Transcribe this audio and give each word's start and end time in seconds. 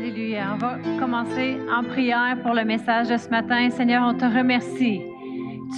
Alléluia. 0.00 0.54
On 0.54 0.56
va 0.56 0.78
commencer 0.98 1.58
en 1.70 1.84
prière 1.84 2.38
pour 2.42 2.54
le 2.54 2.64
message 2.64 3.08
de 3.08 3.18
ce 3.18 3.28
matin. 3.28 3.68
Seigneur, 3.68 4.02
on 4.02 4.14
te 4.14 4.24
remercie. 4.24 5.02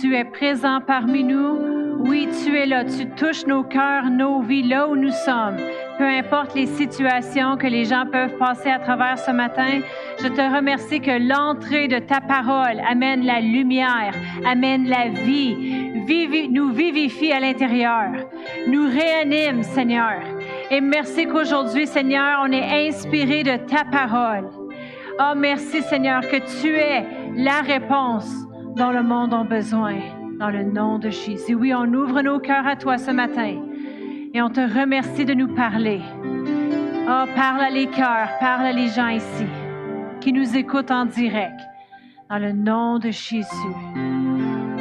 Tu 0.01 0.15
es 0.15 0.25
présent 0.25 0.81
parmi 0.81 1.25
nous. 1.25 1.59
Oui, 2.05 2.29
tu 2.45 2.57
es 2.57 2.67
là. 2.67 2.85
Tu 2.85 3.09
touches 3.17 3.45
nos 3.47 3.65
cœurs, 3.65 4.11
nos 4.11 4.41
vies, 4.41 4.63
là 4.63 4.87
où 4.87 4.95
nous 4.95 5.11
sommes. 5.11 5.57
Peu 5.99 6.05
importe 6.05 6.55
les 6.55 6.67
situations 6.67 7.57
que 7.57 7.67
les 7.67 7.85
gens 7.85 8.05
peuvent 8.13 8.39
passer 8.39 8.71
à 8.71 8.79
travers 8.79 9.19
ce 9.19 9.33
matin, 9.33 9.81
je 10.23 10.29
te 10.29 10.55
remercie 10.57 11.01
que 11.01 11.19
l'entrée 11.19 11.89
de 11.89 11.99
ta 11.99 12.21
parole 12.21 12.81
amène 12.89 13.25
la 13.25 13.41
lumière, 13.41 14.15
amène 14.47 14.89
la 14.89 15.09
vie, 15.09 15.83
nous 16.49 16.71
vivifie 16.73 17.33
à 17.33 17.41
l'intérieur, 17.41 18.11
nous 18.69 18.87
réanime, 18.89 19.63
Seigneur. 19.63 20.21
Et 20.73 20.81
merci 20.81 21.27
qu'aujourd'hui, 21.27 21.87
Seigneur, 21.87 22.41
on 22.43 22.51
est 22.51 22.89
inspiré 22.89 23.43
de 23.43 23.57
ta 23.67 23.85
parole. 23.85 24.49
Oh, 25.21 25.35
merci, 25.37 25.83
Seigneur, 25.83 26.23
que 26.23 26.39
tu 26.63 26.75
es 26.75 27.05
la 27.37 27.61
réponse 27.61 28.33
dont 28.75 28.91
le 28.91 29.03
monde 29.03 29.35
a 29.35 29.45
besoin, 29.45 29.97
dans 30.39 30.49
le 30.49 30.63
nom 30.63 30.99
de 30.99 31.11
Jésus. 31.11 31.55
Oui, 31.55 31.75
on 31.75 31.93
ouvre 31.93 32.23
nos 32.23 32.39
cœurs 32.39 32.67
à 32.67 32.77
toi 32.77 32.97
ce 32.97 33.11
matin 33.11 33.61
et 34.33 34.41
on 34.41 34.49
te 34.49 34.61
remercie 34.61 35.27
de 35.27 35.35
nous 35.35 35.55
parler. 35.55 36.01
Oh, 36.25 37.27
parle 37.37 37.61
à 37.61 37.71
les 37.71 37.89
cœurs, 37.89 38.31
parle 38.41 38.65
à 38.65 38.73
les 38.73 38.89
gens 38.89 39.09
ici 39.09 39.45
qui 40.23 40.33
nous 40.33 40.57
écoutent 40.57 40.91
en 40.91 41.05
direct, 41.05 41.61
dans 42.31 42.39
le 42.39 42.53
nom 42.53 42.99
de 42.99 43.11
Jésus. 43.11 43.75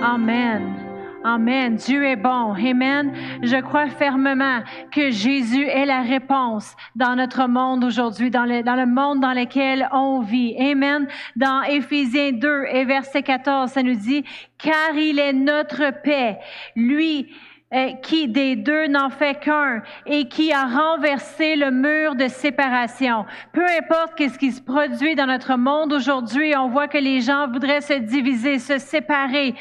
Amen. 0.01 0.80
Amen. 1.23 1.75
Dieu 1.75 2.03
est 2.03 2.15
bon. 2.15 2.53
Amen. 2.53 3.13
Je 3.43 3.57
crois 3.57 3.87
fermement 3.89 4.61
que 4.91 5.11
Jésus 5.11 5.67
est 5.67 5.85
la 5.85 6.01
réponse 6.01 6.75
dans 6.95 7.15
notre 7.15 7.47
monde 7.47 7.83
aujourd'hui, 7.83 8.31
dans 8.31 8.45
le, 8.45 8.63
dans 8.63 8.75
le 8.75 8.87
monde 8.87 9.19
dans 9.19 9.33
lequel 9.33 9.87
on 9.91 10.21
vit. 10.21 10.55
Amen. 10.59 11.07
Dans 11.35 11.61
Éphésiens 11.61 12.31
2 12.31 12.65
et 12.71 12.85
verset 12.85 13.21
14, 13.21 13.71
ça 13.71 13.83
nous 13.83 13.95
dit, 13.95 14.23
car 14.57 14.95
il 14.95 15.19
est 15.19 15.33
notre 15.33 15.91
paix. 16.01 16.39
Lui, 16.75 17.29
euh, 17.73 17.93
qui 18.01 18.27
des 18.27 18.57
deux 18.57 18.87
n'en 18.87 19.09
fait 19.09 19.39
qu'un 19.39 19.81
et 20.05 20.27
qui 20.27 20.51
a 20.51 20.65
renversé 20.65 21.55
le 21.55 21.71
mur 21.71 22.15
de 22.15 22.27
séparation. 22.27 23.25
Peu 23.53 23.63
importe 23.79 24.15
qu'est-ce 24.15 24.37
qui 24.37 24.51
se 24.51 24.61
produit 24.61 25.15
dans 25.15 25.27
notre 25.27 25.55
monde 25.55 25.93
aujourd'hui, 25.93 26.53
on 26.57 26.67
voit 26.67 26.89
que 26.89 26.97
les 26.97 27.21
gens 27.21 27.47
voudraient 27.47 27.79
se 27.79 27.93
diviser, 27.93 28.59
se 28.59 28.77
séparer 28.77 29.55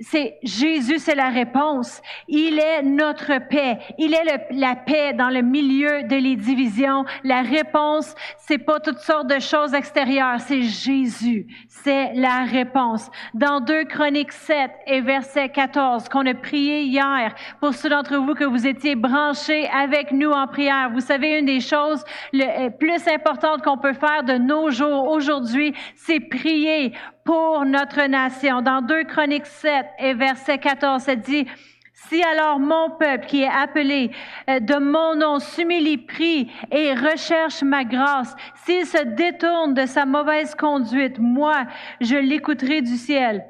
c'est 0.00 0.38
Jésus, 0.44 0.98
c'est 0.98 1.16
la 1.16 1.28
réponse. 1.28 2.00
Il 2.28 2.58
est 2.58 2.82
notre 2.82 3.38
paix. 3.48 3.78
Il 3.98 4.14
est 4.14 4.46
la 4.50 4.76
paix 4.76 5.12
dans 5.12 5.28
le 5.28 5.42
milieu 5.42 6.04
de 6.04 6.14
les 6.16 6.36
divisions. 6.36 7.04
La 7.24 7.42
réponse, 7.42 8.14
c'est 8.38 8.58
pas 8.58 8.78
toutes 8.78 8.98
sortes 8.98 9.26
de 9.26 9.40
choses 9.40 9.74
extérieures, 9.74 10.38
c'est 10.38 10.62
Jésus. 10.62 11.48
C'est 11.68 12.12
la 12.14 12.44
réponse. 12.44 13.10
Dans 13.34 13.60
2 13.60 13.84
Chroniques 13.84 14.32
7 14.32 14.70
et 14.86 15.00
verset 15.00 15.48
14, 15.48 16.08
qu'on 16.08 16.26
a 16.26 16.34
prié 16.34 16.82
hier, 16.82 17.34
pour 17.60 17.74
ceux 17.74 17.88
d'entre 17.88 18.16
vous 18.18 18.34
que 18.34 18.44
vous 18.44 18.66
étiez 18.66 18.94
branchés 18.94 19.68
avec 19.68 20.12
nous 20.12 20.30
en 20.30 20.46
prière, 20.46 20.90
vous 20.92 21.00
savez, 21.00 21.38
une 21.38 21.46
des 21.46 21.60
choses 21.60 22.04
le 22.32 22.44
euh, 22.44 22.70
plus 22.70 23.06
importantes 23.08 23.62
qu'on 23.62 23.78
peut 23.78 23.94
faire 23.94 24.22
de 24.22 24.34
nos 24.34 24.70
jours 24.70 25.08
aujourd'hui, 25.08 25.74
c'est 25.96 26.20
prier 26.20 26.92
pour 27.28 27.66
notre 27.66 28.04
nation. 28.04 28.62
Dans 28.62 28.80
2 28.80 29.04
Chroniques 29.04 29.44
7 29.44 29.84
et 29.98 30.14
verset 30.14 30.56
14, 30.56 31.02
ça 31.02 31.14
dit, 31.14 31.46
si 31.92 32.22
alors 32.22 32.58
mon 32.58 32.88
peuple 32.98 33.26
qui 33.26 33.42
est 33.42 33.50
appelé 33.50 34.12
euh, 34.48 34.60
de 34.60 34.76
mon 34.76 35.14
nom 35.14 35.38
s'humilie, 35.38 35.98
prie 35.98 36.50
et 36.72 36.94
recherche 36.94 37.62
ma 37.62 37.84
grâce, 37.84 38.34
s'il 38.64 38.86
se 38.86 39.04
détourne 39.04 39.74
de 39.74 39.84
sa 39.84 40.06
mauvaise 40.06 40.54
conduite, 40.54 41.18
moi, 41.18 41.66
je 42.00 42.16
l'écouterai 42.16 42.80
du 42.80 42.96
ciel 42.96 43.44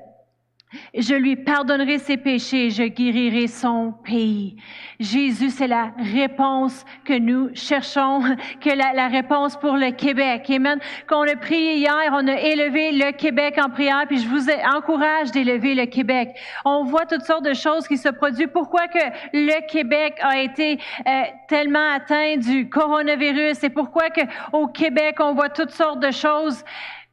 je 0.95 1.15
lui 1.15 1.37
pardonnerai 1.37 1.99
ses 1.99 2.17
péchés, 2.17 2.71
je 2.71 2.85
guérirai 2.85 3.47
son 3.47 3.93
pays. 4.05 4.57
Jésus, 5.01 5.51
c'est 5.51 5.67
la 5.67 5.93
réponse 5.97 6.85
que 7.05 7.19
nous 7.19 7.51
cherchons, 7.55 8.21
que 8.61 8.71
la, 8.71 8.93
la, 8.93 9.09
réponse 9.09 9.57
pour 9.57 9.77
le 9.77 9.93
Québec. 9.93 10.51
Amen. 10.51 10.79
Quand 11.07 11.21
on 11.21 11.29
a 11.29 11.37
prié 11.37 11.77
hier, 11.77 12.11
on 12.13 12.27
a 12.27 12.39
élevé 12.39 12.93
le 12.93 13.13
Québec 13.13 13.59
en 13.63 13.71
prière, 13.71 14.05
puis 14.07 14.19
je 14.19 14.29
vous 14.29 14.49
encourage 14.75 15.31
d'élever 15.31 15.75
le 15.75 15.87
Québec. 15.87 16.31
On 16.65 16.85
voit 16.85 17.07
toutes 17.07 17.25
sortes 17.25 17.45
de 17.45 17.55
choses 17.55 17.87
qui 17.87 17.97
se 17.97 18.09
produisent. 18.09 18.49
Pourquoi 18.53 18.89
que 18.89 18.99
le 19.33 19.67
Québec 19.69 20.19
a 20.21 20.39
été 20.39 20.79
euh, 21.07 21.23
tellement 21.49 21.93
atteint 21.95 22.37
du 22.37 22.69
coronavirus 22.69 23.63
et 23.65 23.71
pourquoi 23.71 24.11
que 24.11 24.23
au 24.53 24.67
Québec 24.67 25.17
on 25.21 25.35
voit 25.35 25.49
toutes 25.49 25.71
sortes 25.71 26.01
de 26.01 26.11
choses 26.11 26.65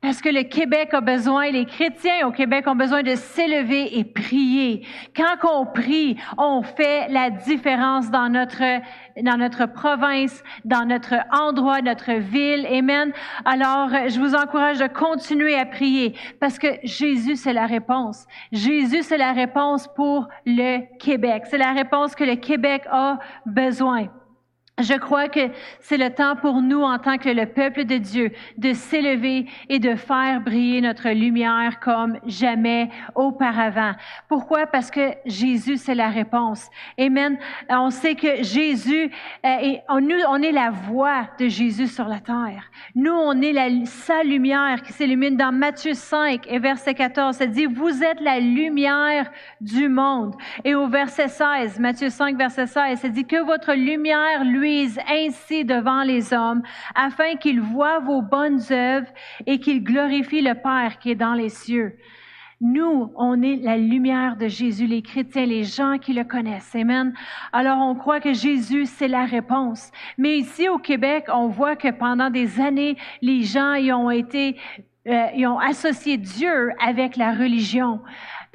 parce 0.06 0.22
que 0.22 0.30
le 0.30 0.44
Québec 0.44 0.94
a 0.94 1.02
besoin, 1.02 1.50
les 1.50 1.66
chrétiens 1.66 2.28
au 2.28 2.32
Québec 2.32 2.68
ont 2.68 2.76
besoin 2.76 3.02
de 3.02 3.16
s'élever 3.16 3.98
et 3.98 4.04
prier. 4.04 4.86
Quand 5.16 5.36
on 5.52 5.66
prie, 5.66 6.16
on 6.38 6.62
fait 6.62 7.08
la 7.10 7.32
différence 7.32 8.12
dans 8.12 8.30
notre, 8.30 8.62
dans 9.20 9.38
notre 9.38 9.66
province, 9.66 10.44
dans 10.64 10.86
notre 10.86 11.16
endroit, 11.32 11.82
notre 11.82 12.14
ville. 12.14 12.68
Amen. 12.68 13.14
Alors, 13.46 13.90
je 14.08 14.20
vous 14.20 14.36
encourage 14.36 14.78
de 14.78 14.86
continuer 14.86 15.56
à 15.56 15.66
prier 15.66 16.14
parce 16.40 16.60
que 16.60 16.68
Jésus, 16.84 17.36
c'est 17.36 17.54
la 17.54 17.66
réponse. 17.66 18.28
Jésus, 18.52 19.02
c'est 19.02 19.18
la 19.18 19.34
réponse 19.34 19.88
pour 19.96 20.28
le 20.46 20.82
Québec. 21.00 21.46
C'est 21.50 21.58
la 21.58 21.74
réponse 21.74 22.14
que 22.14 22.24
le 22.24 22.36
Québec 22.36 22.84
a 22.92 23.18
besoin. 23.48 24.08
Je 24.82 24.94
crois 24.96 25.30
que 25.30 25.40
c'est 25.80 25.96
le 25.96 26.10
temps 26.10 26.36
pour 26.36 26.62
nous, 26.62 26.82
en 26.82 27.00
tant 27.00 27.18
que 27.18 27.30
le 27.30 27.46
peuple 27.46 27.86
de 27.86 27.98
Dieu, 27.98 28.32
de 28.58 28.74
s'élever 28.74 29.46
et 29.70 29.80
de 29.80 29.96
faire 29.96 30.42
briller 30.42 30.82
notre 30.82 31.10
lumière 31.12 31.80
comme 31.80 32.20
jamais 32.26 32.90
auparavant. 33.16 33.94
Pourquoi? 34.28 34.68
Parce 34.68 34.92
que 34.92 35.14
Jésus, 35.26 35.78
c'est 35.78 35.96
la 35.96 36.10
réponse. 36.10 36.70
Amen. 37.00 37.38
On 37.70 37.90
sait 37.90 38.16
que 38.16 38.44
Jésus, 38.44 39.12
est, 39.44 39.82
euh, 39.90 40.02
nous, 40.02 40.18
on 40.28 40.42
est 40.42 40.52
la 40.52 40.72
voix 40.72 41.30
de 41.40 41.48
Jésus 41.48 41.88
sur 41.88 42.10
la 42.10 42.20
terre. 42.20 42.70
Nous, 42.96 43.14
on 43.14 43.42
est 43.42 43.54
la, 43.54 43.70
sa 43.86 44.24
lumière 44.24 44.82
qui 44.82 44.92
s'illumine 44.92 45.38
dans 45.38 45.54
Matthieu 45.54 45.94
5 45.94 46.48
et 46.50 46.60
verset 46.60 46.96
14. 46.96 47.38
Ça 47.38 47.46
dit, 47.46 47.66
vous 47.66 48.04
êtes 48.04 48.20
la 48.20 48.42
lumière 48.42 49.32
du 49.62 49.88
monde. 49.88 50.36
Et 50.66 50.76
au 50.76 50.88
verset 50.88 51.30
16, 51.30 51.80
Matthieu 51.80 52.10
5, 52.10 52.38
verset 52.38 52.68
16, 52.68 53.00
ça 53.00 53.08
dit 53.08 53.24
que 53.24 53.42
votre 53.42 53.74
lumière, 53.74 54.44
lui, 54.44 54.65
ainsi 55.10 55.66
devant 55.66 56.04
les 56.04 56.34
hommes, 56.34 56.62
afin 56.96 57.36
qu'ils 57.36 57.62
voient 57.62 58.00
vos 58.00 58.22
bonnes 58.22 58.62
œuvres 58.72 59.08
et 59.46 59.60
qu'ils 59.60 59.84
glorifient 59.84 60.42
le 60.42 60.56
Père 60.56 61.00
qui 61.00 61.12
est 61.12 61.16
dans 61.16 61.34
les 61.34 61.50
cieux. 61.50 61.98
Nous, 62.62 63.12
on 63.16 63.42
est 63.42 63.58
la 63.58 63.78
lumière 63.78 64.38
de 64.38 64.48
Jésus, 64.48 64.88
les 64.88 65.02
chrétiens, 65.02 65.46
les 65.46 65.66
gens 65.66 65.98
qui 65.98 66.14
le 66.14 66.24
connaissent. 66.24 66.74
Amen. 66.74 67.14
Alors, 67.52 67.80
on 67.80 67.96
croit 67.96 68.22
que 68.22 68.34
Jésus, 68.34 68.86
c'est 68.86 69.10
la 69.10 69.26
réponse. 69.26 69.92
Mais 70.18 70.38
ici, 70.38 70.70
au 70.70 70.78
Québec, 70.78 71.26
on 71.34 71.48
voit 71.48 71.76
que 71.76 71.92
pendant 71.92 72.30
des 72.30 72.62
années, 72.62 72.96
les 73.22 73.44
gens 73.44 73.74
y 73.74 73.92
ont 73.92 74.10
été, 74.10 74.56
euh, 75.08 75.46
ont 75.46 75.60
associé 75.60 76.16
Dieu 76.16 76.72
avec 76.80 77.18
la 77.18 77.34
religion. 77.34 78.00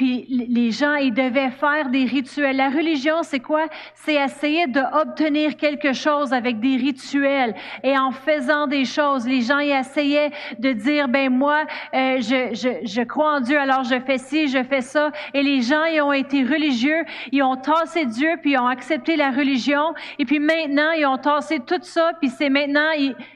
Puis 0.00 0.24
les 0.48 0.70
gens, 0.70 0.94
ils 0.94 1.12
devaient 1.12 1.50
faire 1.50 1.90
des 1.90 2.06
rituels. 2.06 2.56
La 2.56 2.70
religion, 2.70 3.22
c'est 3.22 3.40
quoi? 3.40 3.66
C'est 3.92 4.14
essayer 4.14 4.66
d'obtenir 4.66 5.58
quelque 5.58 5.92
chose 5.92 6.32
avec 6.32 6.58
des 6.58 6.76
rituels. 6.76 7.54
Et 7.82 7.98
en 7.98 8.10
faisant 8.10 8.66
des 8.66 8.86
choses, 8.86 9.28
les 9.28 9.42
gens, 9.42 9.58
ils 9.58 9.78
essayaient 9.78 10.30
de 10.58 10.72
dire, 10.72 11.06
ben 11.06 11.28
moi, 11.28 11.64
euh, 11.92 12.16
je, 12.16 12.54
je, 12.54 12.86
je 12.86 13.02
crois 13.02 13.36
en 13.36 13.40
Dieu, 13.40 13.58
alors 13.58 13.84
je 13.84 14.00
fais 14.00 14.16
ci, 14.16 14.48
je 14.48 14.62
fais 14.62 14.80
ça. 14.80 15.10
Et 15.34 15.42
les 15.42 15.60
gens, 15.60 15.84
ils 15.84 16.00
ont 16.00 16.14
été 16.14 16.44
religieux, 16.44 17.04
ils 17.30 17.42
ont 17.42 17.56
tassé 17.56 18.06
Dieu, 18.06 18.38
puis 18.40 18.52
ils 18.52 18.58
ont 18.58 18.68
accepté 18.68 19.16
la 19.16 19.30
religion. 19.30 19.92
Et 20.18 20.24
puis 20.24 20.38
maintenant, 20.38 20.92
ils 20.92 21.04
ont 21.04 21.18
tassé 21.18 21.60
tout 21.60 21.82
ça, 21.82 22.12
puis 22.18 22.30
c'est 22.30 22.48
maintenant, 22.48 22.88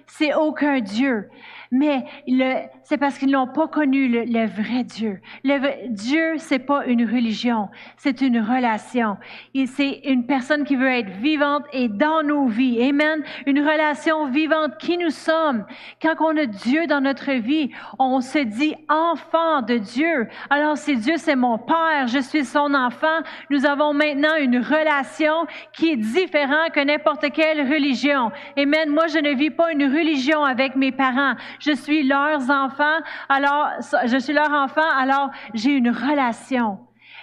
c'est 0.07 0.33
aucun 0.33 0.81
Dieu. 0.81 1.29
Mais 1.71 2.05
c'est 2.85 2.99
parce 2.99 3.19
qu'ils 3.19 3.31
n'ont 3.31 3.47
pas 3.47 3.69
connu 3.69 4.09
le, 4.09 4.47
vrai 4.47 4.85
Dieu. 4.85 5.21
Le 5.43 5.89
Dieu, 5.89 6.35
c'est 6.39 6.59
pas 6.59 6.87
une 6.87 7.05
religion, 7.05 7.69
c'est 7.97 8.21
une 8.21 8.41
relation. 8.41 9.17
C'est 9.67 10.01
une 10.05 10.27
personne 10.27 10.65
qui 10.65 10.77
veut 10.77 10.91
être 10.91 11.11
vivante 11.11 11.65
et 11.73 11.89
dans 11.89 12.23
nos 12.23 12.47
vies. 12.47 12.83
Amen. 12.83 13.23
Une 13.47 13.61
relation 13.61 14.27
vivante 14.27 14.79
qui 14.79 14.99
nous 14.99 15.11
sommes. 15.11 15.65
Quand 16.01 16.15
on 16.21 16.37
a 16.37 16.47
Dieu 16.47 16.87
dans 16.87 17.01
notre 17.01 17.33
vie, 17.33 17.71
on 17.99 18.21
se 18.21 18.39
dit 18.39 18.75
enfant 18.89 19.63
de 19.63 19.79
Dieu. 19.79 20.29
Alors 20.51 20.77
si 20.77 20.97
Dieu 20.97 21.15
c'est 21.17 21.37
mon 21.37 21.59
Père, 21.59 22.07
je 22.07 22.19
suis 22.19 22.45
son 22.45 22.75
enfant, 22.75 23.21
nous 23.51 23.67
avons 23.67 23.93
maintenant 23.95 24.37
une 24.41 24.59
relation 24.59 25.47
qui 25.73 25.91
est 25.91 25.97
différente 25.97 26.73
que 26.73 26.81
n'importe 26.81 27.33
quelle 27.33 27.61
religion. 27.63 28.31
Amen. 28.57 28.91
Moi, 28.91 29.07
je 29.09 29.19
ne 29.19 29.35
vis 29.35 29.51
pas 29.51 29.73
une 29.73 29.85
religion 29.85 30.45
avec 30.45 30.77
mes 30.77 30.93
parents 30.93 31.35
je 31.59 31.73
suis 31.73 32.03
leurs 32.03 32.51
enfants, 32.51 32.74
alors 33.29 33.69
je 34.07 34.19
suis 34.19 34.33
leur 34.33 34.51
enfant, 34.51 34.89
alors 34.97 35.31
j'ai 35.55 35.73
une 35.73 35.91
relation. 35.91 36.79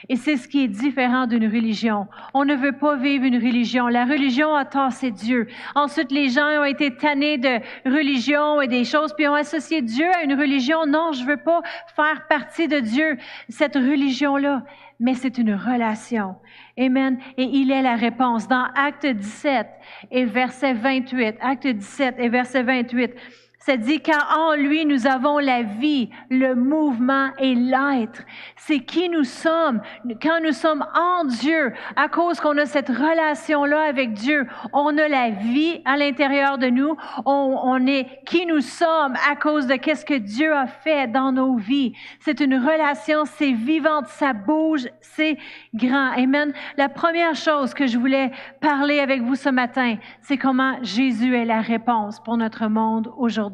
Et 0.10 0.16
c'est 0.16 0.38
ce 0.38 0.48
qui 0.48 0.64
est 0.64 0.68
différent 0.68 1.28
d'une 1.28 1.46
religion. 1.46 2.08
On 2.34 2.44
ne 2.44 2.56
veut 2.56 2.72
pas 2.72 2.96
vivre 2.96 3.26
une 3.26 3.36
religion. 3.36 3.88
La 3.88 4.06
religion 4.06 4.56
a 4.56 4.66
tassé 4.66 5.12
Dieu. 5.12 5.48
Ensuite, 5.76 6.12
les 6.12 6.30
gens 6.30 6.48
ont 6.60 6.66
été 6.66 6.96
tannés 6.96 7.38
de 7.38 7.60
religion 7.86 8.62
et 8.62 8.68
des 8.68 8.84
choses, 8.84 9.14
puis 9.16 9.28
ont 9.28 9.36
associé 9.36 9.82
Dieu 9.82 10.08
à 10.16 10.24
une 10.24 10.34
religion. 10.34 10.86
Non, 10.88 11.12
je 11.12 11.24
veux 11.24 11.38
pas 11.38 11.62
faire 11.96 12.28
partie 12.28 12.68
de 12.68 12.80
Dieu, 12.80 13.18
cette 13.50 13.76
religion-là. 13.76 14.64
Mais 15.00 15.16
c'est 15.16 15.38
une 15.38 15.54
relation. 15.54 16.36
Amen. 16.78 17.18
Et 17.38 17.44
il 17.44 17.72
est 17.72 17.82
la 17.82 17.96
réponse. 17.96 18.48
Dans 18.48 18.68
Acte 18.76 19.06
17 19.06 19.68
et 20.12 20.26
verset 20.26 20.74
28, 20.74 21.38
Acte 21.42 21.68
17 21.68 22.16
et 22.20 22.30
verset 22.30 22.64
28, 22.64 23.14
ça 23.62 23.78
dit 23.78 24.02
car 24.02 24.40
en 24.40 24.56
lui 24.56 24.86
nous 24.86 25.06
avons 25.06 25.38
la 25.38 25.62
vie, 25.62 26.10
le 26.32 26.56
mouvement 26.56 27.30
et 27.38 27.54
l'être. 27.54 28.24
C'est 28.56 28.80
qui 28.80 29.08
nous 29.08 29.24
sommes. 29.24 29.82
Quand 30.20 30.40
nous 30.44 30.52
sommes 30.52 30.84
en 30.96 31.26
Dieu, 31.26 31.72
à 31.96 32.10
cause 32.10 32.40
qu'on 32.40 32.58
a 32.58 32.66
cette 32.66 32.90
relation-là 32.90 33.84
avec 33.84 34.14
Dieu, 34.14 34.48
on 34.74 34.98
a 34.98 35.08
la 35.08 35.30
vie 35.30 35.80
à 35.86 35.96
l'intérieur 35.96 36.58
de 36.58 36.68
nous. 36.68 36.98
On, 37.26 37.60
on, 37.64 37.86
est 37.86 38.24
qui 38.26 38.48
nous 38.48 38.62
sommes 38.62 39.16
à 39.30 39.36
cause 39.36 39.68
de 39.68 39.76
qu'est-ce 39.76 40.06
que 40.06 40.18
Dieu 40.18 40.52
a 40.56 40.66
fait 40.66 41.08
dans 41.08 41.32
nos 41.32 41.56
vies. 41.56 41.94
C'est 42.20 42.40
une 42.40 42.56
relation, 42.56 43.26
c'est 43.26 43.52
vivante, 43.52 44.08
ça 44.08 44.34
bouge, 44.34 44.88
c'est 45.02 45.38
grand. 45.76 46.14
Amen. 46.18 46.52
La 46.78 46.90
première 46.90 47.36
chose 47.36 47.76
que 47.76 47.86
je 47.86 48.00
voulais 48.00 48.32
parler 48.60 49.00
avec 49.00 49.22
vous 49.22 49.36
ce 49.36 49.50
matin, 49.50 49.98
c'est 50.22 50.38
comment 50.38 50.78
Jésus 50.82 51.36
est 51.36 51.46
la 51.46 51.62
réponse 51.62 52.20
pour 52.24 52.38
notre 52.38 52.68
monde 52.68 53.12
aujourd'hui. 53.18 53.51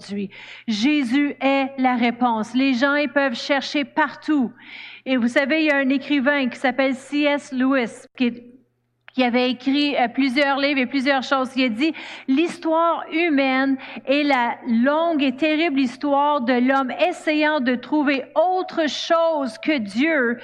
Jésus 0.68 1.36
est 1.40 1.72
la 1.78 1.96
réponse. 1.96 2.54
Les 2.54 2.74
gens, 2.74 2.96
ils 2.96 3.12
peuvent 3.12 3.36
chercher 3.36 3.84
partout. 3.86 4.52
Et 5.06 5.18
vous 5.18 5.28
savez, 5.28 5.62
il 5.62 5.66
y 5.68 5.72
a 5.72 5.78
un 5.78 5.90
écrivain 5.90 6.50
qui 6.50 6.58
s'appelle 6.58 6.96
C.S. 6.96 7.52
Lewis, 7.52 8.06
qui, 8.18 8.44
qui 9.14 9.24
avait 9.24 9.50
écrit 9.50 9.96
euh, 9.96 10.08
plusieurs 10.10 10.60
livres 10.60 10.80
et 10.80 10.86
plusieurs 10.86 11.24
choses. 11.24 11.50
Il 11.56 11.64
a 11.64 11.70
dit, 11.70 11.94
l'histoire 12.28 13.04
humaine 13.12 13.78
est 14.06 14.24
la 14.24 14.58
longue 14.68 15.24
et 15.24 15.36
terrible 15.36 15.80
histoire 15.80 16.42
de 16.42 16.54
l'homme 16.54 16.92
essayant 16.92 17.60
de 17.60 17.76
trouver 17.76 18.26
autre 18.36 18.88
chose 18.88 19.58
que 19.58 19.78
Dieu 19.78 20.38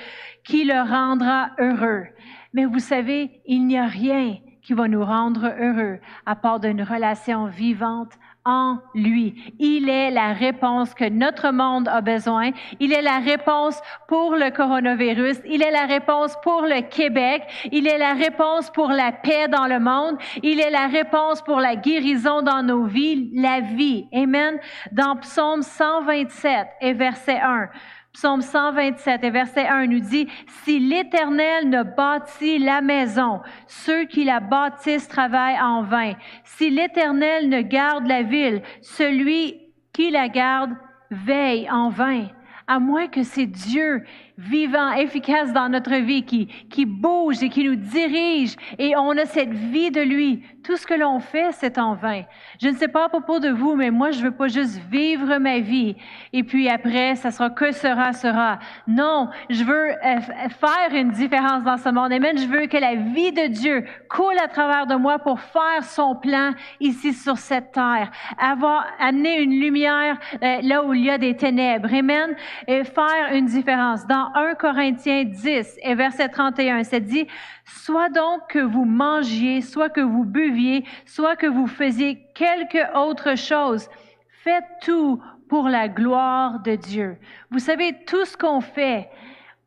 qui 0.43 0.63
le 0.63 0.81
rendra 0.81 1.51
heureux. 1.59 2.05
Mais 2.53 2.65
vous 2.65 2.79
savez, 2.79 3.41
il 3.45 3.67
n'y 3.67 3.77
a 3.77 3.85
rien 3.85 4.37
qui 4.63 4.73
va 4.73 4.87
nous 4.87 5.03
rendre 5.03 5.53
heureux 5.59 5.99
à 6.25 6.35
part 6.35 6.59
d'une 6.59 6.81
relation 6.81 7.45
vivante 7.45 8.13
en 8.45 8.79
lui. 8.93 9.55
Il 9.59 9.89
est 9.89 10.11
la 10.11 10.33
réponse 10.33 10.93
que 10.93 11.07
notre 11.09 11.51
monde 11.51 11.87
a 11.87 12.01
besoin. 12.01 12.51
Il 12.79 12.91
est 12.91 13.01
la 13.01 13.19
réponse 13.19 13.79
pour 14.07 14.35
le 14.35 14.51
coronavirus. 14.51 15.37
Il 15.45 15.63
est 15.63 15.71
la 15.71 15.85
réponse 15.85 16.35
pour 16.43 16.63
le 16.63 16.81
Québec. 16.81 17.43
Il 17.71 17.87
est 17.87 17.97
la 17.97 18.13
réponse 18.13 18.69
pour 18.69 18.89
la 18.89 19.11
paix 19.11 19.47
dans 19.47 19.67
le 19.67 19.79
monde. 19.79 20.17
Il 20.41 20.59
est 20.59 20.71
la 20.71 20.87
réponse 20.87 21.41
pour 21.41 21.59
la 21.59 21.75
guérison 21.75 22.41
dans 22.41 22.63
nos 22.63 22.83
vies, 22.83 23.29
la 23.33 23.61
vie. 23.61 24.07
Amen. 24.13 24.59
Dans 24.91 25.15
Psaume 25.17 25.61
127 25.61 26.67
et 26.81 26.93
verset 26.93 27.39
1. 27.39 27.69
Psaume 28.13 28.41
127 28.41 29.23
et 29.23 29.29
verset 29.31 29.67
1 29.67 29.87
nous 29.87 29.99
dit, 29.99 30.27
Si 30.63 30.79
l'Éternel 30.79 31.67
ne 31.67 31.81
bâtit 31.81 32.59
la 32.59 32.81
maison, 32.81 33.41
ceux 33.65 34.05
qui 34.05 34.23
la 34.23 34.39
bâtissent 34.39 35.07
travaillent 35.07 35.59
en 35.59 35.81
vain. 35.81 36.13
Si 36.43 36.69
l'Éternel 36.69 37.49
ne 37.49 37.61
garde 37.61 38.05
la 38.05 38.21
ville, 38.21 38.61
celui 38.81 39.57
qui 39.93 40.11
la 40.11 40.29
garde 40.29 40.75
veille 41.09 41.69
en 41.71 41.89
vain. 41.89 42.27
À 42.67 42.79
moins 42.79 43.07
que 43.07 43.23
c'est 43.23 43.47
Dieu 43.47 44.03
vivant, 44.37 44.91
efficace 44.93 45.51
dans 45.51 45.69
notre 45.69 45.95
vie, 45.95 46.23
qui, 46.23 46.47
qui 46.69 46.85
bouge 46.85 47.41
et 47.41 47.49
qui 47.49 47.63
nous 47.63 47.75
dirige, 47.75 48.55
et 48.77 48.95
on 48.95 49.17
a 49.17 49.25
cette 49.25 49.53
vie 49.53 49.91
de 49.91 50.01
lui. 50.01 50.43
Tout 50.63 50.77
ce 50.77 50.87
que 50.87 50.93
l'on 50.93 51.19
fait, 51.19 51.51
c'est 51.51 51.77
en 51.77 51.93
vain. 51.93 52.23
Je 52.61 52.69
ne 52.69 52.75
sais 52.75 52.87
pas 52.87 53.05
à 53.05 53.09
propos 53.09 53.39
de 53.39 53.49
vous, 53.49 53.75
mais 53.75 53.91
moi, 53.91 54.11
je 54.11 54.21
veux 54.21 54.31
pas 54.31 54.47
juste 54.47 54.79
vivre 54.89 55.37
ma 55.37 55.59
vie, 55.59 55.95
et 56.31 56.43
puis 56.43 56.69
après, 56.69 57.15
ça 57.15 57.31
sera 57.31 57.49
que 57.49 57.71
sera, 57.71 58.13
sera. 58.13 58.59
Non, 58.87 59.29
je 59.49 59.63
veux 59.63 59.91
euh, 59.91 60.19
faire 60.49 60.93
une 60.93 61.11
différence 61.11 61.63
dans 61.63 61.77
ce 61.77 61.89
monde. 61.89 62.13
Amen. 62.13 62.37
Je 62.37 62.47
veux 62.47 62.67
que 62.67 62.77
la 62.77 62.95
vie 62.95 63.31
de 63.31 63.47
Dieu 63.47 63.85
coule 64.09 64.37
à 64.41 64.47
travers 64.47 64.87
de 64.87 64.95
moi 64.95 65.19
pour 65.19 65.39
faire 65.39 65.83
son 65.83 66.15
plan 66.15 66.51
ici 66.79 67.13
sur 67.13 67.37
cette 67.37 67.73
terre. 67.73 68.09
Avoir, 68.39 68.85
amener 68.99 69.41
une 69.41 69.59
lumière 69.59 70.17
euh, 70.41 70.59
là 70.61 70.83
où 70.85 70.93
il 70.93 71.03
y 71.03 71.09
a 71.09 71.17
des 71.17 71.35
ténèbres. 71.35 71.93
Amen. 71.93 72.35
Et 72.67 72.83
faire 72.83 73.33
une 73.33 73.45
différence. 73.45 74.07
Dans 74.07 74.31
1 74.33 74.55
Corinthiens 74.55 75.25
10 75.25 75.79
et 75.81 75.95
verset 75.95 76.29
31, 76.29 76.83
c'est 76.83 77.01
dit, 77.01 77.27
soit 77.65 78.09
donc 78.09 78.47
que 78.49 78.59
vous 78.59 78.85
mangiez, 78.85 79.61
soit 79.61 79.89
que 79.89 80.01
vous 80.01 80.23
buviez, 80.23 80.85
soit 81.05 81.35
que 81.35 81.47
vous 81.47 81.67
faisiez 81.67 82.19
quelque 82.35 82.97
autre 82.97 83.35
chose, 83.35 83.89
faites 84.43 84.63
tout 84.81 85.21
pour 85.49 85.69
la 85.69 85.87
gloire 85.87 86.61
de 86.61 86.75
Dieu. 86.75 87.17
Vous 87.51 87.59
savez, 87.59 87.93
tout 88.05 88.25
ce 88.25 88.35
qu'on 88.35 88.61
fait, 88.61 89.09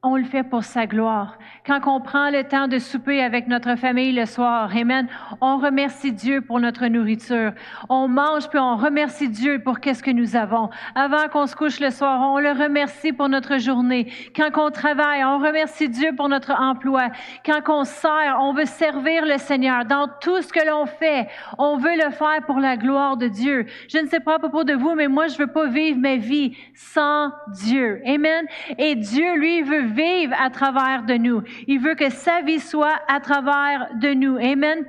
on 0.06 0.16
le 0.16 0.24
fait 0.24 0.44
pour 0.44 0.62
sa 0.62 0.86
gloire. 0.86 1.36
Quand 1.66 1.80
on 1.86 2.00
prend 2.00 2.30
le 2.30 2.44
temps 2.44 2.68
de 2.68 2.78
souper 2.78 3.20
avec 3.20 3.48
notre 3.48 3.74
famille 3.74 4.12
le 4.12 4.24
soir, 4.24 4.70
Amen, 4.76 5.08
on 5.40 5.56
remercie 5.56 6.12
Dieu 6.12 6.40
pour 6.40 6.60
notre 6.60 6.86
nourriture. 6.86 7.52
On 7.88 8.06
mange 8.06 8.48
puis 8.48 8.60
on 8.60 8.76
remercie 8.76 9.28
Dieu 9.28 9.58
pour 9.58 9.80
qu'est-ce 9.80 10.04
que 10.04 10.12
nous 10.12 10.36
avons. 10.36 10.70
Avant 10.94 11.26
qu'on 11.26 11.48
se 11.48 11.56
couche 11.56 11.80
le 11.80 11.90
soir, 11.90 12.20
on 12.22 12.38
le 12.38 12.52
remercie 12.52 13.12
pour 13.12 13.28
notre 13.28 13.58
journée. 13.58 14.12
Quand 14.36 14.50
on 14.56 14.70
travaille, 14.70 15.24
on 15.24 15.38
remercie 15.38 15.88
Dieu 15.88 16.12
pour 16.16 16.28
notre 16.28 16.52
emploi. 16.52 17.08
Quand 17.44 17.62
on 17.68 17.82
sert, 17.82 18.38
on 18.40 18.52
veut 18.52 18.64
servir 18.64 19.26
le 19.26 19.38
Seigneur. 19.38 19.86
Dans 19.86 20.08
tout 20.20 20.40
ce 20.40 20.52
que 20.52 20.64
l'on 20.64 20.86
fait, 20.86 21.26
on 21.58 21.78
veut 21.78 21.96
le 21.96 22.12
faire 22.12 22.46
pour 22.46 22.60
la 22.60 22.76
gloire 22.76 23.16
de 23.16 23.26
Dieu. 23.26 23.66
Je 23.88 23.98
ne 23.98 24.06
sais 24.06 24.20
pas 24.20 24.36
à 24.36 24.38
propos 24.38 24.62
de 24.62 24.74
vous, 24.74 24.94
mais 24.94 25.08
moi, 25.08 25.26
je 25.26 25.36
veux 25.36 25.48
pas 25.48 25.66
vivre 25.66 25.98
ma 25.98 26.14
vie 26.14 26.56
sans 26.74 27.32
Dieu. 27.48 28.00
Amen. 28.06 28.46
Et 28.78 28.94
Dieu, 28.94 29.34
lui, 29.36 29.62
veut 29.62 29.95
vivre 29.96 30.34
à 30.38 30.50
travers 30.50 31.04
de 31.04 31.14
nous. 31.14 31.42
Il 31.66 31.80
veut 31.80 31.94
que 31.94 32.10
sa 32.10 32.42
vie 32.42 32.60
soit 32.60 33.00
à 33.08 33.20
travers 33.20 33.88
de 33.94 34.14
nous. 34.14 34.36
Amen. 34.36 34.84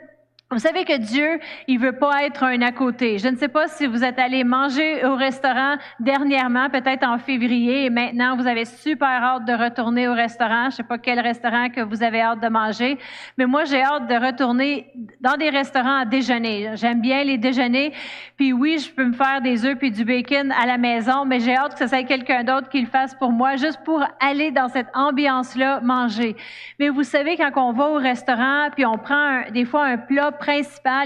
Vous 0.50 0.60
savez 0.60 0.86
que 0.86 0.98
Dieu, 0.98 1.42
il 1.68 1.78
veut 1.78 1.98
pas 1.98 2.24
être 2.24 2.46
un 2.46 2.62
à 2.62 2.72
côté. 2.72 3.18
Je 3.18 3.28
ne 3.28 3.36
sais 3.36 3.50
pas 3.50 3.68
si 3.68 3.86
vous 3.86 4.06
êtes 4.06 4.18
allé 4.18 4.46
manger 4.46 5.06
au 5.06 5.14
restaurant 5.18 5.76
dernièrement, 6.00 6.70
peut-être 6.70 7.06
en 7.06 7.18
février, 7.18 7.84
et 7.84 7.90
maintenant 7.90 8.38
vous 8.38 8.48
avez 8.48 8.64
super 8.64 9.10
hâte 9.10 9.44
de 9.44 9.52
retourner 9.52 10.08
au 10.08 10.14
restaurant. 10.14 10.70
Je 10.70 10.78
sais 10.78 10.84
pas 10.84 11.00
quel 11.00 11.20
restaurant 11.20 11.68
que 11.68 11.82
vous 11.82 12.02
avez 12.02 12.22
hâte 12.22 12.40
de 12.40 12.48
manger, 12.48 12.98
mais 13.38 13.46
moi 13.46 13.66
j'ai 13.66 13.84
hâte 13.84 14.08
de 14.08 14.16
retourner 14.16 14.88
dans 15.20 15.36
des 15.36 15.50
restaurants 15.50 15.98
à 15.98 16.06
déjeuner. 16.06 16.72
J'aime 16.76 17.02
bien 17.02 17.26
les 17.26 17.38
déjeuners. 17.38 17.92
Puis 18.38 18.54
oui, 18.54 18.80
je 18.80 18.90
peux 18.90 19.04
me 19.04 19.14
faire 19.14 19.42
des 19.42 19.66
œufs 19.66 19.78
puis 19.78 19.92
du 19.92 20.06
bacon 20.06 20.54
à 20.54 20.66
la 20.66 20.78
maison, 20.78 21.26
mais 21.26 21.42
j'ai 21.42 21.58
hâte 21.58 21.74
que 21.74 21.80
ce 21.80 21.88
soit 21.88 22.04
quelqu'un 22.04 22.46
d'autre 22.46 22.70
qui 22.70 22.80
le 22.80 22.88
fasse 22.88 23.14
pour 23.16 23.34
moi, 23.34 23.58
juste 23.58 23.82
pour 23.84 24.02
aller 24.22 24.52
dans 24.52 24.70
cette 24.70 24.88
ambiance-là 24.94 25.82
manger. 25.82 26.38
Mais 26.80 26.88
vous 26.88 27.04
savez 27.04 27.36
quand 27.36 27.52
on 27.58 27.74
va 27.74 27.90
au 27.90 27.96
restaurant 27.96 28.70
puis 28.74 28.86
on 28.86 28.98
prend 28.98 29.42
des 29.52 29.66
fois 29.66 29.84
un 29.84 29.98
plat 29.98 30.32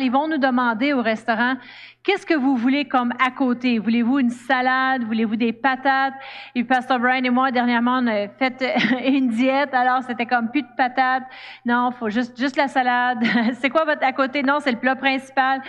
Ils 0.02 0.12
vont 0.12 0.28
nous 0.28 0.38
demander 0.38 0.94
au 0.94 1.02
restaurant, 1.02 1.56
qu'est-ce 2.03 2.25
que 2.25 2.34
vous 2.34 2.55
voulez 2.55 2.86
comme 2.86 3.13
à 3.20 3.31
côté? 3.31 3.79
Voulez-vous 3.79 4.20
une 4.20 4.29
salade? 4.29 5.03
Voulez-vous 5.03 5.36
des 5.36 5.53
patates? 5.53 6.13
Et 6.55 6.63
Pastor 6.63 7.00
Brian 7.00 7.24
et 7.24 7.29
moi, 7.29 7.51
dernièrement, 7.51 8.00
on 8.01 8.08
a 8.08 8.27
fait 8.27 8.63
une 9.05 9.29
diète, 9.29 9.74
alors 9.74 10.01
c'était 10.03 10.25
comme 10.25 10.50
plus 10.50 10.63
de 10.63 10.67
patates. 10.75 11.24
Non, 11.65 11.91
faut 11.91 12.10
juste, 12.10 12.39
juste 12.39 12.58
la 12.58 12.67
salade. 12.67 13.20
c'est 13.60 13.70
quoi 13.70 13.86
votre 13.86 14.03
à 14.03 14.13
côté? 14.13 14.43
Non, 14.43 14.60
c'est 14.60 14.72
le 14.72 14.79
plat 14.79 14.96
principal. 14.96 15.62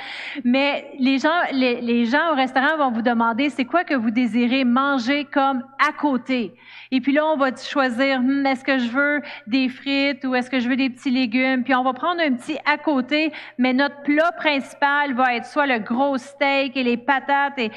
Mais 0.45 0.91
les 0.99 1.19
gens, 1.19 1.29
les, 1.53 1.81
les 1.81 2.07
gens 2.07 2.33
au 2.33 2.35
restaurant 2.35 2.77
vont 2.79 2.91
vous 2.91 3.03
demander, 3.03 3.51
c'est 3.51 3.67
quoi 3.67 3.85
que 3.85 3.95
vous 3.95 4.11
désirez 4.11 4.65
manger 4.65 5.27
comme 5.27 5.63
à 5.79 5.93
côté? 5.93 6.55
Et 6.91 7.01
puis 7.01 7.13
là, 7.13 7.27
on 7.27 7.37
va 7.37 7.55
choisir, 7.57 8.21
hmm, 8.21 8.47
est-ce 8.47 8.65
que 8.65 8.79
je 8.79 8.89
veux 8.91 9.23
des 9.47 9.69
frites 9.69 10.25
ou 10.25 10.35
est-ce 10.35 10.51
que 10.51 10.61
je 10.61 10.69
veux 10.69 10.77
des 10.77 10.91
petits 10.91 11.11
légumes? 11.11 11.65
Puis 11.65 11.75
on 11.75 11.83
va 11.83 11.93
prendre 11.93 12.21
un 12.21 12.33
petit 12.35 12.59
à 12.65 12.77
côté, 12.77 13.33
mais 13.59 13.73
notre 13.73 14.03
plat 14.03 14.33
principal 14.33 15.15
va 15.15 15.35
être 15.35 15.47
soit 15.47 15.67
le 15.67 15.79
gros 15.79 16.19
steak 16.23 16.77
et 16.77 16.83
les 16.83 16.97
patates 16.97 17.59
et, 17.59 17.71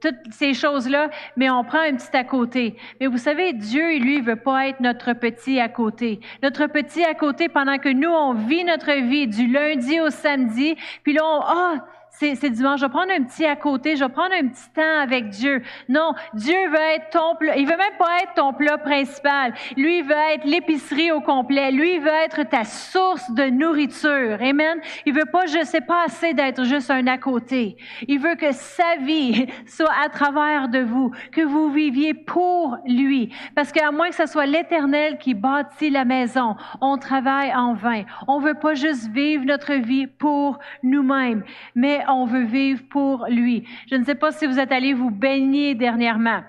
toutes 0.00 0.32
ces 0.32 0.54
choses-là, 0.54 1.10
mais 1.36 1.50
on 1.50 1.64
prend 1.64 1.80
un 1.80 1.94
petit 1.94 2.16
à 2.16 2.24
côté. 2.24 2.76
Mais 3.00 3.06
vous 3.06 3.18
savez, 3.18 3.52
Dieu, 3.52 3.98
lui, 3.98 4.20
veut 4.20 4.36
pas 4.36 4.68
être 4.68 4.80
notre 4.80 5.12
petit 5.12 5.60
à 5.60 5.68
côté. 5.68 6.20
Notre 6.42 6.66
petit 6.66 7.04
à 7.04 7.14
côté 7.14 7.48
pendant 7.48 7.78
que 7.78 7.88
nous, 7.88 8.10
on 8.10 8.34
vit 8.34 8.64
notre 8.64 8.92
vie 8.92 9.26
du 9.26 9.46
lundi 9.46 10.00
au 10.00 10.10
samedi, 10.10 10.76
puis 11.02 11.12
là, 11.12 11.22
on, 11.24 11.40
ah, 11.42 11.74
c'est 12.20 12.50
dimanche, 12.50 12.80
je 12.80 12.84
vais 12.84 12.90
prendre 12.90 13.12
un 13.12 13.22
petit 13.22 13.46
à 13.46 13.56
côté, 13.56 13.96
je 13.96 14.04
vais 14.04 14.10
prendre 14.10 14.34
un 14.34 14.48
petit 14.48 14.70
temps 14.74 15.00
avec 15.02 15.30
Dieu. 15.30 15.62
Non, 15.88 16.12
Dieu 16.34 16.68
veut 16.68 16.94
être 16.94 17.10
ton 17.10 17.34
plat, 17.36 17.56
il 17.56 17.66
veut 17.66 17.76
même 17.76 17.96
pas 17.98 18.22
être 18.22 18.34
ton 18.34 18.52
plat 18.52 18.76
principal. 18.76 19.54
Lui, 19.76 20.02
veut 20.02 20.34
être 20.34 20.44
l'épicerie 20.44 21.12
au 21.12 21.20
complet. 21.20 21.70
Lui, 21.70 21.98
veut 21.98 22.08
être 22.24 22.42
ta 22.42 22.64
source 22.64 23.30
de 23.30 23.44
nourriture. 23.44 24.38
Amen. 24.40 24.80
Il 25.06 25.14
veut 25.14 25.30
pas, 25.32 25.46
je 25.46 25.64
sais 25.64 25.80
pas 25.80 26.04
assez 26.04 26.34
d'être 26.34 26.64
juste 26.64 26.90
un 26.90 27.06
à 27.06 27.16
côté. 27.16 27.76
Il 28.06 28.20
veut 28.20 28.34
que 28.34 28.52
sa 28.52 28.96
vie 29.00 29.46
soit 29.66 29.92
à 30.04 30.08
travers 30.08 30.68
de 30.68 30.80
vous, 30.80 31.10
que 31.32 31.40
vous 31.40 31.70
viviez 31.70 32.14
pour 32.14 32.76
lui. 32.86 33.32
Parce 33.54 33.72
qu'à 33.72 33.90
moins 33.90 34.10
que 34.10 34.16
ce 34.16 34.26
soit 34.26 34.46
l'éternel 34.46 35.18
qui 35.18 35.34
bâtit 35.34 35.90
la 35.90 36.04
maison, 36.04 36.56
on 36.80 36.98
travaille 36.98 37.54
en 37.54 37.74
vain. 37.74 38.04
On 38.28 38.40
veut 38.40 38.54
pas 38.54 38.74
juste 38.74 39.08
vivre 39.10 39.44
notre 39.44 39.72
vie 39.74 40.06
pour 40.06 40.58
nous-mêmes, 40.82 41.44
mais 41.74 42.04
on 42.14 42.26
veut 42.26 42.44
vivre 42.44 42.82
pour 42.90 43.26
lui. 43.28 43.64
Je 43.90 43.96
ne 43.96 44.04
sais 44.04 44.14
pas 44.14 44.32
si 44.32 44.46
vous 44.46 44.58
êtes 44.58 44.72
allé 44.72 44.94
vous 44.94 45.10
baigner 45.10 45.74
dernièrement. 45.74 46.42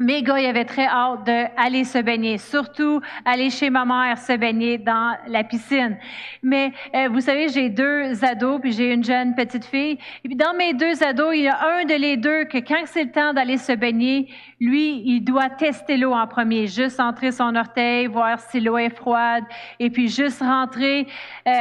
Mes 0.00 0.24
gars, 0.24 0.40
ils 0.40 0.46
avaient 0.46 0.64
très 0.64 0.88
hâte 0.88 1.22
d'aller 1.24 1.84
se 1.84 1.98
baigner, 1.98 2.36
surtout 2.36 3.00
aller 3.24 3.48
chez 3.48 3.70
ma 3.70 3.84
mère 3.84 4.18
se 4.18 4.36
baigner 4.36 4.76
dans 4.76 5.16
la 5.28 5.44
piscine. 5.44 5.96
Mais 6.42 6.72
euh, 6.96 7.08
vous 7.12 7.20
savez, 7.20 7.48
j'ai 7.48 7.68
deux 7.68 8.24
ados, 8.24 8.60
puis 8.60 8.72
j'ai 8.72 8.92
une 8.92 9.04
jeune 9.04 9.36
petite 9.36 9.64
fille. 9.64 9.96
Et 10.24 10.28
puis 10.28 10.34
dans 10.34 10.52
mes 10.54 10.74
deux 10.74 11.00
ados, 11.04 11.36
il 11.36 11.42
y 11.42 11.48
a 11.48 11.60
un 11.64 11.84
de 11.84 11.94
les 11.94 12.16
deux 12.16 12.42
que 12.46 12.58
quand 12.58 12.82
c'est 12.86 13.04
le 13.04 13.12
temps 13.12 13.32
d'aller 13.32 13.56
se 13.56 13.70
baigner, 13.70 14.28
lui, 14.58 15.00
il 15.06 15.20
doit 15.20 15.50
tester 15.50 15.96
l'eau 15.96 16.12
en 16.12 16.26
premier, 16.26 16.66
juste 16.66 16.98
entrer 16.98 17.30
son 17.30 17.54
orteil, 17.54 18.08
voir 18.08 18.40
si 18.40 18.58
l'eau 18.58 18.78
est 18.78 18.90
froide, 18.90 19.44
et 19.78 19.90
puis 19.90 20.08
juste 20.08 20.40
rentrer. 20.40 21.06
Euh, 21.46 21.52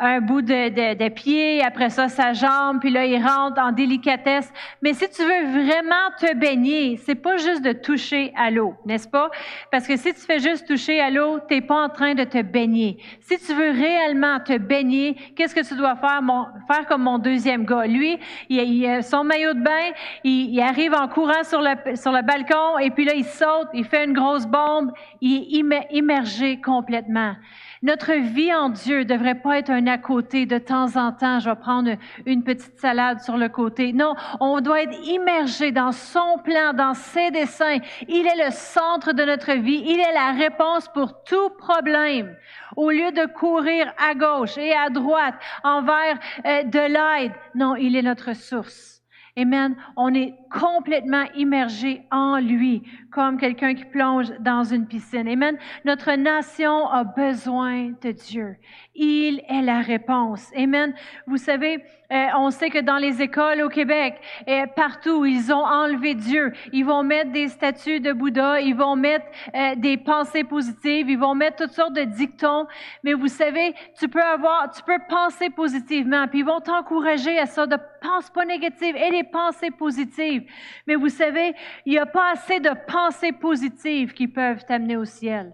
un 0.00 0.20
bout 0.20 0.40
de, 0.40 0.70
de, 0.70 0.94
de, 0.94 1.08
pied, 1.10 1.62
après 1.62 1.90
ça 1.90 2.08
sa 2.08 2.32
jambe, 2.32 2.80
puis 2.80 2.90
là 2.90 3.04
il 3.04 3.22
rentre 3.22 3.60
en 3.60 3.70
délicatesse. 3.70 4.50
Mais 4.82 4.94
si 4.94 5.08
tu 5.10 5.22
veux 5.22 5.62
vraiment 5.62 6.10
te 6.18 6.34
baigner, 6.34 6.96
c'est 6.96 7.14
pas 7.14 7.36
juste 7.36 7.62
de 7.62 7.72
toucher 7.72 8.32
à 8.36 8.50
l'eau, 8.50 8.74
n'est-ce 8.86 9.06
pas? 9.06 9.30
Parce 9.70 9.86
que 9.86 9.96
si 9.96 10.14
tu 10.14 10.20
fais 10.20 10.38
juste 10.38 10.66
toucher 10.66 11.00
à 11.00 11.10
l'eau, 11.10 11.38
t'es 11.48 11.60
pas 11.60 11.84
en 11.84 11.88
train 11.90 12.14
de 12.14 12.24
te 12.24 12.40
baigner. 12.40 12.98
Si 13.20 13.38
tu 13.38 13.52
veux 13.52 13.70
réellement 13.70 14.40
te 14.40 14.56
baigner, 14.56 15.16
qu'est-ce 15.36 15.54
que 15.54 15.66
tu 15.66 15.76
dois 15.76 15.96
faire 15.96 16.22
mon, 16.22 16.46
Faire 16.66 16.86
comme 16.86 17.02
mon 17.02 17.18
deuxième 17.18 17.66
gars? 17.66 17.86
Lui, 17.86 18.18
il, 18.48 18.58
il 18.58 18.86
a 18.86 19.02
son 19.02 19.22
maillot 19.22 19.52
de 19.52 19.60
bain, 19.60 19.92
il, 20.24 20.54
il, 20.54 20.60
arrive 20.60 20.94
en 20.94 21.08
courant 21.08 21.44
sur 21.44 21.60
le 21.60 21.96
sur 21.96 22.12
le 22.12 22.22
balcon 22.22 22.78
et 22.78 22.90
puis 22.90 23.04
là 23.04 23.12
il 23.14 23.24
saute, 23.24 23.68
il 23.74 23.84
fait 23.84 24.04
une 24.04 24.14
grosse 24.14 24.46
bombe, 24.46 24.92
il 25.20 25.72
est 25.72 25.86
immergé 25.92 26.60
complètement. 26.60 27.34
Notre 27.82 28.12
vie 28.12 28.52
en 28.52 28.68
Dieu 28.68 29.06
devrait 29.06 29.40
pas 29.40 29.58
être 29.58 29.70
un 29.70 29.86
à 29.86 29.96
côté 29.96 30.44
de 30.44 30.58
temps 30.58 30.96
en 30.96 31.12
temps. 31.12 31.40
Je 31.40 31.48
vais 31.48 31.56
prendre 31.56 31.92
une 32.26 32.44
petite 32.44 32.78
salade 32.78 33.20
sur 33.20 33.38
le 33.38 33.48
côté. 33.48 33.94
Non, 33.94 34.14
on 34.38 34.60
doit 34.60 34.82
être 34.82 34.98
immergé 35.06 35.72
dans 35.72 35.92
son 35.92 36.36
plan, 36.44 36.74
dans 36.74 36.92
ses 36.92 37.30
desseins. 37.30 37.78
Il 38.06 38.26
est 38.26 38.44
le 38.44 38.50
centre 38.50 39.14
de 39.14 39.24
notre 39.24 39.52
vie. 39.52 39.82
Il 39.86 39.98
est 39.98 40.12
la 40.12 40.32
réponse 40.32 40.88
pour 40.88 41.22
tout 41.24 41.48
problème. 41.56 42.36
Au 42.76 42.90
lieu 42.90 43.12
de 43.12 43.24
courir 43.32 43.90
à 43.96 44.14
gauche 44.14 44.58
et 44.58 44.74
à 44.74 44.90
droite 44.90 45.36
envers 45.64 46.18
euh, 46.44 46.62
de 46.64 46.80
l'aide, 46.80 47.32
non, 47.54 47.76
il 47.76 47.96
est 47.96 48.02
notre 48.02 48.34
source. 48.34 49.00
Amen. 49.38 49.74
On 49.96 50.12
est 50.12 50.34
complètement 50.50 51.24
immergé 51.36 52.02
en 52.10 52.38
lui, 52.38 52.82
comme 53.10 53.38
quelqu'un 53.38 53.74
qui 53.74 53.84
plonge 53.84 54.30
dans 54.40 54.64
une 54.64 54.86
piscine. 54.86 55.28
Amen. 55.28 55.56
Notre 55.84 56.12
nation 56.12 56.88
a 56.88 57.04
besoin 57.04 57.92
de 58.02 58.10
Dieu. 58.10 58.56
Il 58.94 59.42
est 59.48 59.62
la 59.62 59.80
réponse. 59.80 60.50
Amen. 60.56 60.92
Vous 61.26 61.36
savez, 61.36 61.82
euh, 62.12 62.26
on 62.36 62.50
sait 62.50 62.70
que 62.70 62.80
dans 62.80 62.96
les 62.96 63.22
écoles 63.22 63.62
au 63.62 63.68
Québec, 63.68 64.20
et 64.46 64.64
partout, 64.74 65.24
ils 65.24 65.52
ont 65.52 65.64
enlevé 65.64 66.14
Dieu. 66.14 66.52
Ils 66.72 66.84
vont 66.84 67.04
mettre 67.04 67.30
des 67.30 67.48
statues 67.48 68.00
de 68.00 68.12
Bouddha, 68.12 68.60
ils 68.60 68.74
vont 68.74 68.96
mettre 68.96 69.26
euh, 69.54 69.74
des 69.76 69.96
pensées 69.96 70.44
positives, 70.44 71.08
ils 71.08 71.18
vont 71.18 71.34
mettre 71.34 71.64
toutes 71.64 71.74
sortes 71.74 71.94
de 71.94 72.02
dictons. 72.02 72.66
Mais 73.04 73.12
vous 73.12 73.28
savez, 73.28 73.74
tu 73.98 74.08
peux 74.08 74.22
avoir, 74.22 74.70
tu 74.70 74.82
peux 74.82 74.98
penser 75.08 75.50
positivement, 75.50 76.26
puis 76.26 76.40
ils 76.40 76.44
vont 76.44 76.60
t'encourager 76.60 77.38
à 77.38 77.46
ça, 77.46 77.66
de 77.66 77.76
pense 78.00 78.30
pas 78.30 78.44
négative 78.44 78.96
et 78.96 79.10
des 79.10 79.24
pensées 79.24 79.70
positives. 79.70 80.39
Mais 80.86 80.94
vous 80.94 81.08
savez, 81.08 81.54
il 81.86 81.92
n'y 81.92 81.98
a 81.98 82.06
pas 82.06 82.32
assez 82.32 82.60
de 82.60 82.70
pensées 82.86 83.32
positives 83.32 84.12
qui 84.12 84.28
peuvent 84.28 84.64
t'amener 84.64 84.96
au 84.96 85.04
ciel. 85.04 85.52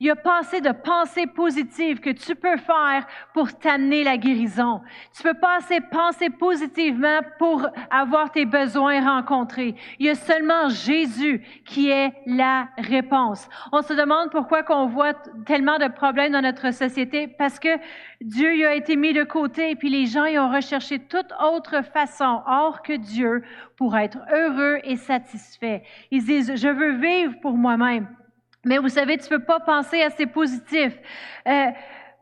Il 0.00 0.06
y 0.06 0.10
a 0.10 0.16
pas 0.16 0.42
de 0.42 0.72
pensées 0.72 1.26
positives 1.26 1.98
que 1.98 2.10
tu 2.10 2.36
peux 2.36 2.56
faire 2.56 3.04
pour 3.34 3.52
t'amener 3.58 4.04
la 4.04 4.16
guérison. 4.16 4.80
Tu 5.16 5.24
peux 5.24 5.34
pas 5.34 5.56
assez 5.56 5.80
penser 5.80 6.30
positivement 6.30 7.18
pour 7.38 7.66
avoir 7.90 8.30
tes 8.30 8.44
besoins 8.44 9.04
rencontrés. 9.04 9.74
Il 9.98 10.06
y 10.06 10.10
a 10.10 10.14
seulement 10.14 10.68
Jésus 10.68 11.42
qui 11.64 11.90
est 11.90 12.12
la 12.26 12.68
réponse. 12.78 13.48
On 13.72 13.82
se 13.82 13.92
demande 13.92 14.30
pourquoi 14.30 14.62
qu'on 14.62 14.86
voit 14.86 15.14
tellement 15.46 15.78
de 15.78 15.88
problèmes 15.88 16.32
dans 16.32 16.42
notre 16.42 16.72
société 16.72 17.26
parce 17.26 17.58
que 17.58 17.76
Dieu 18.20 18.56
y 18.56 18.64
a 18.64 18.74
été 18.74 18.94
mis 18.94 19.12
de 19.12 19.24
côté 19.24 19.70
et 19.72 19.76
puis 19.76 19.90
les 19.90 20.06
gens 20.06 20.26
y 20.26 20.38
ont 20.38 20.52
recherché 20.52 21.00
toute 21.00 21.32
autre 21.42 21.82
façon 21.82 22.42
hors 22.46 22.82
que 22.82 22.92
Dieu 22.92 23.42
pour 23.76 23.96
être 23.96 24.18
heureux 24.32 24.78
et 24.84 24.96
satisfaits. 24.96 25.80
Ils 26.12 26.24
disent, 26.24 26.54
je 26.54 26.68
veux 26.68 26.92
vivre 26.92 27.34
pour 27.40 27.56
moi-même. 27.56 28.06
Mais 28.64 28.78
vous 28.78 28.88
savez, 28.88 29.16
tu 29.18 29.32
ne 29.32 29.38
peux 29.38 29.44
pas 29.44 29.60
penser 29.60 30.02
assez 30.02 30.26
positif 30.26 30.98
euh, 31.46 31.66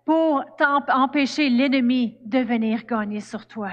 pour 0.05 0.45
empêcher 0.59 1.49
l'ennemi 1.49 2.19
de 2.25 2.39
venir 2.39 2.85
gagner 2.85 3.21
sur 3.21 3.47
toi. 3.47 3.71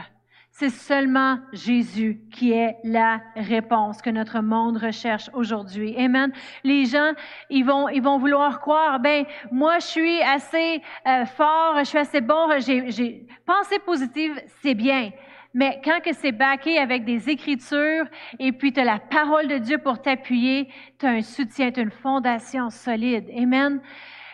C'est 0.55 0.70
seulement 0.70 1.39
Jésus 1.51 2.22
qui 2.32 2.51
est 2.51 2.77
la 2.84 3.22
réponse 3.36 4.03
que 4.03 4.12
notre 4.12 4.39
monde 4.41 4.77
recherche 4.77 5.32
aujourd'hui. 5.34 5.96
Amen. 5.98 6.32
Les 6.63 6.86
gens, 6.86 7.13
ils 7.50 7.63
vont, 7.63 7.89
ils 7.89 8.03
vont 8.03 8.20
vouloir 8.20 8.60
croire, 8.60 9.00
ben 9.00 9.25
moi 9.51 9.79
je 9.79 9.88
suis 9.88 10.22
assez 10.22 10.79
euh, 11.08 11.25
fort, 11.25 11.79
je 11.79 11.86
suis 11.86 11.98
assez 11.98 12.22
bon, 12.22 12.48
j'ai 12.60 13.25
pensée 13.48 13.79
positive, 13.79 14.39
c'est 14.62 14.75
bien. 14.75 15.10
Mais 15.53 15.79
quand 15.83 16.00
que 16.01 16.13
c'est 16.13 16.31
baqué 16.31 16.79
avec 16.79 17.05
des 17.05 17.29
écritures 17.29 18.05
et 18.39 18.51
puis 18.51 18.74
tu 18.74 18.79
as 18.79 18.86
la 18.86 19.00
parole 19.00 19.48
de 19.48 19.57
Dieu 19.57 19.77
pour 19.77 20.01
t'appuyer, 20.01 20.69
tu 21.00 21.05
as 21.05 21.12
un 21.12 21.22
soutien, 21.22 21.72
tu 21.72 21.79
as 21.79 21.83
une 21.83 21.91
fondation 21.91 22.69
solide. 22.69 23.29
Amen. 23.38 23.79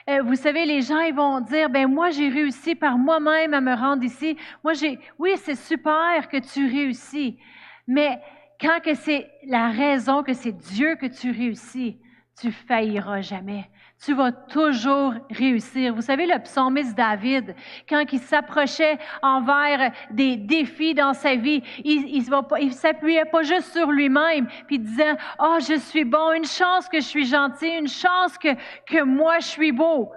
Euh, 0.09 0.21
vous 0.23 0.35
savez, 0.35 0.65
les 0.65 0.81
gens, 0.81 1.01
ils 1.01 1.13
vont 1.13 1.41
dire, 1.41 1.69
ben 1.69 1.87
moi, 1.87 2.09
j'ai 2.09 2.29
réussi 2.29 2.73
par 2.73 2.97
moi-même 2.97 3.53
à 3.53 3.61
me 3.61 3.75
rendre 3.75 4.03
ici. 4.03 4.37
Moi, 4.63 4.73
j'ai, 4.73 4.97
oui, 5.19 5.31
c'est 5.35 5.55
super 5.55 6.29
que 6.29 6.37
tu 6.37 6.65
réussis. 6.65 7.37
Mais 7.85 8.19
quand 8.59 8.79
que 8.83 8.93
c'est 8.93 9.29
la 9.45 9.69
raison 9.69 10.23
que 10.23 10.33
c'est 10.33 10.53
Dieu 10.53 10.95
que 10.95 11.05
tu 11.05 11.31
réussis, 11.31 11.99
tu 12.39 12.51
failliras 12.51 13.21
jamais 13.21 13.69
tu 14.03 14.13
vas 14.13 14.31
toujours 14.31 15.13
réussir. 15.29 15.93
Vous 15.93 16.01
savez, 16.01 16.25
le 16.25 16.39
psalmiste 16.39 16.95
David, 16.95 17.53
quand 17.87 18.03
il 18.11 18.19
s'approchait 18.19 18.97
envers 19.21 19.91
des 20.11 20.37
défis 20.37 20.93
dans 20.93 21.13
sa 21.13 21.35
vie, 21.35 21.61
il, 21.83 22.07
il, 22.07 22.73
s'appuyait 22.73 23.25
pas 23.25 23.43
juste 23.43 23.73
sur 23.73 23.91
lui-même, 23.91 24.47
puis 24.67 24.79
disait, 24.79 25.15
oh, 25.39 25.57
je 25.59 25.77
suis 25.77 26.05
bon, 26.05 26.31
une 26.31 26.45
chance 26.45 26.87
que 26.87 26.99
je 26.99 27.05
suis 27.05 27.25
gentil, 27.25 27.67
une 27.67 27.89
chance 27.89 28.37
que, 28.37 28.55
que 28.85 29.03
moi 29.03 29.39
je 29.39 29.47
suis 29.47 29.71
beau. 29.73 30.09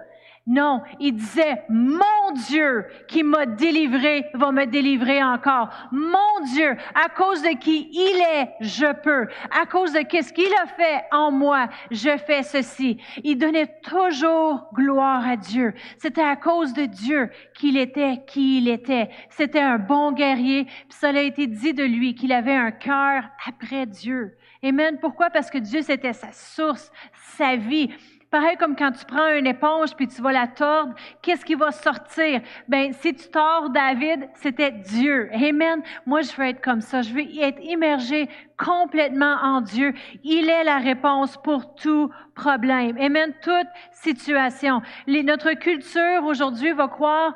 Non, 0.45 0.81
il 0.99 1.15
disait, 1.15 1.63
mon 1.69 2.33
Dieu 2.49 2.85
qui 3.07 3.23
m'a 3.23 3.45
délivré 3.45 4.25
va 4.33 4.51
me 4.51 4.65
délivrer 4.65 5.23
encore. 5.23 5.69
Mon 5.93 6.43
Dieu, 6.53 6.75
à 6.95 7.07
cause 7.07 7.41
de 7.41 7.57
qui 7.57 7.87
il 7.93 8.21
est, 8.35 8.49
je 8.59 8.91
peux. 8.93 9.27
À 9.57 9.65
cause 9.65 9.93
de 9.93 10.01
qu'est-ce 10.01 10.33
qu'il 10.33 10.53
a 10.61 10.65
fait 10.65 11.05
en 11.13 11.31
moi, 11.31 11.69
je 11.91 12.17
fais 12.17 12.43
ceci. 12.43 12.97
Il 13.23 13.37
donnait 13.37 13.73
toujours 13.83 14.67
gloire 14.73 15.25
à 15.25 15.37
Dieu. 15.37 15.73
C'était 15.97 16.21
à 16.21 16.35
cause 16.35 16.73
de 16.73 16.87
Dieu 16.87 17.29
qu'il 17.53 17.77
était 17.77 18.25
qui 18.27 18.57
il 18.57 18.67
était. 18.67 19.11
C'était 19.29 19.61
un 19.61 19.77
bon 19.77 20.11
guerrier. 20.11 20.65
Puis 20.65 20.97
ça 20.99 21.09
a 21.09 21.21
été 21.21 21.47
dit 21.47 21.73
de 21.73 21.85
lui 21.85 22.15
qu'il 22.15 22.33
avait 22.33 22.55
un 22.55 22.71
cœur 22.71 23.23
après 23.47 23.85
Dieu. 23.85 24.35
Amen. 24.63 24.97
Pourquoi? 24.99 25.29
Parce 25.29 25.49
que 25.49 25.57
Dieu, 25.57 25.81
c'était 25.81 26.13
sa 26.13 26.31
source, 26.31 26.89
sa 27.35 27.57
vie. 27.57 27.93
Pareil 28.33 28.57
comme 28.57 28.75
quand 28.75 28.91
tu 28.93 29.05
prends 29.05 29.29
une 29.29 29.45
éponge 29.45 29.95
puis 29.95 30.07
tu 30.07 30.19
vas 30.19 30.31
la 30.31 30.47
tordre, 30.47 30.95
qu'est-ce 31.21 31.45
qui 31.45 31.53
va 31.53 31.69
sortir? 31.69 32.41
Ben, 32.67 32.91
si 32.91 33.13
tu 33.13 33.29
tords 33.29 33.69
David, 33.69 34.27
c'était 34.33 34.71
Dieu. 34.71 35.29
Amen. 35.31 35.83
Moi, 36.07 36.21
je 36.21 36.31
veux 36.35 36.47
être 36.47 36.59
comme 36.59 36.81
ça. 36.81 37.03
Je 37.03 37.13
veux 37.13 37.21
être 37.21 37.61
immergé 37.61 38.27
complètement 38.63 39.37
en 39.41 39.61
Dieu. 39.61 39.93
Il 40.23 40.49
est 40.49 40.63
la 40.63 40.77
réponse 40.77 41.37
pour 41.43 41.75
tout 41.75 42.09
problème. 42.35 42.97
Amen. 42.99 43.33
Toute 43.41 43.67
situation. 43.91 44.81
Notre 45.07 45.53
culture 45.53 46.23
aujourd'hui 46.23 46.71
va 46.71 46.87
croire, 46.87 47.35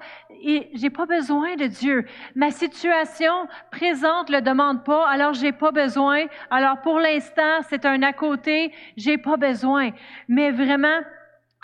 j'ai 0.74 0.90
pas 0.90 1.06
besoin 1.06 1.56
de 1.56 1.66
Dieu. 1.66 2.06
Ma 2.36 2.52
situation 2.52 3.48
présente 3.72 4.30
le 4.30 4.42
demande 4.42 4.84
pas, 4.84 5.08
alors 5.08 5.34
j'ai 5.34 5.52
pas 5.52 5.72
besoin. 5.72 6.26
Alors 6.50 6.82
pour 6.82 7.00
l'instant, 7.00 7.62
c'est 7.70 7.86
un 7.86 8.02
à 8.04 8.14
côté, 8.14 8.72
j'ai 8.96 9.18
pas 9.18 9.38
besoin. 9.38 9.92
Mais 10.28 10.52
vraiment, 10.52 11.00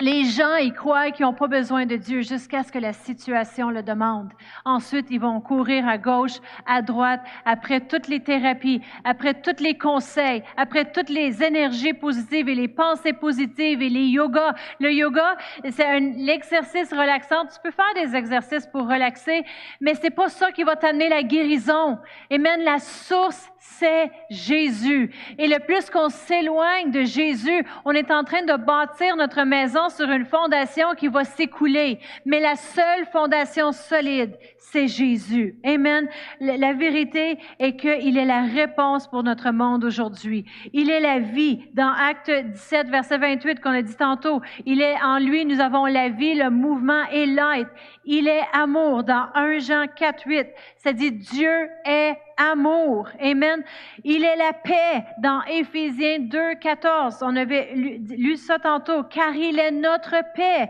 Les 0.02 0.26
gens 0.26 0.56
y 0.56 0.74
croient 0.74 1.12
qu'ils 1.12 1.24
n'ont 1.24 1.36
pas 1.36 1.48
besoin 1.48 1.86
de 1.86 1.96
Dieu 1.96 2.22
jusqu'à 2.22 2.64
ce 2.64 2.72
que 2.72 2.80
la 2.80 2.94
situation 2.94 3.70
le 3.70 3.84
demande. 3.84 4.34
Ensuite, 4.66 5.06
ils 5.12 5.20
vont 5.20 5.40
courir 5.40 5.88
à 5.88 6.00
gauche, 6.00 6.40
à 6.66 6.82
droite, 6.82 7.22
après 7.46 7.80
toutes 7.80 8.08
les 8.08 8.20
thérapies, 8.20 8.82
après 9.04 9.36
tous 9.36 9.62
les 9.62 9.78
conseils, 9.78 10.42
après 10.58 10.92
toutes 10.92 11.10
les 11.10 11.44
énergies 11.44 11.94
positives 11.94 12.50
et 12.50 12.56
les 12.56 12.68
pensées 12.68 13.14
positives 13.14 13.84
et 13.84 13.90
les 13.90 14.08
yogas. 14.08 14.56
Le 14.80 14.92
yoga, 14.92 15.38
c'est 15.70 16.00
l'exercice 16.00 16.92
relaxant. 16.92 17.46
Tu 17.46 17.60
peux 17.64 17.72
faire 17.72 17.94
des 18.04 18.16
exercices 18.16 18.66
pour 18.66 18.90
relaxer, 18.90 19.46
mais 19.80 19.94
c'est 19.94 20.10
pas 20.10 20.30
ça 20.30 20.52
qui 20.52 20.64
va 20.64 20.76
t'amener 20.76 21.08
la 21.08 21.22
guérison. 21.22 22.00
Et 22.32 22.40
même 22.40 22.62
la 22.62 22.80
source, 22.80 23.53
c'est 23.80 24.12
Jésus. 24.30 25.12
Et 25.38 25.48
le 25.48 25.60
plus 25.60 25.90
qu'on 25.90 26.10
s'éloigne 26.10 26.92
de 26.92 27.04
Jésus, 27.04 27.66
on 27.86 27.92
est 27.92 28.12
en 28.12 28.24
train 28.24 28.44
de 28.44 28.58
bâtir 28.58 29.16
notre 29.16 29.44
maison 29.44 29.90
sur 29.90 30.10
une 30.10 30.26
fondation 30.26 30.96
qui 30.96 31.08
va 31.08 31.24
s'écouler. 31.24 32.00
Mais 32.26 32.42
la 32.42 32.56
seule 32.56 33.06
fondation 33.12 33.72
solide, 33.72 34.38
c'est 34.72 34.88
Jésus. 34.88 35.56
Amen. 35.66 36.08
La 36.40 36.74
vérité 36.74 37.38
est 37.60 37.76
qu'il 37.76 38.18
est 38.18 38.26
la 38.26 38.44
réponse 38.44 39.08
pour 39.08 39.22
notre 39.22 39.52
monde 39.52 39.84
aujourd'hui. 39.84 40.46
Il 40.72 40.90
est 40.90 41.02
la 41.02 41.20
vie. 41.20 41.66
Dans 41.74 41.92
Acte 41.92 42.32
17, 42.32 42.90
verset 42.90 43.18
28 43.18 43.60
qu'on 43.60 43.72
a 43.72 43.82
dit 43.82 43.96
tantôt, 43.96 44.42
il 44.66 44.82
est 44.82 44.96
en 45.04 45.20
lui, 45.20 45.46
nous 45.46 45.60
avons 45.60 45.86
la 45.86 46.10
vie, 46.10 46.34
le 46.34 46.50
mouvement 46.50 47.04
et 47.12 47.26
l'être. 47.26 47.72
Il 48.06 48.28
est 48.28 48.44
amour. 48.54 49.04
Dans 49.04 49.28
1 49.36 49.60
Jean 49.60 49.86
4, 49.94 50.24
8, 50.26 50.48
ça 50.78 50.94
dit 50.94 51.12
Dieu 51.12 51.70
est 51.86 52.18
amour. 52.38 53.10
Amen. 53.22 53.64
Il 54.04 54.24
est 54.24 54.38
la 54.38 54.54
paix 54.54 55.06
dans 55.20 55.42
Éphésiens 55.44 56.20
2, 56.20 56.56
14. 56.56 57.18
On 57.22 57.36
avait 57.36 57.74
lu, 57.76 58.38
ça 58.38 58.60
tantôt. 58.60 59.04
Car 59.04 59.36
il 59.36 59.60
est 59.60 59.72
notre 59.72 60.16
paix. 60.36 60.70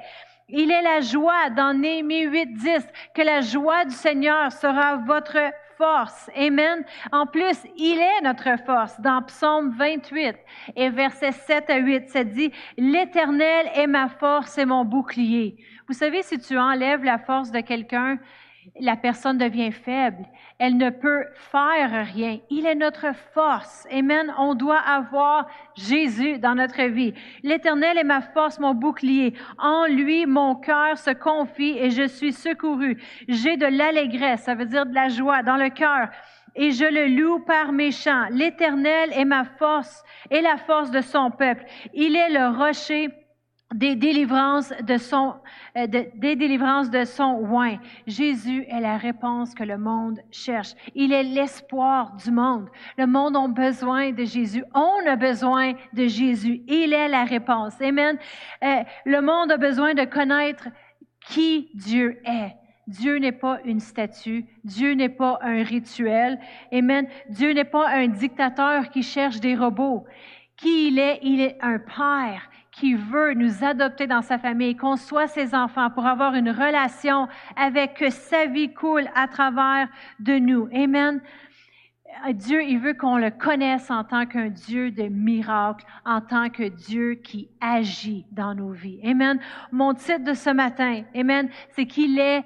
Il 0.55 0.69
est 0.69 0.83
la 0.83 1.01
joie 1.01 1.49
dans 1.49 1.73
Néhémie 1.73 2.25
8, 2.25 2.53
10. 2.53 2.87
Que 3.15 3.23
la 3.23 3.41
joie 3.41 3.85
du 3.85 3.95
Seigneur 3.95 4.51
sera 4.51 4.97
votre 4.97 5.39
force. 5.79 6.29
Amen. 6.35 6.85
En 7.11 7.25
plus, 7.25 7.57
il 7.75 7.99
est 7.99 8.21
notre 8.21 8.63
force. 8.63 9.01
Dans 9.01 9.23
Psaume 9.23 9.71
28 9.75 10.35
et 10.75 10.89
versets 10.91 11.31
7 11.31 11.71
à 11.71 11.77
8, 11.77 12.07
ça 12.07 12.23
dit, 12.23 12.51
L'Éternel 12.77 13.67
est 13.73 13.87
ma 13.87 14.09
force 14.09 14.59
et 14.59 14.65
mon 14.65 14.85
bouclier. 14.85 15.57
Vous 15.87 15.95
savez, 15.95 16.21
si 16.21 16.37
tu 16.37 16.55
enlèves 16.55 17.03
la 17.03 17.17
force 17.17 17.49
de 17.49 17.61
quelqu'un, 17.61 18.19
la 18.79 18.95
personne 18.95 19.37
devient 19.37 19.71
faible. 19.71 20.25
Elle 20.57 20.77
ne 20.77 20.89
peut 20.89 21.25
faire 21.35 22.07
rien. 22.13 22.39
Il 22.49 22.65
est 22.65 22.75
notre 22.75 23.13
force. 23.33 23.87
Amen. 23.91 24.33
On 24.37 24.55
doit 24.55 24.79
avoir 24.79 25.47
Jésus 25.75 26.39
dans 26.39 26.55
notre 26.55 26.83
vie. 26.83 27.13
L'Éternel 27.43 27.97
est 27.97 28.03
ma 28.03 28.21
force, 28.21 28.59
mon 28.59 28.73
bouclier. 28.73 29.33
En 29.59 29.85
lui, 29.85 30.25
mon 30.25 30.55
cœur 30.55 30.97
se 30.97 31.11
confie 31.11 31.77
et 31.77 31.91
je 31.91 32.07
suis 32.07 32.33
secouru. 32.33 33.01
J'ai 33.27 33.57
de 33.57 33.67
l'allégresse, 33.67 34.43
ça 34.43 34.55
veut 34.55 34.65
dire 34.65 34.85
de 34.85 34.95
la 34.95 35.09
joie 35.09 35.43
dans 35.43 35.57
le 35.57 35.69
cœur. 35.69 36.09
Et 36.55 36.71
je 36.71 36.85
le 36.85 37.07
loue 37.07 37.39
par 37.39 37.71
mes 37.71 37.91
chants. 37.91 38.25
L'Éternel 38.31 39.11
est 39.13 39.25
ma 39.25 39.43
force 39.43 40.03
et 40.29 40.41
la 40.41 40.57
force 40.57 40.91
de 40.91 41.01
son 41.01 41.31
peuple. 41.31 41.65
Il 41.93 42.15
est 42.15 42.29
le 42.29 42.55
rocher 42.55 43.09
des 43.73 43.95
délivrances 43.95 44.71
de 44.83 44.97
son, 44.97 45.35
euh, 45.77 45.87
des 45.87 46.35
délivrances 46.35 46.89
de 46.89 47.03
son 47.05 47.39
oin. 47.49 47.77
Jésus 48.07 48.65
est 48.69 48.79
la 48.79 48.97
réponse 48.97 49.53
que 49.53 49.63
le 49.63 49.77
monde 49.77 50.19
cherche. 50.31 50.73
Il 50.95 51.11
est 51.11 51.23
l'espoir 51.23 52.15
du 52.15 52.31
monde. 52.31 52.69
Le 52.97 53.07
monde 53.07 53.35
a 53.35 53.47
besoin 53.47 54.11
de 54.11 54.23
Jésus. 54.23 54.63
On 54.73 55.07
a 55.07 55.15
besoin 55.15 55.73
de 55.93 56.07
Jésus. 56.07 56.61
Il 56.67 56.93
est 56.93 57.07
la 57.07 57.23
réponse. 57.23 57.79
Amen. 57.81 58.17
Euh, 58.63 58.83
le 59.05 59.21
monde 59.21 59.51
a 59.51 59.57
besoin 59.57 59.93
de 59.93 60.05
connaître 60.05 60.67
qui 61.27 61.69
Dieu 61.73 62.21
est. 62.25 62.53
Dieu 62.87 63.17
n'est 63.17 63.31
pas 63.31 63.59
une 63.63 63.79
statue, 63.79 64.45
Dieu 64.65 64.91
n'est 64.91 65.07
pas 65.07 65.39
un 65.41 65.63
rituel. 65.63 66.37
Amen. 66.73 67.07
Dieu 67.29 67.53
n'est 67.53 67.63
pas 67.63 67.87
un 67.87 68.07
dictateur 68.07 68.89
qui 68.89 69.03
cherche 69.03 69.39
des 69.39 69.55
robots. 69.55 70.05
Qui 70.57 70.89
il 70.89 70.99
est? 70.99 71.19
Il 71.23 71.39
est 71.39 71.57
un 71.61 71.79
père 71.79 72.49
qui 72.73 72.95
veut 72.95 73.33
nous 73.33 73.63
adopter 73.63 74.07
dans 74.07 74.21
sa 74.21 74.37
famille, 74.37 74.75
qu'on 74.75 74.97
soit 74.97 75.27
ses 75.27 75.55
enfants 75.55 75.89
pour 75.91 76.05
avoir 76.05 76.33
une 76.35 76.49
relation 76.49 77.27
avec 77.55 77.93
que 77.93 78.09
sa 78.09 78.47
vie 78.47 78.73
coule 78.73 79.07
à 79.15 79.27
travers 79.27 79.87
de 80.19 80.39
nous. 80.39 80.67
Amen. 80.73 81.21
Dieu, 82.31 82.63
il 82.63 82.79
veut 82.79 82.93
qu'on 82.93 83.17
le 83.17 83.31
connaisse 83.31 83.89
en 83.89 84.03
tant 84.03 84.25
qu'un 84.25 84.49
Dieu 84.49 84.91
de 84.91 85.03
miracles, 85.03 85.85
en 86.05 86.21
tant 86.21 86.49
que 86.49 86.63
Dieu 86.63 87.15
qui 87.15 87.49
agit 87.59 88.25
dans 88.31 88.55
nos 88.55 88.71
vies. 88.71 88.99
Amen. 89.03 89.39
Mon 89.71 89.93
titre 89.93 90.23
de 90.23 90.33
ce 90.33 90.49
matin, 90.49 91.03
Amen, 91.15 91.49
c'est 91.71 91.85
qu'il 91.85 92.19
est 92.19 92.43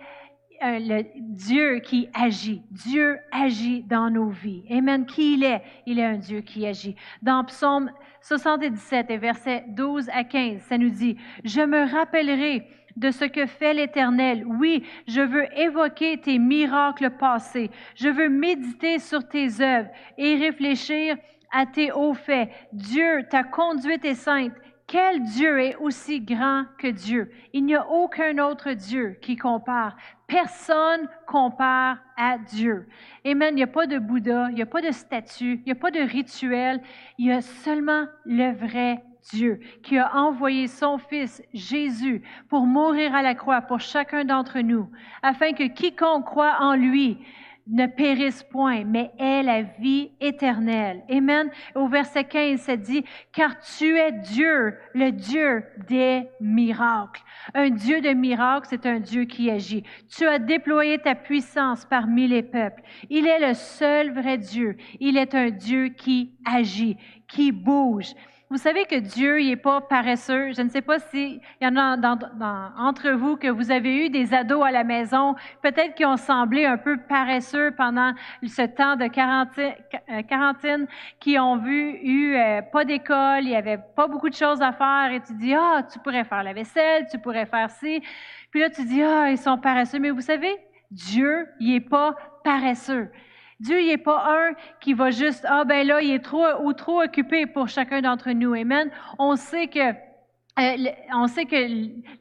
euh, 0.63 0.79
le 0.79 1.03
Dieu 1.15 1.79
qui 1.79 2.10
agit. 2.13 2.63
Dieu 2.72 3.19
agit 3.31 3.84
dans 3.84 4.10
nos 4.10 4.29
vies. 4.29 4.63
Amen. 4.72 5.05
Qui 5.05 5.36
il 5.36 5.43
est? 5.43 5.62
Il 5.86 6.00
est 6.00 6.05
un 6.05 6.17
Dieu 6.17 6.41
qui 6.41 6.65
agit. 6.65 6.96
Dans 7.22 7.43
Psaume 7.43 7.91
77 8.27 9.10
et 9.10 9.17
versets 9.17 9.63
12 9.69 10.10
à 10.10 10.25
15, 10.25 10.62
ça 10.63 10.78
nous 10.78 10.89
dit, 10.89 11.15
je 11.45 11.62
me 11.62 11.89
rappellerai 11.89 12.67
de 12.97 13.10
ce 13.10 13.23
que 13.23 13.45
fait 13.45 13.73
l'Éternel. 13.73 14.43
Oui, 14.45 14.84
je 15.08 15.21
veux 15.21 15.45
évoquer 15.58 16.17
tes 16.17 16.38
miracles 16.38 17.12
passés. 17.12 17.71
Je 17.95 18.10
veux 18.10 18.28
méditer 18.28 18.99
sur 18.99 19.25
tes 19.25 19.62
œuvres 19.62 19.89
et 20.17 20.36
réfléchir 20.36 21.15
à 21.54 21.65
tes 21.65 21.93
hauts 21.93 22.15
faits. 22.15 22.49
Dieu, 22.73 23.25
ta 23.30 23.43
conduite 23.43 24.04
est 24.04 24.15
sainte. 24.15 24.52
Quel 24.88 25.21
Dieu 25.21 25.60
est 25.60 25.76
aussi 25.76 26.21
grand 26.21 26.63
que 26.78 26.88
Dieu? 26.88 27.30
Il 27.52 27.65
n'y 27.65 27.76
a 27.76 27.86
aucun 27.89 28.38
autre 28.38 28.71
Dieu 28.71 29.17
qui 29.21 29.36
compare. 29.36 29.97
Personne 30.28 31.10
compare 31.26 31.97
à 32.15 32.38
Dieu. 32.38 32.88
Amen. 33.26 33.50
Il 33.52 33.56
n'y 33.56 33.63
a 33.63 33.67
pas 33.67 33.86
de 33.86 34.00
Bouddha, 34.00 34.47
il 34.50 34.56
n'y 34.56 34.62
a 34.62 34.65
pas 34.65 34.82
de 34.82 34.91
statue, 34.91 35.56
il 35.56 35.63
n'y 35.65 35.73
a 35.73 35.76
pas 35.76 35.91
de 35.91 36.00
rituel. 36.00 36.82
Il 37.17 37.26
y 37.26 37.34
a 37.34 37.41
seulement 37.41 38.06
le 38.23 38.54
vrai 38.54 39.04
Dieu 39.34 39.60
qui 39.84 39.97
a 39.97 40.15
envoyé 40.15 40.67
son 40.67 40.97
Fils 40.97 41.43
Jésus 41.54 42.23
pour 42.47 42.65
mourir 42.65 43.13
à 43.13 43.21
la 43.21 43.36
croix 43.36 43.62
pour 43.62 43.82
chacun 43.82 44.23
d'entre 44.23 44.60
nous, 44.60 44.89
afin 45.21 45.52
que 45.52 45.67
quiconque 45.67 46.26
croit 46.26 46.56
en 46.62 46.76
lui 46.76 47.17
ne 47.69 47.86
périsse 47.86 48.43
point, 48.43 48.84
mais 48.86 49.12
ait 49.19 49.43
la 49.43 49.62
vie 49.62 50.12
éternelle. 50.19 51.03
Amen. 51.10 51.49
Au 51.75 51.88
verset 51.88 52.23
15, 52.23 52.60
ça 52.60 52.77
dit, 52.77 53.03
car 53.34 53.60
tu 53.60 53.97
es 53.97 54.12
Dieu, 54.12 54.77
le 54.93 55.12
Dieu 55.12 55.63
des 55.88 56.27
miracles. 56.39 57.21
Un 57.53 57.69
Dieu 57.69 58.01
de 58.01 58.10
miracles, 58.10 58.67
c'est 58.69 58.86
un 58.86 58.99
Dieu 58.99 59.25
qui 59.25 59.49
agit. 59.49 59.84
Tu 60.10 60.25
as 60.25 60.39
déployé 60.39 60.99
ta 60.99 61.15
puissance 61.15 61.86
parmi 61.86 62.27
les 62.27 62.43
peuples. 62.43 62.84
Il 63.10 63.27
est 63.27 63.45
le 63.45 63.53
seul 63.53 64.12
vrai 64.12 64.38
Dieu. 64.38 64.77
Il 64.99 65.17
est 65.17 65.36
un 65.36 65.49
Dieu 65.49 65.89
qui 65.89 66.34
agit, 66.45 66.97
qui 67.27 67.51
bouge. 67.51 68.13
Vous 68.49 68.55
savez 68.57 68.86
que 68.86 68.95
Dieu 68.95 69.39
n'est 69.39 69.57
pas 69.57 69.81
paresseux. 69.81 70.53
Je 70.53 70.62
ne 70.62 70.69
sais 70.69 70.81
pas 70.81 70.99
s'il 70.99 71.41
y 71.60 71.67
en 71.67 71.75
a 71.75 71.97
entre 72.77 73.10
vous 73.12 73.36
que 73.36 73.49
vous 73.49 73.71
avez 73.71 74.05
eu 74.05 74.10
des 74.10 74.33
ados 74.33 74.65
à 74.65 74.71
la 74.71 74.86
maison, 74.86 75.36
peut-être 75.62 75.95
qui 75.95 76.05
ont 76.05 76.15
semblé 76.15 76.65
un 76.65 76.77
peu 76.77 76.97
paresseux 76.97 77.71
pendant 77.75 78.13
ce 78.41 78.62
temps 78.62 78.95
de 78.95 79.03
euh, 79.03 80.21
quarantaine, 80.23 80.88
qui 81.19 81.38
ont 81.38 81.57
vu, 81.57 81.99
eu 82.01 82.36
euh, 82.38 82.62
pas 82.62 82.86
d'école, 82.86 83.43
il 83.43 83.49
n'y 83.49 83.55
avait 83.55 83.79
pas 83.97 84.07
beaucoup 84.07 84.29
de 84.29 84.36
choses 84.36 84.62
à 84.62 84.71
faire, 84.71 85.12
et 85.12 85.19
tu 85.19 85.33
dis, 85.33 85.53
ah, 85.53 85.83
tu 85.91 85.99
pourrais 85.99 86.23
faire 86.23 86.43
la 86.43 86.53
vaisselle, 86.53 87.05
tu 87.12 87.19
pourrais 87.19 87.47
faire 87.47 87.69
ci. 87.69 88.01
Puis 88.49 88.62
là, 88.62 88.69
tu 88.69 88.86
dis, 88.86 89.03
ah, 89.03 89.29
ils 89.29 89.38
sont 89.38 89.57
paresseux. 89.57 89.99
Mais 89.99 90.12
vous 90.12 90.21
savez, 90.21 90.55
Dieu, 90.89 91.49
il 91.60 91.73
n'est 91.73 91.81
pas 91.81 92.15
paresseux. 92.45 93.10
Dieu 93.60 93.82
n'est 93.82 93.98
pas 93.98 94.24
un 94.28 94.54
qui 94.80 94.93
va 94.93 95.10
juste, 95.12 95.46
ah 95.48 95.63
ben 95.65 95.86
là, 95.86 96.02
il 96.02 96.12
est 96.12 96.24
trop 96.24 96.46
ou 96.62 96.74
trop 96.74 97.02
occupé 97.02 97.46
pour 97.46 97.67
chacun 97.67 98.02
d'entre 98.02 98.32
nous. 98.32 98.54
Amen. 98.54 98.91
On 99.17 99.36
sait 99.36 99.67
que 99.67 100.07
euh, 100.60 100.76
on 101.13 101.28
sait 101.28 101.46
que 101.46 101.56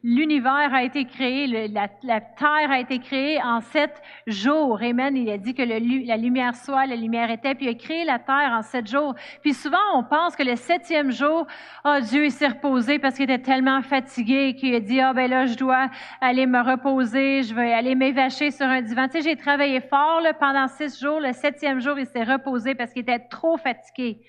l'univers 0.03 0.71
a 0.71 0.83
été 0.83 1.05
créé, 1.05 1.47
la, 1.47 1.87
terre 1.87 2.69
a 2.69 2.79
été 2.79 2.99
créée 2.99 3.41
en 3.41 3.61
sept 3.61 4.01
jours. 4.27 4.79
Amen. 4.81 5.17
Il 5.17 5.29
a 5.29 5.37
dit 5.37 5.55
que 5.55 5.63
la 5.63 6.17
lumière 6.17 6.55
soit, 6.55 6.85
la 6.85 6.95
lumière 6.95 7.31
était, 7.31 7.55
puis 7.55 7.65
il 7.65 7.69
a 7.69 7.73
créé 7.73 8.05
la 8.05 8.19
terre 8.19 8.51
en 8.51 8.61
sept 8.61 8.87
jours. 8.87 9.15
Puis 9.41 9.53
souvent, 9.53 9.77
on 9.95 10.03
pense 10.03 10.35
que 10.35 10.43
le 10.43 10.55
septième 10.55 11.11
jour, 11.11 11.47
oh, 11.83 11.97
Dieu 12.01 12.29
s'est 12.29 12.47
reposé 12.47 12.99
parce 12.99 13.15
qu'il 13.15 13.23
était 13.23 13.41
tellement 13.41 13.81
fatigué 13.81 14.55
qu'il 14.55 14.75
a 14.75 14.79
dit, 14.81 14.99
ah 14.99 15.13
ben 15.13 15.29
là, 15.29 15.47
je 15.47 15.55
dois 15.55 15.89
aller 16.21 16.45
me 16.45 16.61
reposer, 16.61 17.41
je 17.41 17.55
vais 17.55 17.73
aller 17.73 17.95
m'évacher 17.95 18.51
sur 18.51 18.67
un 18.67 18.81
divan. 18.81 19.07
Tu 19.07 19.13
sais, 19.13 19.29
j'ai 19.29 19.35
travaillé 19.35 19.81
fort 19.81 20.21
là, 20.21 20.33
pendant 20.33 20.67
six 20.67 20.99
jours. 20.99 21.19
Le 21.19 21.33
septième 21.33 21.79
jour, 21.79 21.97
il 21.97 22.05
s'est 22.05 22.23
reposé 22.23 22.75
parce 22.75 22.93
qu'il 22.93 23.01
était 23.01 23.19
trop 23.19 23.57
fatigué. 23.57 24.19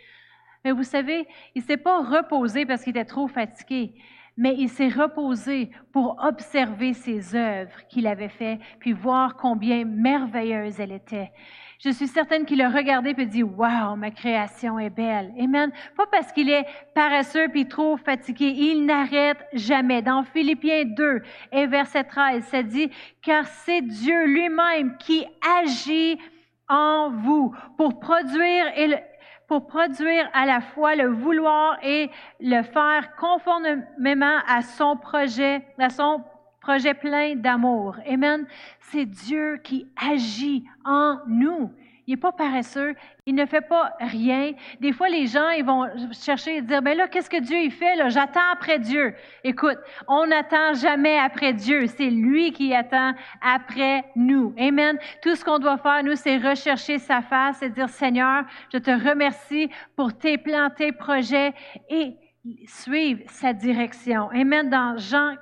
Mais 0.64 0.72
vous 0.72 0.82
savez, 0.82 1.26
il 1.54 1.62
ne 1.62 1.66
s'est 1.66 1.76
pas 1.76 2.02
reposé 2.02 2.66
parce 2.66 2.82
qu'il 2.82 2.90
était 2.90 3.04
trop 3.04 3.28
fatigué, 3.28 3.94
mais 4.36 4.54
il 4.56 4.68
s'est 4.68 4.88
reposé 4.88 5.70
pour 5.92 6.16
observer 6.22 6.92
ses 6.92 7.34
œuvres 7.34 7.86
qu'il 7.88 8.06
avait 8.06 8.28
faites, 8.28 8.60
puis 8.78 8.92
voir 8.92 9.36
combien 9.36 9.84
merveilleuses 9.84 10.80
elles 10.80 10.92
étaient. 10.92 11.32
Je 11.84 11.90
suis 11.90 12.08
certaine 12.08 12.44
qu'il 12.44 12.60
a 12.60 12.70
regardé 12.70 13.14
et 13.16 13.26
dit, 13.26 13.44
Wow, 13.44 13.94
ma 13.96 14.10
création 14.10 14.80
est 14.80 14.90
belle. 14.90 15.32
Amen. 15.40 15.70
Pas 15.96 16.06
parce 16.10 16.32
qu'il 16.32 16.50
est 16.50 16.66
paresseux 16.92 17.48
puis 17.50 17.68
trop 17.68 17.96
fatigué. 17.96 18.46
Il 18.46 18.84
n'arrête 18.84 19.38
jamais. 19.52 20.02
Dans 20.02 20.24
Philippiens 20.24 20.84
2 20.86 21.22
et 21.52 21.66
verset 21.66 22.02
13, 22.02 22.44
ça 22.46 22.64
dit, 22.64 22.90
car 23.22 23.46
c'est 23.46 23.82
Dieu 23.82 24.26
lui-même 24.26 24.96
qui 24.98 25.24
agit 25.62 26.18
en 26.68 27.10
vous 27.10 27.54
pour 27.76 28.00
produire 28.00 28.66
pour 29.48 29.66
produire 29.66 30.28
à 30.34 30.44
la 30.44 30.60
fois 30.60 30.94
le 30.94 31.08
vouloir 31.08 31.78
et 31.82 32.10
le 32.38 32.62
faire 32.62 33.16
conformément 33.16 34.38
à 34.46 34.62
son 34.62 34.96
projet, 34.96 35.64
à 35.78 35.88
son 35.88 36.22
projet 36.60 36.92
plein 36.92 37.34
d'amour. 37.34 37.96
Amen. 38.06 38.46
C'est 38.80 39.06
Dieu 39.06 39.58
qui 39.64 39.86
agit 39.96 40.64
en 40.84 41.18
nous. 41.26 41.72
Il 42.08 42.12
n'est 42.12 42.16
pas 42.16 42.32
paresseux, 42.32 42.94
il 43.26 43.34
ne 43.34 43.44
fait 43.44 43.60
pas 43.60 43.92
rien. 44.00 44.52
Des 44.80 44.92
fois, 44.92 45.10
les 45.10 45.26
gens, 45.26 45.50
ils 45.50 45.62
vont 45.62 45.86
chercher 46.10 46.56
et 46.56 46.62
dire, 46.62 46.80
ben 46.80 46.96
là, 46.96 47.06
qu'est-ce 47.06 47.28
que 47.28 47.38
Dieu 47.38 47.58
il 47.58 47.70
fait? 47.70 47.96
Là? 47.96 48.08
J'attends 48.08 48.50
après 48.50 48.78
Dieu. 48.78 49.14
Écoute, 49.44 49.76
on 50.08 50.26
n'attend 50.26 50.72
jamais 50.72 51.18
après 51.18 51.52
Dieu. 51.52 51.86
C'est 51.86 52.08
lui 52.08 52.52
qui 52.52 52.74
attend 52.74 53.12
après 53.42 54.04
nous. 54.16 54.54
Amen. 54.58 54.96
Tout 55.20 55.34
ce 55.34 55.44
qu'on 55.44 55.58
doit 55.58 55.76
faire, 55.76 56.02
nous, 56.02 56.14
c'est 56.14 56.38
rechercher 56.38 56.96
sa 56.98 57.20
face 57.20 57.60
et 57.60 57.68
dire, 57.68 57.90
Seigneur, 57.90 58.44
je 58.72 58.78
te 58.78 58.90
remercie 58.90 59.68
pour 59.94 60.16
tes 60.16 60.38
plans, 60.38 60.70
tes 60.74 60.92
projets 60.92 61.52
et 61.90 62.16
suivre 62.64 63.20
sa 63.26 63.52
direction. 63.52 64.30
Amen. 64.30 64.70
Dans 64.70 64.96
Jean 64.96 65.34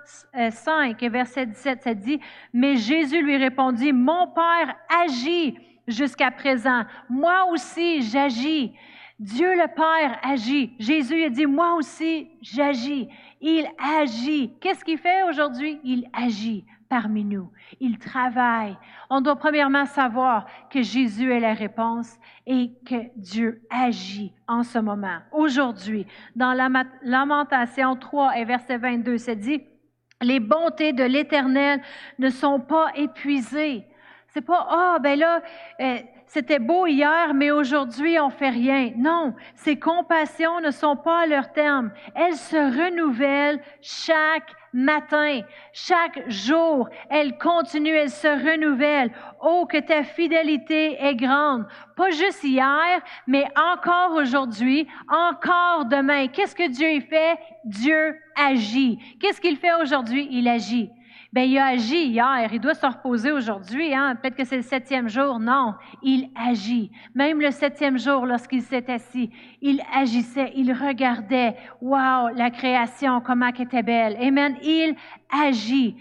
5, 0.50 1.00
euh, 1.00 1.08
verset 1.10 1.46
17, 1.46 1.82
ça 1.84 1.94
dit, 1.94 2.18
mais 2.52 2.74
Jésus 2.74 3.22
lui 3.22 3.36
répondit, 3.36 3.92
mon 3.92 4.26
Père 4.34 4.74
agit 5.04 5.56
jusqu'à 5.86 6.30
présent. 6.30 6.84
Moi 7.08 7.46
aussi, 7.50 8.02
j'agis. 8.02 8.72
Dieu 9.18 9.54
le 9.54 9.66
Père 9.74 10.18
agit. 10.22 10.74
Jésus 10.78 11.24
a 11.24 11.30
dit, 11.30 11.46
moi 11.46 11.74
aussi, 11.74 12.28
j'agis. 12.42 13.08
Il 13.40 13.66
agit. 13.78 14.52
Qu'est-ce 14.60 14.84
qu'il 14.84 14.98
fait 14.98 15.22
aujourd'hui? 15.22 15.80
Il 15.84 16.06
agit 16.12 16.64
parmi 16.88 17.24
nous. 17.24 17.50
Il 17.80 17.98
travaille. 17.98 18.76
On 19.10 19.20
doit 19.20 19.36
premièrement 19.36 19.86
savoir 19.86 20.46
que 20.70 20.82
Jésus 20.82 21.32
est 21.32 21.40
la 21.40 21.54
réponse 21.54 22.18
et 22.46 22.70
que 22.86 23.10
Dieu 23.16 23.62
agit 23.70 24.32
en 24.46 24.62
ce 24.62 24.78
moment. 24.78 25.18
Aujourd'hui, 25.32 26.06
dans 26.34 26.52
la 26.52 26.68
Lamentation 27.02 27.96
3 27.96 28.38
et 28.38 28.44
verset 28.44 28.76
22, 28.78 29.18
c'est 29.18 29.36
dit, 29.36 29.62
les 30.22 30.40
bontés 30.40 30.92
de 30.92 31.04
l'Éternel 31.04 31.80
ne 32.18 32.30
sont 32.30 32.60
pas 32.60 32.90
épuisées. 32.94 33.84
C'est 34.36 34.42
pas, 34.42 34.66
ah, 34.68 34.98
ben 35.00 35.18
là, 35.18 35.40
euh, 35.80 35.96
c'était 36.26 36.58
beau 36.58 36.86
hier, 36.86 37.32
mais 37.32 37.50
aujourd'hui, 37.50 38.20
on 38.20 38.28
fait 38.28 38.50
rien. 38.50 38.92
Non, 38.94 39.32
ces 39.54 39.78
compassions 39.78 40.60
ne 40.60 40.70
sont 40.70 40.94
pas 40.94 41.20
à 41.20 41.26
leur 41.26 41.54
terme. 41.54 41.90
Elles 42.14 42.36
se 42.36 42.54
renouvellent 42.54 43.62
chaque 43.80 44.52
matin, 44.74 45.40
chaque 45.72 46.28
jour. 46.28 46.90
Elles 47.08 47.38
continuent, 47.38 47.94
elles 47.94 48.10
se 48.10 48.28
renouvellent. 48.28 49.10
Oh, 49.40 49.64
que 49.66 49.78
ta 49.78 50.02
fidélité 50.02 51.02
est 51.02 51.16
grande. 51.16 51.64
Pas 51.96 52.10
juste 52.10 52.44
hier, 52.44 53.00
mais 53.26 53.46
encore 53.56 54.16
aujourd'hui, 54.16 54.86
encore 55.08 55.86
demain. 55.86 56.28
Qu'est-ce 56.28 56.54
que 56.54 56.68
Dieu 56.68 57.00
fait? 57.08 57.38
Dieu 57.64 58.14
agit. 58.36 58.98
Qu'est-ce 59.18 59.40
qu'il 59.40 59.56
fait 59.56 59.72
aujourd'hui? 59.82 60.28
Il 60.30 60.46
agit. 60.46 60.90
Ben, 61.32 61.42
il 61.42 61.58
a 61.58 61.66
agi 61.66 62.06
hier, 62.06 62.48
il 62.52 62.60
doit 62.60 62.74
se 62.74 62.86
reposer 62.86 63.32
aujourd'hui. 63.32 63.92
Hein? 63.94 64.16
Peut-être 64.16 64.36
que 64.36 64.44
c'est 64.44 64.56
le 64.56 64.62
septième 64.62 65.08
jour. 65.08 65.38
Non, 65.38 65.74
il 66.02 66.30
agit. 66.34 66.90
Même 67.14 67.40
le 67.40 67.50
septième 67.50 67.98
jour, 67.98 68.26
lorsqu'il 68.26 68.62
s'est 68.62 68.90
assis, 68.90 69.30
il 69.60 69.82
agissait, 69.92 70.52
il 70.54 70.72
regardait. 70.72 71.56
Wow, 71.80 72.28
la 72.34 72.50
création, 72.50 73.20
comment 73.20 73.50
elle 73.54 73.64
était 73.64 73.82
belle. 73.82 74.16
Amen. 74.20 74.56
Il 74.62 74.94
agit. 75.30 75.96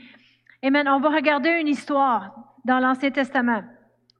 Amen. 0.63 0.87
On 0.87 0.99
va 0.99 1.09
regarder 1.09 1.49
une 1.59 1.67
histoire 1.67 2.35
dans 2.63 2.79
l'Ancien 2.79 3.11
Testament 3.11 3.63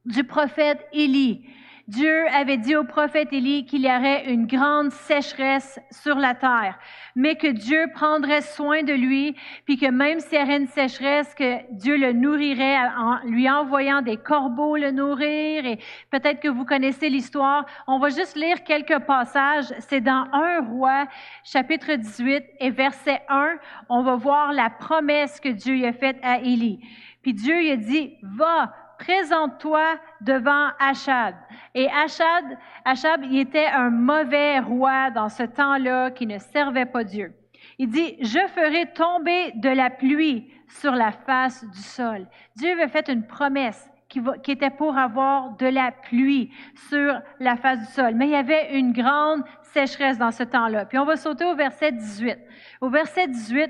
du 0.05 0.23
prophète 0.23 0.85
Élie. 0.93 1.45
Dieu 1.87 2.27
avait 2.29 2.57
dit 2.57 2.75
au 2.75 2.83
prophète 2.83 3.31
Élie 3.31 3.65
qu'il 3.65 3.83
y 3.83 3.87
aurait 3.87 4.25
une 4.31 4.47
grande 4.47 4.91
sécheresse 4.91 5.79
sur 5.91 6.15
la 6.15 6.33
terre, 6.33 6.79
mais 7.15 7.35
que 7.35 7.45
Dieu 7.47 7.85
prendrait 7.93 8.41
soin 8.41 8.81
de 8.81 8.93
lui, 8.93 9.35
puis 9.65 9.77
que 9.77 9.91
même 9.91 10.19
s'il 10.19 10.39
y 10.39 10.41
aurait 10.41 10.57
une 10.57 10.67
sécheresse, 10.67 11.35
que 11.35 11.71
Dieu 11.73 11.95
le 11.97 12.11
nourrirait 12.11 12.79
en 12.97 13.19
lui 13.25 13.47
envoyant 13.47 14.01
des 14.01 14.17
corbeaux 14.17 14.77
le 14.77 14.89
nourrir. 14.89 15.63
Et 15.67 15.77
peut-être 16.09 16.39
que 16.39 16.47
vous 16.47 16.65
connaissez 16.65 17.07
l'histoire. 17.09 17.67
On 17.85 17.99
va 17.99 18.09
juste 18.09 18.35
lire 18.35 18.63
quelques 18.63 18.99
passages. 19.05 19.71
C'est 19.77 20.01
dans 20.01 20.25
1 20.33 20.61
roi, 20.61 21.05
chapitre 21.43 21.93
18 21.93 22.43
et 22.61 22.71
verset 22.71 23.21
1. 23.29 23.57
On 23.89 24.01
va 24.01 24.15
voir 24.15 24.53
la 24.53 24.71
promesse 24.71 25.39
que 25.39 25.49
Dieu 25.49 25.85
a 25.85 25.93
faite 25.93 26.17
à 26.23 26.39
Élie. 26.39 26.79
Puis 27.21 27.33
Dieu 27.33 27.59
lui 27.59 27.71
a 27.71 27.75
dit, 27.75 28.17
va, 28.23 28.73
présente-toi 28.97 29.99
devant 30.21 30.69
Achab. 30.79 31.35
Et 31.73 31.87
Achab, 31.89 32.45
Achab, 32.83 33.23
il 33.23 33.39
était 33.39 33.67
un 33.67 33.89
mauvais 33.89 34.59
roi 34.59 35.11
dans 35.11 35.29
ce 35.29 35.43
temps-là 35.43 36.11
qui 36.11 36.25
ne 36.27 36.37
servait 36.37 36.85
pas 36.85 37.03
Dieu. 37.03 37.33
Il 37.77 37.89
dit, 37.89 38.15
je 38.21 38.39
ferai 38.53 38.91
tomber 38.93 39.51
de 39.55 39.69
la 39.69 39.89
pluie 39.89 40.49
sur 40.67 40.91
la 40.91 41.11
face 41.11 41.65
du 41.69 41.79
sol. 41.79 42.27
Dieu 42.55 42.71
avait 42.71 42.87
fait 42.87 43.09
une 43.09 43.25
promesse 43.25 43.89
qui, 44.07 44.21
qui, 44.43 44.51
était 44.51 44.69
pour 44.69 44.97
avoir 44.97 45.57
de 45.57 45.65
la 45.65 45.91
pluie 45.91 46.51
sur 46.89 47.19
la 47.39 47.55
face 47.55 47.79
du 47.79 47.93
sol. 47.93 48.13
Mais 48.15 48.27
il 48.27 48.31
y 48.31 48.35
avait 48.35 48.77
une 48.77 48.93
grande 48.93 49.43
sécheresse 49.61 50.17
dans 50.17 50.31
ce 50.31 50.43
temps-là. 50.43 50.85
Puis 50.85 50.97
on 50.97 51.05
va 51.05 51.17
sauter 51.17 51.43
au 51.45 51.55
verset 51.55 51.91
18. 51.91 52.37
Au 52.81 52.89
verset 52.89 53.27
18, 53.27 53.69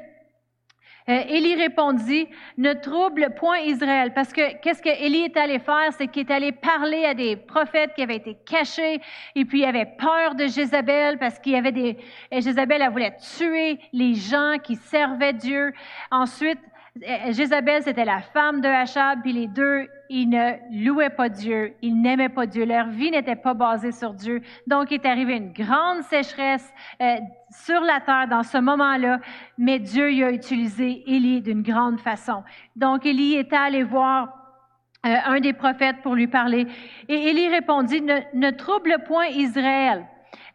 euh, 1.08 1.22
Élie 1.28 1.56
répondit, 1.56 2.28
ne 2.58 2.74
trouble 2.74 3.36
point 3.36 3.60
Israël, 3.60 4.12
parce 4.15 4.34
que 4.34 4.58
qu'est-ce 4.62 4.82
que 4.82 4.89
Élie 4.89 5.26
est 5.26 5.38
allé 5.38 5.60
faire, 5.60 5.94
c'est 5.98 6.08
qu'il 6.08 6.28
est 6.28 6.32
allé 6.32 6.52
parler 6.52 7.06
à 7.06 7.13
des 7.13 7.36
prophètes 7.36 7.94
qui 7.94 8.02
avaient 8.02 8.15
été 8.15 8.36
cachés, 8.46 9.00
et 9.36 9.46
puis 9.46 9.62
il 9.62 9.65
avait 9.65 9.86
peur 9.86 10.34
de 10.34 10.48
Jézabel, 10.48 11.20
parce 11.20 11.38
qu'il 11.39 11.54
y 11.54 11.58
avait 11.58 11.72
des, 11.72 11.98
Jézabel, 12.32 12.82
elle 12.82 12.91
voulait 12.91 13.15
tuer 13.38 13.80
les 13.94 14.15
gens 14.15 14.56
qui 14.63 14.76
servaient 14.76 15.34
Dieu. 15.34 15.74
Ensuite, 16.10 16.60
Jézabel, 17.02 17.84
c'était 17.84 18.06
la 18.06 18.22
femme 18.22 18.62
de 18.62 18.70
Achab, 18.70 19.22
puis 19.22 19.34
les 19.34 19.48
deux, 19.48 19.86
ils 20.10 20.30
ne 20.30 20.86
louaient 20.86 21.10
pas 21.10 21.28
Dieu, 21.28 21.74
ils 21.82 22.02
n'aimaient 22.02 22.30
pas 22.30 22.46
Dieu, 22.46 22.64
leur 22.64 22.88
vie 22.88 23.12
n'était 23.12 23.36
pas 23.36 23.54
basée 23.54 23.92
sur 23.92 24.14
Dieu. 24.14 24.42
Donc, 24.66 24.92
il 24.92 24.96
est 24.96 25.06
arrivé 25.06 25.36
une 25.36 25.52
grande 25.52 26.04
sécheresse 26.04 26.74
euh, 27.02 27.18
sur 27.50 27.82
la 27.82 28.00
terre 28.00 28.28
dans 28.30 28.44
ce 28.44 28.58
moment-là, 28.60 29.20
mais 29.58 29.80
Dieu 29.80 30.14
y 30.14 30.24
a 30.24 30.32
utilisé 30.32 31.04
Élie 31.06 31.42
d'une 31.42 31.64
grande 31.64 32.00
façon. 32.00 32.44
Donc, 32.78 33.06
Élie 33.06 33.36
est 33.36 33.52
allé 33.52 33.84
voir 33.84 34.30
euh, 35.06 35.16
un 35.26 35.42
des 35.42 35.52
prophètes 35.52 36.02
pour 36.02 36.16
lui 36.16 36.28
parler, 36.28 36.66
et 37.10 37.30
Élie 37.30 37.50
répondit, 37.50 38.02
ne, 38.02 38.20
ne 38.34 38.52
trouble 38.52 39.00
point 39.06 39.28
Israël. 39.28 40.06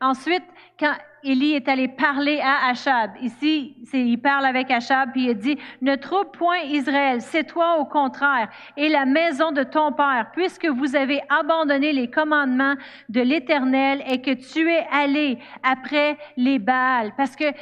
Ensuite, 0.01 0.45
quand 0.79 0.95
Élie 1.23 1.55
est 1.55 1.69
allé 1.69 1.89
parler 1.89 2.41
à 2.43 2.71
Achab. 2.71 3.11
Ici, 3.21 3.77
il 3.93 4.19
parle 4.19 4.47
avec 4.47 4.71
Achab, 4.71 5.13
puis 5.13 5.27
il 5.27 5.37
dit, 5.37 5.59
ne 5.83 5.95
trouve 5.97 6.31
point 6.33 6.59
Israël, 6.65 7.21
c'est 7.21 7.45
toi 7.45 7.77
au 7.79 7.85
contraire, 7.85 8.49
et 8.77 8.89
la 8.89 9.05
maison 9.05 9.53
de 9.53 9.63
ton 9.63 9.93
père, 9.93 10.31
puisque 10.33 10.67
vous 10.67 10.97
avez 10.97 11.21
abandonné 11.29 11.93
les 11.93 12.09
commandements 12.09 12.75
de 13.09 13.21
l'Éternel 13.21 14.03
et 14.09 14.23
que 14.23 14.33
tu 14.33 14.71
es 14.71 14.87
allé 14.93 15.39
après 15.63 16.17
les 16.37 16.59
Baals. 16.59 17.13
Parce 17.17 17.37
que 17.37 17.53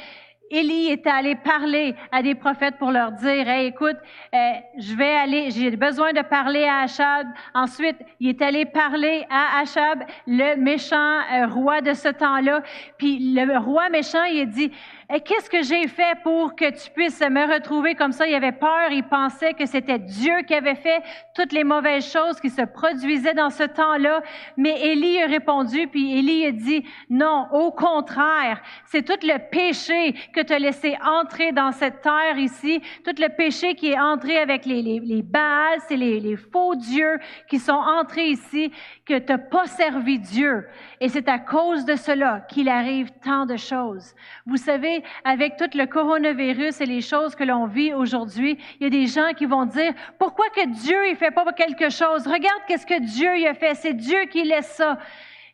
Élie 0.51 0.87
est 0.87 1.05
allé 1.05 1.35
parler 1.35 1.95
à 2.11 2.23
des 2.23 2.35
prophètes 2.35 2.77
pour 2.77 2.91
leur 2.91 3.11
dire, 3.11 3.47
hey, 3.47 3.67
écoute, 3.67 3.97
euh, 4.33 4.37
je 4.77 4.95
vais 4.95 5.15
aller, 5.15 5.51
j'ai 5.51 5.75
besoin 5.75 6.11
de 6.11 6.21
parler 6.21 6.63
à 6.63 6.81
Achab. 6.81 7.27
Ensuite, 7.53 7.97
il 8.19 8.29
est 8.29 8.41
allé 8.41 8.65
parler 8.65 9.25
à 9.29 9.59
Achab, 9.61 10.03
le 10.25 10.55
méchant 10.55 11.19
euh, 11.33 11.47
roi 11.47 11.81
de 11.81 11.93
ce 11.93 12.09
temps-là. 12.09 12.61
Puis 12.97 13.33
le 13.33 13.57
roi 13.57 13.89
méchant, 13.89 14.23
il 14.23 14.41
a 14.41 14.45
dit, 14.45 14.71
qu'est-ce 15.17 15.49
que 15.49 15.63
j'ai 15.63 15.87
fait 15.87 16.19
pour 16.21 16.55
que 16.55 16.69
tu 16.69 16.91
puisses 16.91 17.19
me 17.21 17.51
retrouver 17.51 17.95
comme 17.95 18.11
ça? 18.11 18.27
Il 18.27 18.35
avait 18.35 18.51
peur, 18.51 18.91
il 18.91 19.03
pensait 19.03 19.55
que 19.55 19.65
c'était 19.65 19.97
Dieu 19.97 20.43
qui 20.47 20.53
avait 20.53 20.75
fait 20.75 21.01
toutes 21.33 21.51
les 21.51 21.63
mauvaises 21.63 22.11
choses 22.11 22.39
qui 22.39 22.51
se 22.51 22.61
produisaient 22.61 23.33
dans 23.33 23.49
ce 23.49 23.63
temps-là. 23.63 24.21
Mais 24.55 24.79
Élie 24.79 25.19
a 25.23 25.25
répondu, 25.25 25.87
puis 25.87 26.19
Élie 26.19 26.45
a 26.45 26.51
dit, 26.51 26.85
non, 27.09 27.47
au 27.51 27.71
contraire, 27.71 28.61
c'est 28.85 29.01
tout 29.01 29.25
le 29.25 29.49
péché 29.49 30.13
que 30.31 30.41
tu 30.41 30.53
as 30.53 30.59
laissé 30.59 30.95
entrer 31.03 31.53
dans 31.53 31.71
cette 31.71 32.01
terre 32.01 32.37
ici, 32.37 32.79
tout 33.03 33.19
le 33.19 33.29
péché 33.35 33.73
qui 33.73 33.87
est 33.91 33.99
entré 33.99 34.37
avec 34.37 34.67
les, 34.67 34.83
les, 34.83 34.99
les 34.99 35.23
Baals, 35.23 35.79
les, 35.89 36.19
les 36.19 36.35
faux 36.35 36.75
dieux 36.75 37.17
qui 37.49 37.57
sont 37.57 37.71
entrés 37.73 38.27
ici, 38.27 38.71
que 39.07 39.17
tu 39.17 39.31
n'as 39.31 39.39
pas 39.39 39.65
servi 39.65 40.19
Dieu. 40.19 40.67
Et 41.01 41.09
c'est 41.09 41.27
à 41.29 41.39
cause 41.39 41.83
de 41.85 41.95
cela 41.95 42.41
qu'il 42.41 42.69
arrive 42.69 43.09
tant 43.23 43.47
de 43.47 43.57
choses. 43.57 44.13
Vous 44.45 44.57
savez, 44.57 44.98
avec 45.23 45.57
tout 45.57 45.69
le 45.73 45.85
coronavirus 45.85 46.81
et 46.81 46.85
les 46.85 47.01
choses 47.01 47.35
que 47.35 47.43
l'on 47.43 47.65
vit 47.65 47.93
aujourd'hui, 47.93 48.57
il 48.79 48.83
y 48.83 48.87
a 48.87 48.89
des 48.89 49.07
gens 49.07 49.33
qui 49.35 49.45
vont 49.45 49.65
dire, 49.65 49.93
pourquoi 50.17 50.45
que 50.49 50.67
Dieu 50.67 51.09
il 51.09 51.15
fait 51.15 51.31
pas 51.31 51.45
quelque 51.53 51.89
chose? 51.89 52.27
Regarde 52.27 52.61
qu'est-ce 52.67 52.85
que 52.85 52.99
Dieu 52.99 53.37
il 53.37 53.47
a 53.47 53.53
fait. 53.53 53.75
C'est 53.75 53.93
Dieu 53.93 54.25
qui 54.25 54.43
laisse 54.43 54.71
ça. 54.75 54.97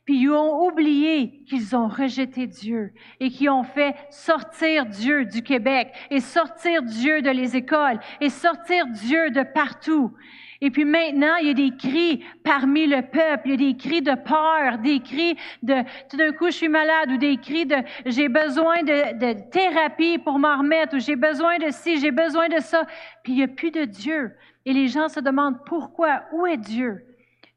Puis 0.05 0.19
ils 0.21 0.29
ont 0.29 0.67
oublié 0.67 1.43
qu'ils 1.47 1.75
ont 1.75 1.87
rejeté 1.87 2.45
Dieu 2.45 2.93
et 3.19 3.29
qui 3.31 3.49
ont 3.49 3.63
fait 3.63 3.95
sortir 4.11 4.85
Dieu 4.85 5.25
du 5.25 5.41
Québec 5.41 5.91
et 6.11 6.19
sortir 6.19 6.83
Dieu 6.83 7.23
de 7.23 7.31
les 7.31 7.55
écoles 7.55 7.99
et 8.21 8.29
sortir 8.29 8.85
Dieu 8.87 9.31
de 9.31 9.41
partout. 9.41 10.13
Et 10.61 10.71
puis 10.71 10.85
maintenant, 10.85 11.35
il 11.41 11.47
y 11.47 11.51
a 11.51 11.53
des 11.53 11.75
cris 11.75 12.23
parmi 12.43 12.87
le 12.87 13.01
peuple, 13.01 13.43
il 13.45 13.51
y 13.51 13.53
a 13.53 13.71
des 13.71 13.77
cris 13.77 14.01
de 14.01 14.15
peur, 14.15 14.77
des 14.79 14.99
cris 14.99 15.35
de 15.63 15.75
tout 16.09 16.17
d'un 16.17 16.31
coup 16.31 16.47
je 16.47 16.57
suis 16.57 16.69
malade 16.69 17.11
ou 17.11 17.17
des 17.17 17.37
cris 17.37 17.65
de 17.65 17.75
j'ai 18.05 18.29
besoin 18.29 18.83
de, 18.83 19.17
de 19.19 19.49
thérapie 19.49 20.17
pour 20.17 20.39
m'en 20.39 20.57
remettre 20.57 20.95
ou 20.95 20.99
j'ai 20.99 21.15
besoin 21.15 21.57
de 21.57 21.69
ci, 21.71 21.99
j'ai 21.99 22.11
besoin 22.11 22.47
de 22.49 22.59
ça. 22.59 22.85
Puis 23.23 23.33
il 23.33 23.35
n'y 23.37 23.43
a 23.43 23.47
plus 23.47 23.71
de 23.71 23.85
Dieu. 23.85 24.31
Et 24.65 24.73
les 24.73 24.87
gens 24.87 25.09
se 25.09 25.19
demandent 25.19 25.63
pourquoi, 25.65 26.23
où 26.31 26.45
est 26.45 26.57
Dieu? 26.57 27.05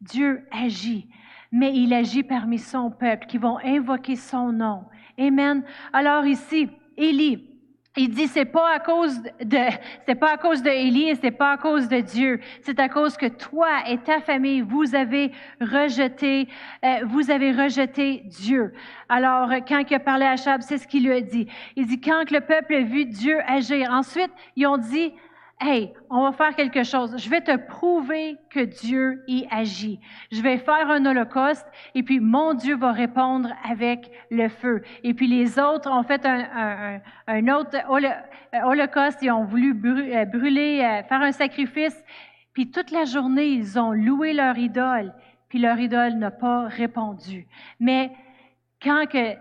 Dieu 0.00 0.46
agit 0.50 1.08
mais 1.52 1.74
il 1.74 1.92
agit 1.94 2.22
parmi 2.22 2.58
son 2.58 2.90
peuple 2.90 3.26
qui 3.26 3.38
vont 3.38 3.58
invoquer 3.64 4.16
son 4.16 4.52
nom. 4.52 4.84
Amen. 5.18 5.64
Alors 5.92 6.26
ici, 6.26 6.68
Élie, 6.96 7.47
il 7.98 8.10
dit 8.10 8.28
c'est 8.28 8.44
pas 8.44 8.74
à 8.74 8.78
cause 8.78 9.20
de 9.42 9.58
c'est 10.06 10.14
pas 10.14 10.34
à 10.34 10.36
cause 10.36 10.62
de 10.62 10.70
Élie 10.70 11.10
et 11.10 11.14
c'est 11.16 11.32
pas 11.32 11.52
à 11.52 11.56
cause 11.56 11.88
de 11.88 12.00
Dieu, 12.00 12.40
c'est 12.62 12.78
à 12.78 12.88
cause 12.88 13.16
que 13.16 13.26
toi 13.26 13.68
et 13.88 13.98
ta 13.98 14.20
famille 14.20 14.60
vous 14.60 14.94
avez 14.94 15.32
rejeté 15.60 16.48
euh, 16.84 17.00
vous 17.04 17.30
avez 17.30 17.52
rejeté 17.52 18.22
Dieu. 18.24 18.72
Alors 19.08 19.50
quand 19.66 19.82
il 19.88 19.94
a 19.94 19.98
parlé 19.98 20.26
à 20.26 20.36
Chab, 20.36 20.62
c'est 20.62 20.78
ce 20.78 20.86
qu'il 20.86 21.04
lui 21.06 21.12
a 21.12 21.20
dit. 21.20 21.48
Il 21.76 21.86
dit 21.86 22.00
quand 22.00 22.30
le 22.30 22.40
peuple 22.40 22.74
a 22.74 22.82
vu 22.82 23.04
Dieu 23.04 23.38
agir. 23.46 23.90
Ensuite, 23.90 24.30
ils 24.54 24.66
ont 24.66 24.78
dit 24.78 25.12
Hey, 25.60 25.92
on 26.08 26.22
va 26.22 26.30
faire 26.30 26.54
quelque 26.54 26.84
chose. 26.84 27.16
Je 27.18 27.28
vais 27.28 27.40
te 27.40 27.56
prouver 27.56 28.36
que 28.48 28.60
Dieu 28.60 29.24
y 29.26 29.44
agit. 29.50 29.98
Je 30.30 30.40
vais 30.40 30.56
faire 30.56 30.88
un 30.88 31.04
holocauste 31.04 31.66
et 31.96 32.04
puis 32.04 32.20
mon 32.20 32.54
Dieu 32.54 32.76
va 32.76 32.92
répondre 32.92 33.52
avec 33.68 34.08
le 34.30 34.48
feu. 34.48 34.82
Et 35.02 35.14
puis 35.14 35.26
les 35.26 35.58
autres 35.58 35.90
ont 35.90 36.04
fait 36.04 36.24
un, 36.24 37.00
un, 37.26 37.48
autre 37.48 37.76
holocauste. 38.64 39.18
Ils 39.22 39.32
ont 39.32 39.44
voulu 39.44 39.70
euh, 39.84 40.24
brûler, 40.26 40.80
euh, 40.80 41.02
faire 41.08 41.22
un 41.22 41.32
sacrifice. 41.32 42.04
Puis 42.52 42.70
toute 42.70 42.92
la 42.92 43.04
journée, 43.04 43.48
ils 43.48 43.80
ont 43.80 43.92
loué 43.92 44.34
leur 44.34 44.56
idole. 44.58 45.12
Puis 45.48 45.58
leur 45.58 45.80
idole 45.80 46.14
n'a 46.14 46.30
pas 46.30 46.68
répondu. 46.68 47.48
Mais 47.80 48.12
quand 48.80 49.06
que, 49.06 49.34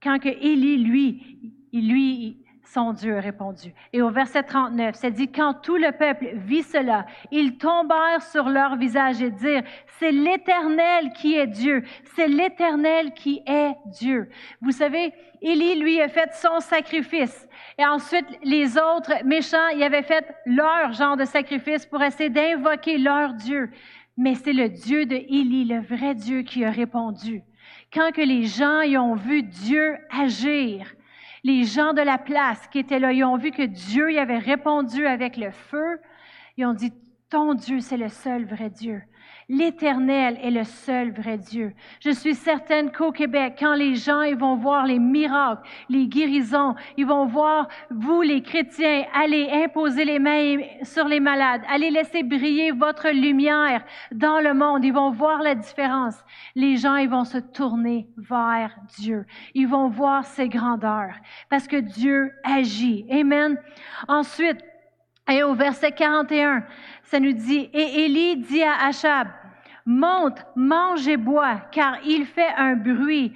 quand 0.00 0.20
que 0.20 0.28
Élie, 0.28 0.78
lui, 0.84 1.52
lui, 1.72 2.44
son 2.72 2.92
Dieu 2.92 3.16
a 3.16 3.20
répondu. 3.20 3.72
Et 3.92 4.02
au 4.02 4.10
verset 4.10 4.42
39, 4.42 4.94
c'est 4.94 5.10
dit, 5.10 5.30
quand 5.30 5.54
tout 5.54 5.76
le 5.76 5.92
peuple 5.92 6.28
vit 6.34 6.62
cela, 6.62 7.06
ils 7.30 7.56
tombèrent 7.56 8.22
sur 8.22 8.48
leur 8.48 8.76
visage 8.76 9.22
et 9.22 9.30
dirent, 9.30 9.62
c'est 9.98 10.12
l'Éternel 10.12 11.12
qui 11.14 11.36
est 11.36 11.46
Dieu, 11.46 11.82
c'est 12.14 12.28
l'Éternel 12.28 13.12
qui 13.14 13.42
est 13.46 13.74
Dieu. 13.86 14.28
Vous 14.60 14.72
savez, 14.72 15.12
Élie, 15.40 15.76
lui, 15.76 16.00
a 16.00 16.08
fait 16.08 16.32
son 16.34 16.60
sacrifice. 16.60 17.48
Et 17.78 17.86
ensuite, 17.86 18.26
les 18.42 18.76
autres 18.76 19.24
méchants, 19.24 19.68
ils 19.74 19.82
avaient 19.82 20.02
fait 20.02 20.26
leur 20.44 20.92
genre 20.92 21.16
de 21.16 21.24
sacrifice 21.24 21.86
pour 21.86 22.02
essayer 22.02 22.30
d'invoquer 22.30 22.98
leur 22.98 23.34
Dieu. 23.34 23.70
Mais 24.16 24.34
c'est 24.34 24.52
le 24.52 24.68
Dieu 24.68 25.06
de 25.06 25.14
Élie, 25.14 25.64
le 25.64 25.80
vrai 25.80 26.14
Dieu, 26.14 26.42
qui 26.42 26.64
a 26.64 26.70
répondu. 26.70 27.42
Quand 27.92 28.12
que 28.12 28.20
les 28.20 28.44
gens 28.44 28.82
y 28.82 28.98
ont 28.98 29.14
vu 29.14 29.42
Dieu 29.42 29.96
agir, 30.10 30.92
les 31.44 31.64
gens 31.64 31.92
de 31.92 32.02
la 32.02 32.18
place 32.18 32.66
qui 32.68 32.78
étaient 32.78 32.98
là, 32.98 33.12
ils 33.12 33.24
ont 33.24 33.36
vu 33.36 33.50
que 33.50 33.62
Dieu 33.62 34.12
y 34.12 34.18
avait 34.18 34.38
répondu 34.38 35.06
avec 35.06 35.36
le 35.36 35.50
feu. 35.50 36.00
Ils 36.56 36.66
ont 36.66 36.74
dit, 36.74 36.92
ton 37.30 37.54
Dieu, 37.54 37.80
c'est 37.80 37.96
le 37.96 38.08
seul 38.08 38.44
vrai 38.44 38.70
Dieu. 38.70 39.02
L'Éternel 39.50 40.38
est 40.42 40.50
le 40.50 40.64
seul 40.64 41.10
vrai 41.10 41.38
Dieu. 41.38 41.72
Je 42.00 42.10
suis 42.10 42.34
certaine 42.34 42.92
qu'au 42.92 43.12
Québec, 43.12 43.56
quand 43.58 43.72
les 43.72 43.94
gens 43.94 44.20
ils 44.20 44.36
vont 44.36 44.56
voir 44.56 44.84
les 44.84 44.98
miracles, 44.98 45.66
les 45.88 46.06
guérisons, 46.06 46.74
ils 46.98 47.06
vont 47.06 47.24
voir 47.24 47.66
vous, 47.90 48.20
les 48.20 48.42
chrétiens, 48.42 49.06
aller 49.14 49.48
imposer 49.50 50.04
les 50.04 50.18
mains 50.18 50.58
sur 50.82 51.08
les 51.08 51.20
malades, 51.20 51.62
aller 51.66 51.90
laisser 51.90 52.24
briller 52.24 52.72
votre 52.72 53.08
lumière 53.08 53.82
dans 54.12 54.38
le 54.40 54.52
monde. 54.52 54.84
Ils 54.84 54.92
vont 54.92 55.12
voir 55.12 55.40
la 55.40 55.54
différence. 55.54 56.22
Les 56.54 56.76
gens, 56.76 56.96
ils 56.96 57.08
vont 57.08 57.24
se 57.24 57.38
tourner 57.38 58.06
vers 58.18 58.76
Dieu. 58.98 59.24
Ils 59.54 59.66
vont 59.66 59.88
voir 59.88 60.26
ses 60.26 60.50
grandeurs 60.50 61.14
parce 61.48 61.66
que 61.66 61.76
Dieu 61.76 62.32
agit. 62.44 63.06
Amen. 63.10 63.56
Ensuite, 64.08 64.58
et 65.28 65.42
au 65.42 65.54
verset 65.54 65.92
41, 65.92 66.64
ça 67.02 67.20
nous 67.20 67.32
dit, 67.32 67.68
et 67.72 68.04
Élie 68.04 68.36
dit 68.36 68.62
à 68.62 68.86
Achab, 68.86 69.28
monte, 69.84 70.44
mange 70.54 71.08
et 71.08 71.16
bois, 71.16 71.62
car 71.72 71.98
il 72.04 72.26
fait 72.26 72.52
un 72.56 72.76
bruit, 72.76 73.32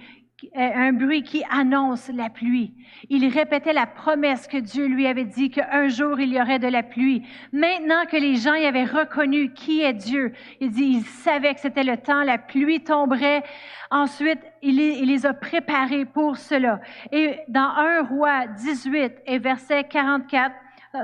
euh, 0.57 0.70
un 0.74 0.92
bruit 0.92 1.22
qui 1.22 1.42
annonce 1.50 2.11
la 2.14 2.28
pluie. 2.28 2.74
Il 3.09 3.26
répétait 3.28 3.72
la 3.72 3.87
promesse 3.87 4.46
que 4.46 4.59
Dieu 4.59 4.87
lui 4.87 5.07
avait 5.07 5.24
dit 5.24 5.50
qu'un 5.50 5.88
jour 5.88 6.20
il 6.20 6.33
y 6.33 6.40
aurait 6.40 6.59
de 6.59 6.68
la 6.68 6.83
pluie. 6.83 7.22
Maintenant 7.52 8.05
que 8.11 8.16
les 8.16 8.37
gens 8.37 8.55
y 8.55 8.66
avaient 8.66 8.85
reconnu 8.85 9.52
qui 9.55 9.83
est 9.83 9.94
Dieu, 9.94 10.33
il 10.61 10.70
dit, 10.70 10.85
ils 10.85 11.05
savaient 11.05 11.55
que 11.55 11.61
c'était 11.61 11.85
le 11.85 11.96
temps, 11.96 12.22
la 12.22 12.38
pluie 12.38 12.83
tomberait. 12.83 13.42
Ensuite, 13.90 14.40
il 14.62 14.76
les 14.76 15.26
a 15.26 15.33
préparés 15.33 16.05
pour 16.05 16.37
cela. 16.37 16.81
Et 17.12 17.37
dans 17.48 17.70
1 17.76 18.02
roi 18.02 18.46
18 18.48 19.12
et 19.26 19.38
verset 19.38 19.85
44, 19.85 20.55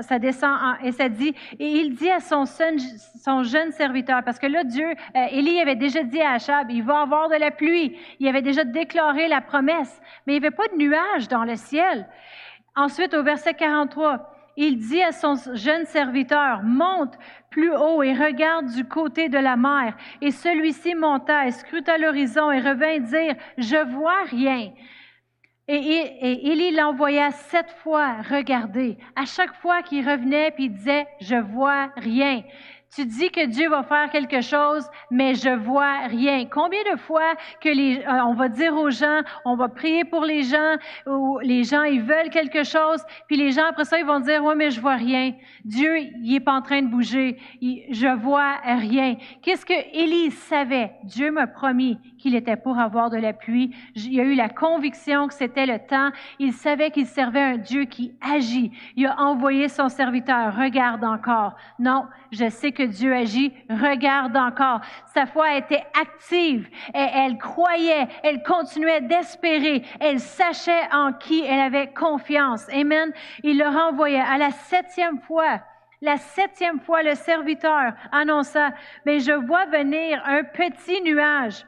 ça 0.01 0.19
descend 0.19 0.57
et 0.83 0.91
ça 0.91 1.09
dit, 1.09 1.33
et 1.59 1.67
il 1.67 1.95
dit 1.95 2.09
à 2.09 2.19
son, 2.19 2.45
son 2.45 3.43
jeune 3.43 3.71
serviteur, 3.71 4.23
parce 4.23 4.39
que 4.39 4.47
là, 4.47 4.63
Dieu, 4.63 4.87
euh, 4.87 5.25
Élie 5.31 5.59
avait 5.59 5.75
déjà 5.75 6.03
dit 6.03 6.21
à 6.21 6.33
Achab, 6.33 6.69
il 6.69 6.83
va 6.83 7.01
avoir 7.01 7.29
de 7.29 7.35
la 7.35 7.51
pluie. 7.51 7.97
Il 8.19 8.27
avait 8.27 8.41
déjà 8.41 8.63
déclaré 8.63 9.27
la 9.27 9.41
promesse, 9.41 10.01
mais 10.25 10.35
il 10.35 10.39
n'y 10.39 10.45
avait 10.45 10.55
pas 10.55 10.67
de 10.67 10.77
nuages 10.77 11.27
dans 11.27 11.43
le 11.43 11.55
ciel. 11.55 12.07
Ensuite, 12.75 13.13
au 13.13 13.23
verset 13.23 13.55
43, 13.55 14.35
il 14.57 14.77
dit 14.77 15.01
à 15.01 15.11
son 15.11 15.35
jeune 15.53 15.85
serviteur, 15.85 16.61
monte 16.63 17.17
plus 17.49 17.75
haut 17.75 18.03
et 18.03 18.13
regarde 18.13 18.67
du 18.67 18.85
côté 18.85 19.29
de 19.29 19.37
la 19.37 19.55
mer. 19.55 19.95
Et 20.21 20.31
celui-ci 20.31 20.95
monta 20.95 21.47
et 21.47 21.51
scruta 21.51 21.97
l'horizon 21.97 22.51
et 22.51 22.59
revint 22.59 22.99
dire, 22.99 23.35
je 23.57 23.83
vois 23.91 24.23
rien. 24.29 24.71
Et, 25.71 26.51
Élie 26.51 26.71
l'envoya 26.71 27.29
sept 27.29 27.69
fois 27.83 28.23
regarder. 28.27 28.97
À 29.15 29.25
chaque 29.25 29.53
fois 29.61 29.83
qu'il 29.83 30.07
revenait, 30.09 30.49
puis 30.49 30.65
il 30.65 30.73
disait, 30.73 31.05
je 31.21 31.35
vois 31.35 31.91
rien. 31.95 32.41
Tu 32.95 33.05
dis 33.05 33.29
que 33.29 33.45
Dieu 33.45 33.69
va 33.69 33.83
faire 33.83 34.09
quelque 34.09 34.41
chose, 34.41 34.89
mais 35.11 35.35
je 35.35 35.49
vois 35.49 36.07
rien. 36.07 36.47
Combien 36.47 36.79
de 36.91 36.97
fois 36.97 37.35
que 37.61 37.69
les, 37.69 37.99
euh, 37.99 38.25
on 38.25 38.33
va 38.33 38.49
dire 38.49 38.73
aux 38.73 38.89
gens, 38.89 39.21
on 39.45 39.55
va 39.55 39.69
prier 39.69 40.05
pour 40.05 40.25
les 40.25 40.41
gens, 40.41 40.75
ou 41.05 41.37
les 41.43 41.63
gens 41.63 41.83
ils 41.83 42.01
veulent 42.01 42.31
quelque 42.31 42.63
chose, 42.63 43.03
puis 43.27 43.37
les 43.37 43.51
gens 43.51 43.65
après 43.69 43.85
ça 43.85 43.99
ils 43.99 44.05
vont 44.07 44.19
dire, 44.19 44.43
ouais 44.43 44.55
mais 44.55 44.71
je 44.71 44.81
vois 44.81 44.95
rien. 44.95 45.33
Dieu 45.65 45.99
il 45.99 46.33
est 46.33 46.39
pas 46.39 46.53
en 46.53 46.63
train 46.63 46.81
de 46.81 46.87
bouger, 46.87 47.37
je 47.61 48.15
vois 48.17 48.55
rien. 48.63 49.17
Qu'est-ce 49.43 49.67
que 49.67 49.73
Élie 49.93 50.31
savait? 50.31 50.93
Dieu 51.03 51.29
m'a 51.29 51.45
promis 51.45 51.99
qu'il 52.19 52.35
était 52.35 52.55
pour 52.55 52.77
avoir 52.77 53.09
de 53.09 53.17
la 53.17 53.33
pluie. 53.33 53.75
Il 53.95 54.19
a 54.19 54.23
eu 54.23 54.35
la 54.35 54.49
conviction 54.49 55.27
que 55.27 55.33
c'était 55.33 55.65
le 55.65 55.79
temps. 55.79 56.11
Il 56.37 56.53
savait 56.53 56.91
qu'il 56.91 57.07
servait 57.07 57.39
un 57.39 57.57
Dieu 57.57 57.85
qui 57.85 58.13
agit. 58.21 58.71
Il 58.95 59.07
a 59.07 59.19
envoyé 59.19 59.67
son 59.69 59.89
serviteur. 59.89 60.55
Regarde 60.55 61.03
encore. 61.03 61.55
Non, 61.79 62.05
je 62.31 62.49
sais 62.49 62.71
que 62.71 62.83
Dieu 62.83 63.13
agit, 63.13 63.53
regarde 63.69 64.37
encore. 64.37 64.81
Sa 65.05 65.25
foi 65.25 65.55
était 65.57 65.83
active 65.99 66.69
et 66.93 67.07
elle 67.13 67.37
croyait, 67.37 68.07
elle 68.23 68.43
continuait 68.43 69.01
d'espérer, 69.01 69.83
elle 69.99 70.19
sachait 70.19 70.93
en 70.93 71.13
qui 71.13 71.41
elle 71.41 71.59
avait 71.59 71.91
confiance. 71.91 72.67
Amen. 72.69 73.11
Il 73.43 73.57
le 73.57 73.65
renvoyait 73.65 74.19
à 74.19 74.37
la 74.37 74.51
septième 74.51 75.19
fois. 75.21 75.59
La 76.01 76.15
septième 76.15 76.79
fois, 76.79 77.03
le 77.03 77.13
serviteur 77.15 77.93
annonça, 78.11 78.69
mais 79.05 79.19
je 79.19 79.33
vois 79.33 79.65
venir 79.65 80.21
un 80.25 80.43
petit 80.43 81.01
nuage 81.01 81.65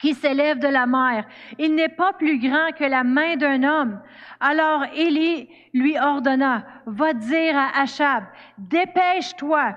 qui 0.00 0.14
s'élève 0.14 0.58
de 0.58 0.68
la 0.68 0.86
mer. 0.86 1.26
Il 1.58 1.74
n'est 1.74 1.88
pas 1.88 2.12
plus 2.12 2.38
grand 2.38 2.72
que 2.76 2.84
la 2.84 3.04
main 3.04 3.36
d'un 3.36 3.62
homme. 3.62 4.00
Alors 4.40 4.84
Élie 4.94 5.48
lui 5.74 5.98
ordonna, 5.98 6.64
va 6.86 7.12
dire 7.12 7.56
à 7.56 7.82
Achab, 7.82 8.24
dépêche-toi 8.58 9.76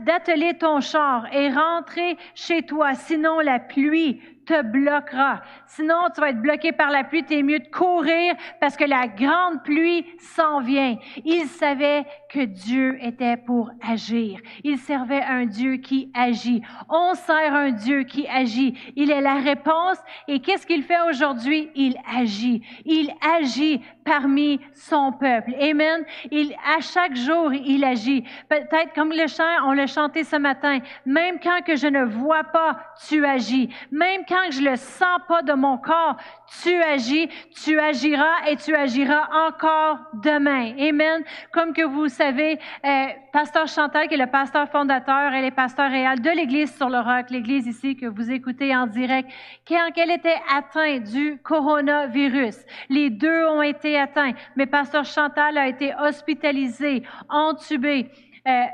d'atteler 0.00 0.58
ton 0.58 0.80
char 0.80 1.26
et 1.32 1.48
rentrer 1.48 2.16
chez 2.34 2.62
toi, 2.62 2.94
sinon 2.94 3.40
la 3.40 3.60
pluie 3.60 4.20
te 4.50 4.62
bloquera. 4.62 5.42
Sinon, 5.66 6.08
tu 6.12 6.20
vas 6.20 6.30
être 6.30 6.42
bloqué 6.42 6.72
par 6.72 6.90
la 6.90 7.04
pluie. 7.04 7.22
T'es 7.22 7.42
mieux 7.42 7.60
de 7.60 7.68
courir 7.68 8.34
parce 8.60 8.76
que 8.76 8.84
la 8.84 9.06
grande 9.06 9.62
pluie 9.62 10.04
s'en 10.18 10.60
vient. 10.60 10.96
Il 11.24 11.46
savait 11.46 12.04
que 12.28 12.40
Dieu 12.40 12.98
était 13.00 13.36
pour 13.36 13.70
agir. 13.80 14.40
Il 14.64 14.78
servait 14.78 15.22
un 15.22 15.46
Dieu 15.46 15.76
qui 15.76 16.10
agit. 16.14 16.62
On 16.88 17.14
sert 17.14 17.54
un 17.54 17.70
Dieu 17.70 18.02
qui 18.02 18.26
agit. 18.26 18.76
Il 18.96 19.12
est 19.12 19.20
la 19.20 19.36
réponse. 19.36 19.98
Et 20.26 20.40
qu'est-ce 20.40 20.66
qu'il 20.66 20.82
fait 20.82 21.00
aujourd'hui? 21.08 21.70
Il 21.76 21.96
agit. 22.12 22.62
Il 22.84 23.12
agit 23.38 23.80
parmi 24.04 24.60
son 24.74 25.12
peuple. 25.12 25.54
Amen. 25.60 26.04
Il, 26.32 26.54
à 26.76 26.80
chaque 26.80 27.14
jour, 27.14 27.52
il 27.54 27.84
agit. 27.84 28.24
Peut-être 28.48 28.92
comme 28.96 29.12
le 29.12 29.28
chant, 29.28 29.44
on 29.66 29.72
l'a 29.72 29.86
chanté 29.86 30.24
ce 30.24 30.36
matin. 30.36 30.80
Même 31.06 31.38
quand 31.40 31.62
que 31.64 31.76
je 31.76 31.86
ne 31.86 32.02
vois 32.02 32.44
pas, 32.44 32.80
tu 33.06 33.24
agis. 33.24 33.68
Même 33.92 34.22
quand 34.28 34.39
je 34.50 34.62
le 34.62 34.76
sens 34.76 35.20
pas 35.28 35.42
de 35.42 35.52
mon 35.52 35.78
corps, 35.78 36.16
tu 36.62 36.74
agis, 36.82 37.28
tu 37.62 37.78
agiras 37.78 38.46
et 38.48 38.56
tu 38.56 38.74
agiras 38.74 39.28
encore 39.46 39.98
demain. 40.14 40.74
Amen. 40.78 41.22
Comme 41.52 41.72
que 41.72 41.82
vous 41.82 42.08
savez, 42.08 42.58
euh, 42.84 43.06
pasteur 43.32 43.66
Chantal, 43.66 44.08
qui 44.08 44.14
est 44.14 44.18
le 44.18 44.26
pasteur 44.26 44.68
fondateur, 44.68 45.32
et 45.34 45.42
les 45.42 45.50
pasteurs 45.50 45.90
réels 45.90 46.20
de 46.20 46.30
l'Église 46.30 46.74
sur 46.74 46.88
le 46.88 46.98
roc, 46.98 47.30
l'Église 47.30 47.66
ici 47.66 47.96
que 47.96 48.06
vous 48.06 48.30
écoutez 48.30 48.74
en 48.74 48.86
direct, 48.86 49.30
quand 49.66 49.90
elle 49.96 50.10
était 50.10 50.40
atteinte 50.54 51.04
du 51.04 51.38
coronavirus, 51.42 52.56
les 52.88 53.10
deux 53.10 53.46
ont 53.46 53.62
été 53.62 53.98
atteints, 53.98 54.32
mais 54.56 54.66
pasteur 54.66 55.04
Chantal 55.04 55.58
a 55.58 55.68
été 55.68 55.94
hospitalisé, 56.00 57.02
entubé. 57.28 58.10
Euh, 58.48 58.64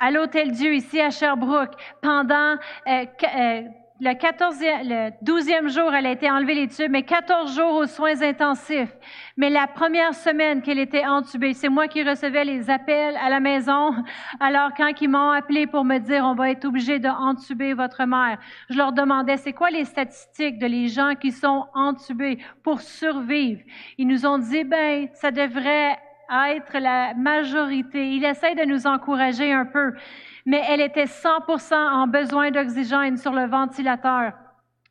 à 0.00 0.10
l'Hôtel 0.10 0.50
Dieu 0.52 0.74
ici 0.74 0.98
à 0.98 1.10
Sherbrooke 1.10 1.74
pendant 2.00 2.56
euh, 2.88 3.04
euh, 3.36 3.62
le 4.00 4.12
14e, 4.12 4.88
le 4.88 5.10
12e 5.22 5.68
jour, 5.68 5.92
elle 5.92 6.06
a 6.06 6.12
été 6.12 6.30
enlevée 6.30 6.54
les 6.54 6.68
tubes, 6.68 6.90
mais 6.90 7.02
14 7.02 7.54
jours 7.54 7.74
aux 7.74 7.86
soins 7.86 8.22
intensifs. 8.22 8.96
Mais 9.36 9.50
la 9.50 9.66
première 9.66 10.14
semaine 10.14 10.62
qu'elle 10.62 10.78
était 10.78 11.04
entubée, 11.04 11.52
c'est 11.52 11.68
moi 11.68 11.86
qui 11.86 12.02
recevais 12.02 12.44
les 12.46 12.70
appels 12.70 13.18
à 13.22 13.28
la 13.28 13.40
maison. 13.40 13.94
Alors, 14.40 14.70
quand 14.74 14.90
ils 15.02 15.08
m'ont 15.08 15.30
appelé 15.32 15.66
pour 15.66 15.84
me 15.84 15.98
dire, 15.98 16.24
on 16.24 16.34
va 16.34 16.50
être 16.50 16.64
obligé 16.64 16.98
d'entuber 16.98 17.74
votre 17.74 18.04
mère, 18.06 18.38
je 18.70 18.78
leur 18.78 18.92
demandais, 18.92 19.36
c'est 19.36 19.52
quoi 19.52 19.68
les 19.68 19.84
statistiques 19.84 20.58
de 20.58 20.66
les 20.66 20.88
gens 20.88 21.14
qui 21.14 21.30
sont 21.30 21.66
entubés 21.74 22.38
pour 22.62 22.80
survivre? 22.80 23.60
Ils 23.98 24.06
nous 24.06 24.24
ont 24.24 24.38
dit, 24.38 24.64
ben, 24.64 25.08
ça 25.12 25.30
devrait 25.30 25.98
être 26.48 26.78
la 26.78 27.12
majorité. 27.14 28.12
Il 28.12 28.24
essaie 28.24 28.54
de 28.54 28.64
nous 28.64 28.86
encourager 28.86 29.52
un 29.52 29.66
peu 29.66 29.92
mais 30.46 30.62
elle 30.68 30.80
était 30.80 31.04
100% 31.04 31.74
en 31.74 32.06
besoin 32.06 32.50
d'oxygène 32.50 33.16
sur 33.16 33.32
le 33.32 33.46
ventilateur. 33.46 34.32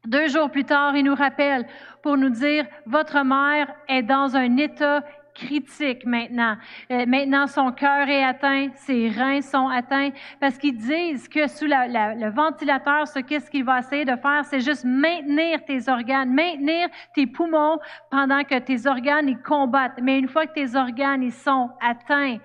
Deux 0.05 0.27
jours 0.27 0.49
plus 0.49 0.63
tard, 0.63 0.95
il 0.95 1.03
nous 1.03 1.15
rappelle 1.15 1.67
pour 2.01 2.15
nous 2.15 2.29
dire, 2.29 2.65
votre 2.85 3.23
mère 3.23 3.67
est 3.87 4.03
dans 4.03 4.35
un 4.35 4.55
état 4.57 5.03
critique 5.33 6.05
maintenant. 6.05 6.57
Euh, 6.91 7.05
maintenant, 7.05 7.47
son 7.47 7.71
cœur 7.71 8.07
est 8.07 8.23
atteint, 8.23 8.69
ses 8.75 9.09
reins 9.09 9.41
sont 9.41 9.67
atteints, 9.67 10.09
parce 10.39 10.57
qu'ils 10.57 10.77
disent 10.77 11.27
que 11.27 11.47
sous 11.47 11.65
le 11.65 12.29
ventilateur, 12.29 13.07
ce 13.07 13.19
qu'est-ce 13.19 13.49
qu'il 13.49 13.63
va 13.63 13.79
essayer 13.79 14.05
de 14.05 14.15
faire, 14.15 14.43
c'est 14.45 14.59
juste 14.59 14.85
maintenir 14.85 15.63
tes 15.65 15.89
organes, 15.89 16.33
maintenir 16.33 16.87
tes 17.15 17.27
poumons 17.27 17.79
pendant 18.09 18.43
que 18.43 18.57
tes 18.59 18.87
organes 18.87 19.29
ils 19.29 19.41
combattent. 19.41 19.99
Mais 20.01 20.19
une 20.19 20.27
fois 20.27 20.45
que 20.45 20.53
tes 20.53 20.75
organes 20.75 21.23
ils 21.23 21.33
sont 21.33 21.69
atteints, 21.81 22.37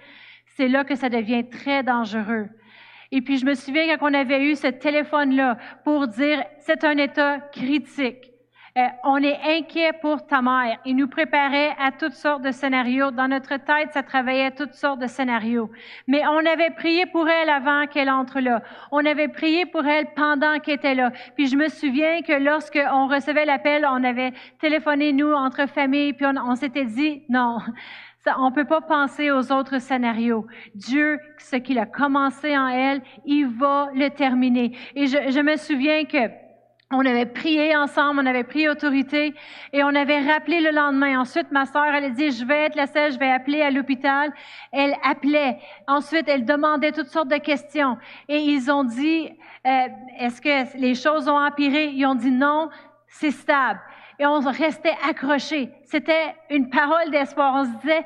c'est 0.56 0.68
là 0.68 0.84
que 0.84 0.94
ça 0.94 1.08
devient 1.08 1.48
très 1.48 1.82
dangereux. 1.82 2.48
Et 3.16 3.20
puis, 3.22 3.38
je 3.38 3.46
me 3.46 3.54
souviens 3.54 3.96
quand 3.96 4.10
on 4.10 4.12
avait 4.12 4.42
eu 4.42 4.56
ce 4.56 4.66
téléphone-là 4.66 5.56
pour 5.84 6.08
dire, 6.08 6.42
c'est 6.58 6.82
un 6.82 6.96
état 6.96 7.38
critique. 7.52 8.32
Euh, 8.76 8.82
on 9.04 9.22
est 9.22 9.38
inquiet 9.56 9.92
pour 10.02 10.26
ta 10.26 10.42
mère. 10.42 10.80
Il 10.84 10.96
nous 10.96 11.06
préparait 11.06 11.76
à 11.78 11.92
toutes 11.92 12.14
sortes 12.14 12.42
de 12.42 12.50
scénarios. 12.50 13.12
Dans 13.12 13.28
notre 13.28 13.56
tête, 13.56 13.92
ça 13.92 14.02
travaillait 14.02 14.46
à 14.46 14.50
toutes 14.50 14.74
sortes 14.74 14.98
de 14.98 15.06
scénarios. 15.06 15.70
Mais 16.08 16.26
on 16.26 16.44
avait 16.44 16.70
prié 16.70 17.06
pour 17.06 17.28
elle 17.28 17.50
avant 17.50 17.86
qu'elle 17.86 18.10
entre 18.10 18.40
là. 18.40 18.64
On 18.90 19.06
avait 19.06 19.28
prié 19.28 19.64
pour 19.64 19.86
elle 19.86 20.12
pendant 20.16 20.58
qu'elle 20.58 20.74
était 20.74 20.96
là. 20.96 21.12
Puis 21.36 21.46
je 21.46 21.56
me 21.56 21.68
souviens 21.68 22.20
que 22.22 22.32
lorsque 22.32 22.80
on 22.92 23.06
recevait 23.06 23.44
l'appel, 23.44 23.86
on 23.88 24.02
avait 24.02 24.32
téléphoné, 24.58 25.12
nous, 25.12 25.32
entre 25.32 25.68
familles, 25.68 26.14
puis 26.14 26.26
on, 26.26 26.34
on 26.36 26.56
s'était 26.56 26.84
dit, 26.84 27.22
non, 27.28 27.58
on 28.38 28.50
ne 28.50 28.54
peut 28.54 28.64
pas 28.64 28.80
penser 28.80 29.30
aux 29.30 29.52
autres 29.52 29.78
scénarios. 29.78 30.46
Dieu, 30.74 31.18
ce 31.38 31.56
qu'il 31.56 31.78
a 31.78 31.86
commencé 31.86 32.56
en 32.56 32.68
elle, 32.68 33.02
il 33.24 33.46
va 33.46 33.90
le 33.94 34.08
terminer. 34.08 34.76
Et 34.94 35.06
je, 35.06 35.30
je 35.30 35.40
me 35.40 35.56
souviens 35.56 36.04
que 36.04 36.44
on 36.90 37.04
avait 37.04 37.26
prié 37.26 37.74
ensemble, 37.76 38.20
on 38.22 38.26
avait 38.26 38.44
pris 38.44 38.68
autorité 38.68 39.34
et 39.72 39.82
on 39.82 39.88
avait 39.88 40.20
rappelé 40.20 40.60
le 40.60 40.70
lendemain. 40.70 41.18
Ensuite, 41.18 41.50
ma 41.50 41.66
sœur, 41.66 41.86
elle 41.86 42.04
a 42.04 42.10
dit, 42.10 42.30
je 42.30 42.44
vais 42.44 42.66
être 42.66 42.76
la 42.76 42.86
seule, 42.86 43.12
je 43.12 43.18
vais 43.18 43.30
appeler 43.30 43.62
à 43.62 43.70
l'hôpital. 43.70 44.32
Elle 44.70 44.94
appelait. 45.02 45.58
Ensuite, 45.88 46.28
elle 46.28 46.44
demandait 46.44 46.92
toutes 46.92 47.08
sortes 47.08 47.28
de 47.28 47.38
questions. 47.38 47.96
Et 48.28 48.38
ils 48.38 48.70
ont 48.70 48.84
dit, 48.84 49.30
euh, 49.66 49.86
est-ce 50.18 50.40
que 50.40 50.78
les 50.78 50.94
choses 50.94 51.28
ont 51.28 51.38
empiré? 51.38 51.86
Ils 51.88 52.06
ont 52.06 52.14
dit 52.14 52.30
non, 52.30 52.68
c'est 53.08 53.32
stable 53.32 53.80
et 54.18 54.26
on 54.26 54.40
restait 54.40 54.96
accrochés. 55.08 55.70
C'était 55.84 56.34
une 56.50 56.70
parole 56.70 57.10
d'espoir. 57.10 57.54
On 57.56 57.64
se 57.64 57.80
disait, 57.80 58.04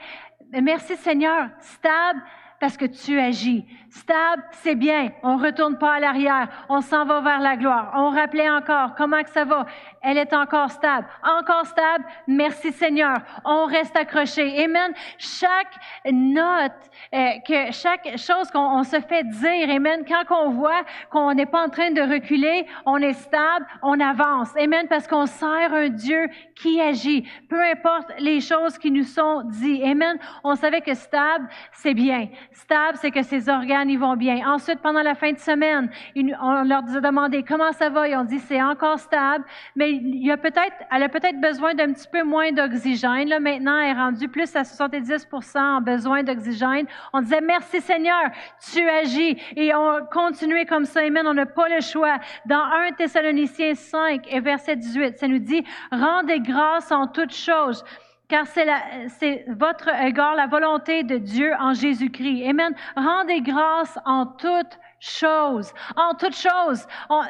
merci 0.63 0.97
Seigneur, 0.97 1.49
stable 1.61 2.21
parce 2.61 2.77
que 2.77 2.87
tu 2.87 3.19
agis. 3.19 3.65
Stable, 3.91 4.43
c'est 4.51 4.75
bien. 4.75 5.11
On 5.23 5.39
retourne 5.39 5.79
pas 5.79 5.95
à 5.95 6.01
l'arrière. 6.01 6.49
On 6.69 6.83
s'en 6.83 7.07
va 7.07 7.21
vers 7.23 7.41
la 7.41 7.57
gloire. 7.57 7.93
On 7.95 8.11
rappelait 8.11 8.51
encore 8.51 8.95
comment 8.97 9.23
que 9.23 9.31
ça 9.31 9.45
va. 9.45 9.65
Elle 10.03 10.19
est 10.19 10.35
encore 10.35 10.71
stable. 10.71 11.07
Encore 11.23 11.67
stable. 11.67 12.05
Merci 12.27 12.71
Seigneur. 12.73 13.17
On 13.47 13.65
reste 13.65 13.97
accroché. 13.97 14.63
Amen. 14.63 14.93
Chaque 15.17 15.75
note, 16.05 16.73
euh, 17.15 17.31
que 17.47 17.73
chaque 17.73 18.19
chose 18.19 18.51
qu'on 18.51 18.83
se 18.83 19.01
fait 19.01 19.25
dire, 19.25 19.71
Amen. 19.71 20.05
Quand 20.07 20.25
on 20.31 20.51
voit 20.51 20.83
qu'on 21.11 21.33
n'est 21.33 21.47
pas 21.47 21.65
en 21.65 21.71
train 21.71 21.91
de 21.91 22.03
reculer, 22.03 22.67
on 22.85 22.99
est 22.99 23.15
stable, 23.15 23.67
on 23.83 23.99
avance. 24.01 24.55
Amen. 24.59 24.87
Parce 24.89 25.09
qu'on 25.09 25.27
sert 25.27 25.73
un 25.73 25.89
Dieu 25.89 26.29
qui 26.55 26.79
agit. 26.81 27.27
Peu 27.49 27.63
importe 27.63 28.13
les 28.19 28.41
choses 28.41 28.77
qui 28.77 28.91
nous 28.91 29.05
sont 29.05 29.43
dites. 29.45 29.83
Amen. 29.83 30.19
On 30.45 30.57
savait 30.57 30.83
que 30.83 30.93
stable, 30.93 31.49
c'est 31.73 31.95
bien. 31.95 32.29
Stable, 32.53 32.99
c'est 33.01 33.11
que 33.11 33.23
ses 33.23 33.49
organes 33.49 33.78
ils 33.87 33.99
vont 33.99 34.17
bien. 34.17 34.49
Ensuite, 34.49 34.81
pendant 34.81 35.03
la 35.03 35.15
fin 35.15 35.33
de 35.33 35.39
semaine, 35.39 35.91
on 36.17 36.63
leur 36.65 36.79
a 36.79 37.01
demandé 37.01 37.43
comment 37.43 37.73
ça 37.73 37.91
va? 37.91 38.09
Ils 38.09 38.17
ont 38.17 38.25
dit 38.25 38.39
c'est 38.39 38.63
encore 38.63 38.99
stable, 38.99 39.45
mais 39.77 39.93
il 39.93 40.31
a 40.31 40.37
peut-être, 40.37 40.77
elle 40.91 41.03
a 41.03 41.09
peut-être 41.09 41.41
besoin 41.41 41.75
d'un 41.75 41.93
petit 41.93 42.09
peu 42.11 42.23
moins 42.23 42.53
d'oxygène. 42.53 43.29
Là, 43.29 43.41
maintenant, 43.41 43.79
elle 43.79 43.91
est 43.91 44.01
rendue 44.01 44.29
plus 44.29 44.55
à 44.57 44.65
70 44.65 45.27
en 45.55 45.81
besoin 45.81 46.23
d'oxygène. 46.23 46.87
On 47.13 47.21
disait 47.21 47.41
merci 47.41 47.81
Seigneur, 47.81 48.31
tu 48.73 48.89
agis. 48.89 49.37
Et 49.57 49.75
on 49.75 50.07
continuait 50.11 50.67
comme 50.67 50.85
ça. 50.85 51.01
Amen. 51.01 51.27
On 51.27 51.35
n'a 51.35 51.47
pas 51.47 51.69
le 51.69 51.81
choix. 51.81 52.19
Dans 52.47 52.63
1 52.63 52.93
Thessaloniciens 52.93 53.75
5 53.75 54.27
et 54.31 54.41
verset 54.41 54.77
18, 54.77 55.19
ça 55.19 55.29
nous 55.29 55.39
dit 55.39 55.65
rendez 55.91 56.41
grâce 56.41 56.91
en 56.91 57.07
toutes 57.07 57.35
choses 57.35 57.85
car 58.29 58.47
c'est 58.47 59.45
votre 59.49 59.89
égard 59.89 60.35
la 60.35 60.47
volonté 60.47 61.03
de 61.03 61.17
Dieu 61.17 61.53
en 61.59 61.73
Jésus-Christ. 61.73 62.47
Amen. 62.47 62.75
Rendez 62.95 63.41
grâce 63.41 63.99
en 64.05 64.27
toutes 64.27 64.79
choses. 65.01 65.73
En 65.97 66.15
toutes 66.15 66.37
choses. 66.37 66.87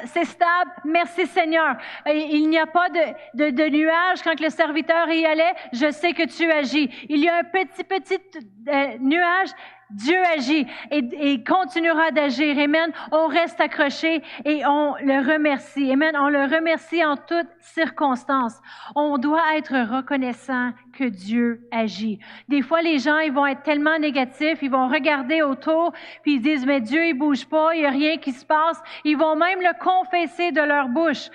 C'est 0.06 0.24
stable. 0.24 0.70
Merci 0.84 1.26
Seigneur. 1.26 1.76
Il 2.06 2.48
n'y 2.48 2.58
a 2.58 2.66
pas 2.66 2.88
de, 2.88 3.00
de, 3.34 3.50
de, 3.50 3.68
nuage 3.68 4.22
quand 4.22 4.40
le 4.40 4.50
serviteur 4.50 5.08
y 5.08 5.24
allait. 5.24 5.54
Je 5.72 5.90
sais 5.90 6.12
que 6.12 6.26
tu 6.26 6.50
agis. 6.50 6.90
Il 7.08 7.22
y 7.22 7.28
a 7.28 7.38
un 7.38 7.44
petit, 7.44 7.84
petit 7.84 8.20
euh, 8.68 8.98
nuage. 8.98 9.50
Dieu 9.90 10.18
agit 10.36 10.66
et, 10.90 11.42
continuera 11.44 12.10
d'agir. 12.10 12.58
Amen. 12.58 12.92
On 13.10 13.26
reste 13.26 13.60
accroché 13.60 14.22
et 14.44 14.64
on 14.66 14.94
le 14.96 15.32
remercie. 15.32 15.90
Amen. 15.90 16.14
On 16.16 16.28
le 16.28 16.42
remercie 16.42 17.04
en 17.04 17.16
toutes 17.16 17.48
circonstances. 17.60 18.60
On 18.94 19.18
doit 19.18 19.56
être 19.56 19.96
reconnaissant 19.96 20.72
que 20.92 21.04
Dieu 21.04 21.60
agit. 21.70 22.18
Des 22.48 22.62
fois, 22.62 22.82
les 22.82 22.98
gens, 22.98 23.18
ils 23.18 23.32
vont 23.32 23.46
être 23.46 23.62
tellement 23.62 23.98
négatifs, 23.98 24.58
ils 24.62 24.70
vont 24.70 24.88
regarder 24.88 25.42
autour, 25.42 25.92
puis 26.22 26.34
ils 26.34 26.40
disent, 26.40 26.66
mais 26.66 26.80
Dieu, 26.80 27.06
il 27.06 27.14
bouge 27.14 27.46
pas, 27.46 27.74
il 27.74 27.82
y 27.82 27.86
a 27.86 27.90
rien 27.90 28.16
qui 28.18 28.32
se 28.32 28.44
passe. 28.44 28.82
Ils 29.04 29.16
vont 29.16 29.36
même 29.36 29.60
le 29.60 29.78
confesser 29.78 30.52
de 30.52 30.60
leur 30.60 30.88
bouche. 30.88 31.28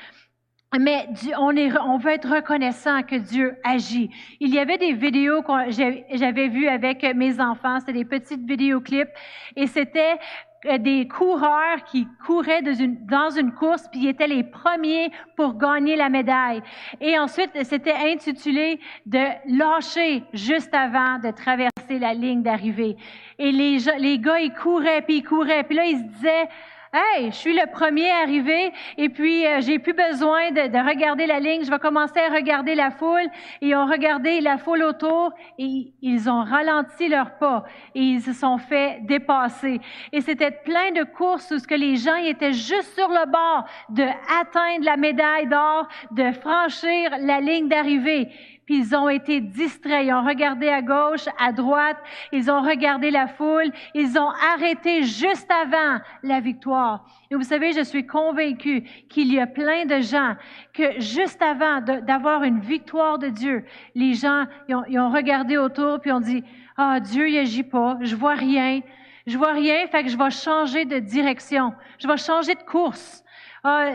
Mais 0.79 1.07
on, 1.37 1.55
est, 1.55 1.71
on 1.79 1.97
veut 1.97 2.11
être 2.11 2.29
reconnaissant 2.29 3.03
que 3.03 3.15
Dieu 3.15 3.57
agit. 3.63 4.09
Il 4.39 4.53
y 4.53 4.59
avait 4.59 4.77
des 4.77 4.93
vidéos 4.93 5.41
que 5.43 5.69
j'avais 5.69 6.47
vues 6.47 6.67
avec 6.67 7.03
mes 7.15 7.39
enfants, 7.39 7.79
c'était 7.79 7.93
des 7.93 8.05
petites 8.05 8.45
vidéoclips, 8.45 9.09
et 9.55 9.67
c'était 9.67 10.17
euh, 10.65 10.77
des 10.77 11.07
coureurs 11.07 11.83
qui 11.85 12.07
couraient 12.25 12.61
dans 12.61 13.29
une, 13.29 13.51
course, 13.51 13.87
puis 13.91 14.01
ils 14.03 14.07
étaient 14.09 14.27
les 14.27 14.43
premiers 14.43 15.11
pour 15.35 15.57
gagner 15.57 15.95
la 15.95 16.09
médaille. 16.09 16.61
Et 17.01 17.19
ensuite, 17.19 17.51
c'était 17.63 17.93
intitulé 17.93 18.79
de 19.05 19.19
lâcher 19.57 20.23
juste 20.33 20.73
avant 20.73 21.19
de 21.19 21.31
traverser 21.31 21.99
la 21.99 22.13
ligne 22.13 22.41
d'arrivée. 22.41 22.95
Et 23.37 23.51
les, 23.51 23.77
les 23.99 24.19
gars, 24.19 24.39
ils 24.39 24.53
couraient, 24.53 25.01
puis 25.01 25.17
ils 25.17 25.23
couraient, 25.23 25.63
puis 25.63 25.75
là, 25.75 25.85
ils 25.85 25.97
se 25.97 26.03
disaient, 26.03 26.49
Hey, 26.95 27.31
je 27.31 27.35
suis 27.35 27.55
le 27.55 27.65
premier 27.71 28.11
arrivé 28.11 28.71
et 28.99 29.09
puis 29.09 29.47
euh, 29.47 29.61
j'ai 29.61 29.79
plus 29.79 29.93
besoin 29.93 30.51
de, 30.51 30.67
de, 30.67 30.87
regarder 30.87 31.25
la 31.25 31.39
ligne. 31.39 31.63
Je 31.65 31.71
vais 31.71 31.79
commencer 31.79 32.19
à 32.19 32.31
regarder 32.31 32.75
la 32.75 32.91
foule. 32.91 33.25
Et 33.61 33.69
ils 33.69 33.75
ont 33.75 33.87
regardé 33.87 34.41
la 34.41 34.59
foule 34.59 34.83
autour 34.83 35.31
et 35.57 35.91
ils 36.03 36.29
ont 36.29 36.43
ralenti 36.43 37.07
leurs 37.07 37.39
pas 37.39 37.63
et 37.95 37.99
ils 37.99 38.21
se 38.21 38.31
sont 38.31 38.59
fait 38.59 38.99
dépasser. 39.01 39.81
Et 40.11 40.21
c'était 40.21 40.51
plein 40.51 40.91
de 40.91 41.03
courses 41.03 41.49
où 41.49 41.57
ce 41.57 41.67
que 41.67 41.73
les 41.73 41.95
gens 41.95 42.17
étaient 42.17 42.53
juste 42.53 42.93
sur 42.93 43.07
le 43.07 43.25
bord 43.25 43.65
de 43.89 44.03
atteindre 44.39 44.85
la 44.85 44.95
médaille 44.95 45.47
d'or, 45.47 45.87
de 46.11 46.31
franchir 46.33 47.09
la 47.21 47.39
ligne 47.39 47.69
d'arrivée 47.69 48.29
puis 48.65 48.79
ils 48.79 48.95
ont 48.95 49.09
été 49.09 49.41
distraits. 49.41 50.05
Ils 50.05 50.13
ont 50.13 50.23
regardé 50.23 50.69
à 50.69 50.81
gauche, 50.81 51.25
à 51.39 51.51
droite, 51.51 51.97
ils 52.31 52.49
ont 52.49 52.61
regardé 52.61 53.11
la 53.11 53.27
foule, 53.27 53.71
ils 53.93 54.17
ont 54.17 54.29
arrêté 54.53 55.03
juste 55.03 55.49
avant 55.51 55.99
la 56.23 56.39
victoire. 56.39 57.05
Et 57.29 57.35
vous 57.35 57.43
savez, 57.43 57.73
je 57.73 57.81
suis 57.81 58.05
convaincue 58.05 58.83
qu'il 59.09 59.33
y 59.33 59.39
a 59.39 59.47
plein 59.47 59.85
de 59.85 59.99
gens 59.99 60.35
que 60.73 60.99
juste 60.99 61.41
avant 61.41 61.81
d'avoir 61.81 62.43
une 62.43 62.59
victoire 62.59 63.17
de 63.17 63.27
Dieu, 63.27 63.65
les 63.95 64.13
gens, 64.13 64.45
ils 64.67 64.99
ont, 64.99 65.09
regardé 65.09 65.57
autour 65.57 65.99
puis 65.99 66.11
ont 66.11 66.19
dit, 66.19 66.43
ah, 66.77 66.99
Dieu, 66.99 67.29
il 67.29 67.37
agit 67.37 67.63
pas, 67.63 67.97
je 68.01 68.15
vois 68.15 68.35
rien. 68.35 68.81
Je 69.25 69.37
vois 69.37 69.53
rien, 69.53 69.87
fait 69.87 70.03
que 70.03 70.09
je 70.09 70.17
vais 70.17 70.31
changer 70.31 70.83
de 70.83 70.99
direction. 70.99 71.73
Je 71.97 72.07
vais 72.07 72.17
changer 72.17 72.55
de 72.55 72.63
course. 72.63 73.23
Ah, 73.63 73.93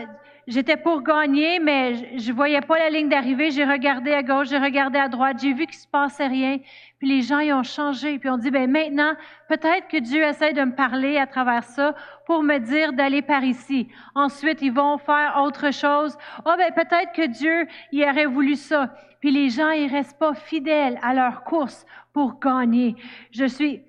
J'étais 0.49 0.77
pour 0.77 1.03
gagner, 1.03 1.59
mais 1.59 2.17
je, 2.17 2.33
voyais 2.33 2.61
pas 2.61 2.79
la 2.79 2.89
ligne 2.89 3.07
d'arrivée. 3.07 3.51
J'ai 3.51 3.65
regardé 3.65 4.11
à 4.11 4.23
gauche, 4.23 4.49
j'ai 4.49 4.57
regardé 4.57 4.97
à 4.97 5.07
droite, 5.07 5.37
j'ai 5.39 5.53
vu 5.53 5.67
qu'il 5.67 5.77
se 5.77 5.87
passait 5.87 6.25
rien. 6.25 6.57
Puis 6.97 7.07
les 7.07 7.21
gens, 7.21 7.37
ils 7.37 7.53
ont 7.53 7.61
changé. 7.61 8.17
Puis 8.17 8.31
on 8.31 8.37
dit, 8.37 8.49
ben 8.49 8.67
maintenant, 8.67 9.13
peut-être 9.47 9.87
que 9.87 9.97
Dieu 9.97 10.23
essaie 10.23 10.53
de 10.53 10.63
me 10.63 10.73
parler 10.73 11.17
à 11.17 11.27
travers 11.27 11.63
ça 11.63 11.93
pour 12.25 12.41
me 12.41 12.57
dire 12.57 12.93
d'aller 12.93 13.21
par 13.21 13.43
ici. 13.43 13.89
Ensuite, 14.15 14.63
ils 14.63 14.73
vont 14.73 14.97
faire 14.97 15.39
autre 15.39 15.71
chose. 15.71 16.17
Oh, 16.43 16.53
ben 16.57 16.73
peut-être 16.73 17.11
que 17.13 17.27
Dieu, 17.27 17.67
il 17.91 18.03
aurait 18.03 18.25
voulu 18.25 18.55
ça. 18.55 18.91
Puis 19.19 19.29
les 19.29 19.49
gens, 19.49 19.69
ils 19.69 19.87
restent 19.87 20.17
pas 20.17 20.33
fidèles 20.33 20.97
à 21.03 21.13
leur 21.13 21.43
course 21.43 21.85
pour 22.11 22.39
gagner. 22.39 22.95
Je 23.31 23.45
suis 23.45 23.83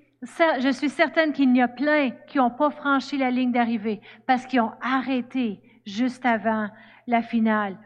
je 0.59 0.69
suis 0.69 0.89
certaine 0.89 1.33
qu'il 1.33 1.55
y 1.55 1.61
a 1.63 1.67
plein 1.67 2.11
qui 2.27 2.37
n'ont 2.37 2.51
pas 2.51 2.69
franchi 2.69 3.17
la 3.17 3.31
ligne 3.31 3.51
d'arrivée 3.51 3.99
parce 4.27 4.45
qu'ils 4.45 4.61
ont 4.61 4.73
arrêté 4.79 5.59
juste 5.85 6.25
avant 6.25 6.69
la 7.07 7.21
finale. 7.21 7.77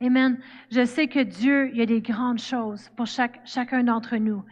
Amen. 0.00 0.38
Je 0.70 0.84
sais 0.84 1.06
que 1.06 1.20
Dieu, 1.20 1.70
il 1.72 1.78
y 1.78 1.82
a 1.82 1.86
des 1.86 2.00
grandes 2.00 2.40
choses 2.40 2.90
pour 2.96 3.06
chacun 3.06 3.84
d'entre 3.84 4.16
nous. 4.16 4.44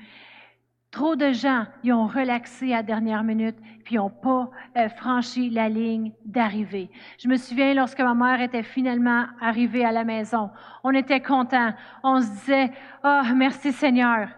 Trop 0.90 1.14
de 1.14 1.30
gens, 1.32 1.66
ils 1.84 1.92
ont 1.92 2.06
relaxé 2.06 2.72
à 2.72 2.78
la 2.78 2.82
dernière 2.82 3.22
minute, 3.22 3.56
puis 3.84 3.94
ils 3.94 3.98
n'ont 3.98 4.10
pas 4.10 4.50
euh, 4.76 4.88
franchi 4.88 5.48
la 5.48 5.68
ligne 5.68 6.12
d'arrivée. 6.24 6.90
Je 7.18 7.28
me 7.28 7.36
souviens 7.36 7.74
lorsque 7.74 8.00
ma 8.00 8.14
mère 8.14 8.40
était 8.40 8.64
finalement 8.64 9.26
arrivée 9.40 9.84
à 9.84 9.92
la 9.92 10.02
maison, 10.02 10.50
on 10.82 10.92
était 10.92 11.20
contents. 11.20 11.72
On 12.02 12.20
se 12.20 12.30
disait, 12.30 12.72
oh, 13.04 13.20
merci 13.36 13.72
Seigneur. 13.72 14.28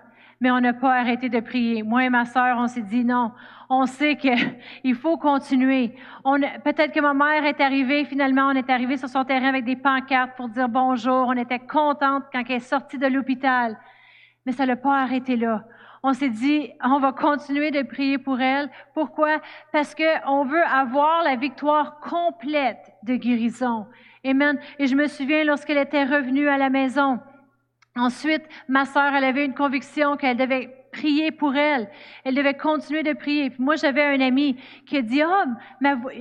Mais 0.40 0.50
on 0.50 0.60
n'a 0.60 0.74
pas 0.74 0.94
arrêté 0.94 1.30
de 1.30 1.40
prier. 1.40 1.82
Moi 1.82 2.04
et 2.04 2.10
ma 2.10 2.26
sœur, 2.26 2.58
on 2.58 2.66
s'est 2.66 2.82
dit 2.82 3.04
non 3.04 3.32
on 3.74 3.86
sait 3.86 4.16
qu'il 4.16 4.94
faut 4.94 5.16
continuer. 5.16 5.94
Peut-être 6.62 6.92
que 6.92 7.00
ma 7.00 7.14
mère 7.14 7.44
est 7.46 7.60
arrivée, 7.60 8.04
finalement, 8.04 8.48
on 8.48 8.54
est 8.54 8.68
arrivé 8.68 8.98
sur 8.98 9.08
son 9.08 9.24
terrain 9.24 9.48
avec 9.48 9.64
des 9.64 9.76
pancartes 9.76 10.36
pour 10.36 10.50
dire 10.50 10.68
bonjour. 10.68 11.28
On 11.28 11.36
était 11.36 11.58
contente 11.58 12.24
quand 12.30 12.42
elle 12.48 12.56
est 12.56 12.60
sortie 12.60 12.98
de 12.98 13.06
l'hôpital. 13.06 13.78
Mais 14.44 14.52
ça 14.52 14.66
l'a 14.66 14.76
pas 14.76 15.00
arrêté 15.00 15.36
là. 15.36 15.64
On 16.02 16.12
s'est 16.12 16.28
dit, 16.28 16.70
on 16.84 16.98
va 16.98 17.12
continuer 17.12 17.70
de 17.70 17.82
prier 17.82 18.18
pour 18.18 18.40
elle. 18.40 18.68
Pourquoi? 18.92 19.40
Parce 19.72 19.94
qu'on 19.94 20.44
veut 20.44 20.64
avoir 20.64 21.22
la 21.22 21.36
victoire 21.36 22.00
complète 22.00 22.92
de 23.04 23.14
guérison. 23.14 23.86
Amen. 24.24 24.58
Et 24.78 24.86
je 24.86 24.96
me 24.96 25.06
souviens 25.06 25.44
lorsqu'elle 25.44 25.78
était 25.78 26.04
revenue 26.04 26.48
à 26.48 26.58
la 26.58 26.68
maison. 26.68 27.20
Ensuite, 27.96 28.42
ma 28.68 28.84
sœur, 28.84 29.14
elle 29.14 29.24
avait 29.24 29.46
une 29.46 29.54
conviction 29.54 30.16
qu'elle 30.16 30.36
devait 30.36 30.81
prier 30.92 31.30
pour 31.32 31.56
elle. 31.56 31.88
Elle 32.22 32.34
devait 32.34 32.54
continuer 32.54 33.02
de 33.02 33.14
prier. 33.14 33.50
Puis 33.50 33.62
moi, 33.62 33.76
j'avais 33.76 34.02
un 34.02 34.20
ami 34.20 34.56
qui 34.86 34.98
a 34.98 35.02
dit, 35.02 35.22
oh, 35.24 35.44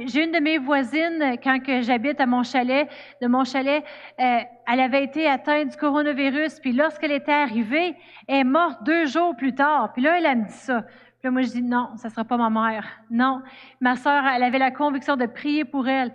j'ai 0.05 0.23
une 0.23 0.31
de 0.31 0.39
mes 0.39 0.57
voisines, 0.57 1.37
quand 1.43 1.59
que 1.59 1.81
j'habite 1.81 2.19
à 2.19 2.25
mon 2.25 2.41
chalet, 2.41 2.89
de 3.21 3.27
mon 3.27 3.43
chalet, 3.43 3.83
euh, 4.19 4.39
elle 4.67 4.79
avait 4.79 5.03
été 5.03 5.27
atteinte 5.27 5.69
du 5.69 5.77
coronavirus. 5.77 6.59
Puis 6.61 6.71
lorsqu'elle 6.71 7.11
était 7.11 7.31
arrivée, 7.31 7.95
elle 8.27 8.39
est 8.39 8.43
morte 8.43 8.83
deux 8.83 9.05
jours 9.05 9.35
plus 9.35 9.53
tard. 9.53 9.91
Puis 9.93 10.01
là, 10.01 10.17
elle 10.17 10.25
a 10.25 10.35
dit 10.35 10.51
ça. 10.53 10.81
Puis 10.81 11.27
là, 11.27 11.31
moi, 11.31 11.41
je 11.43 11.49
dis, 11.49 11.61
non, 11.61 11.89
ça 11.97 12.07
ne 12.07 12.13
sera 12.13 12.23
pas 12.23 12.37
ma 12.37 12.49
mère. 12.49 12.87
Non. 13.11 13.41
Ma 13.79 13.95
sœur, 13.95 14.23
elle 14.25 14.41
avait 14.41 14.57
la 14.57 14.71
conviction 14.71 15.17
de 15.17 15.25
prier 15.25 15.65
pour 15.65 15.87
elle. 15.87 16.11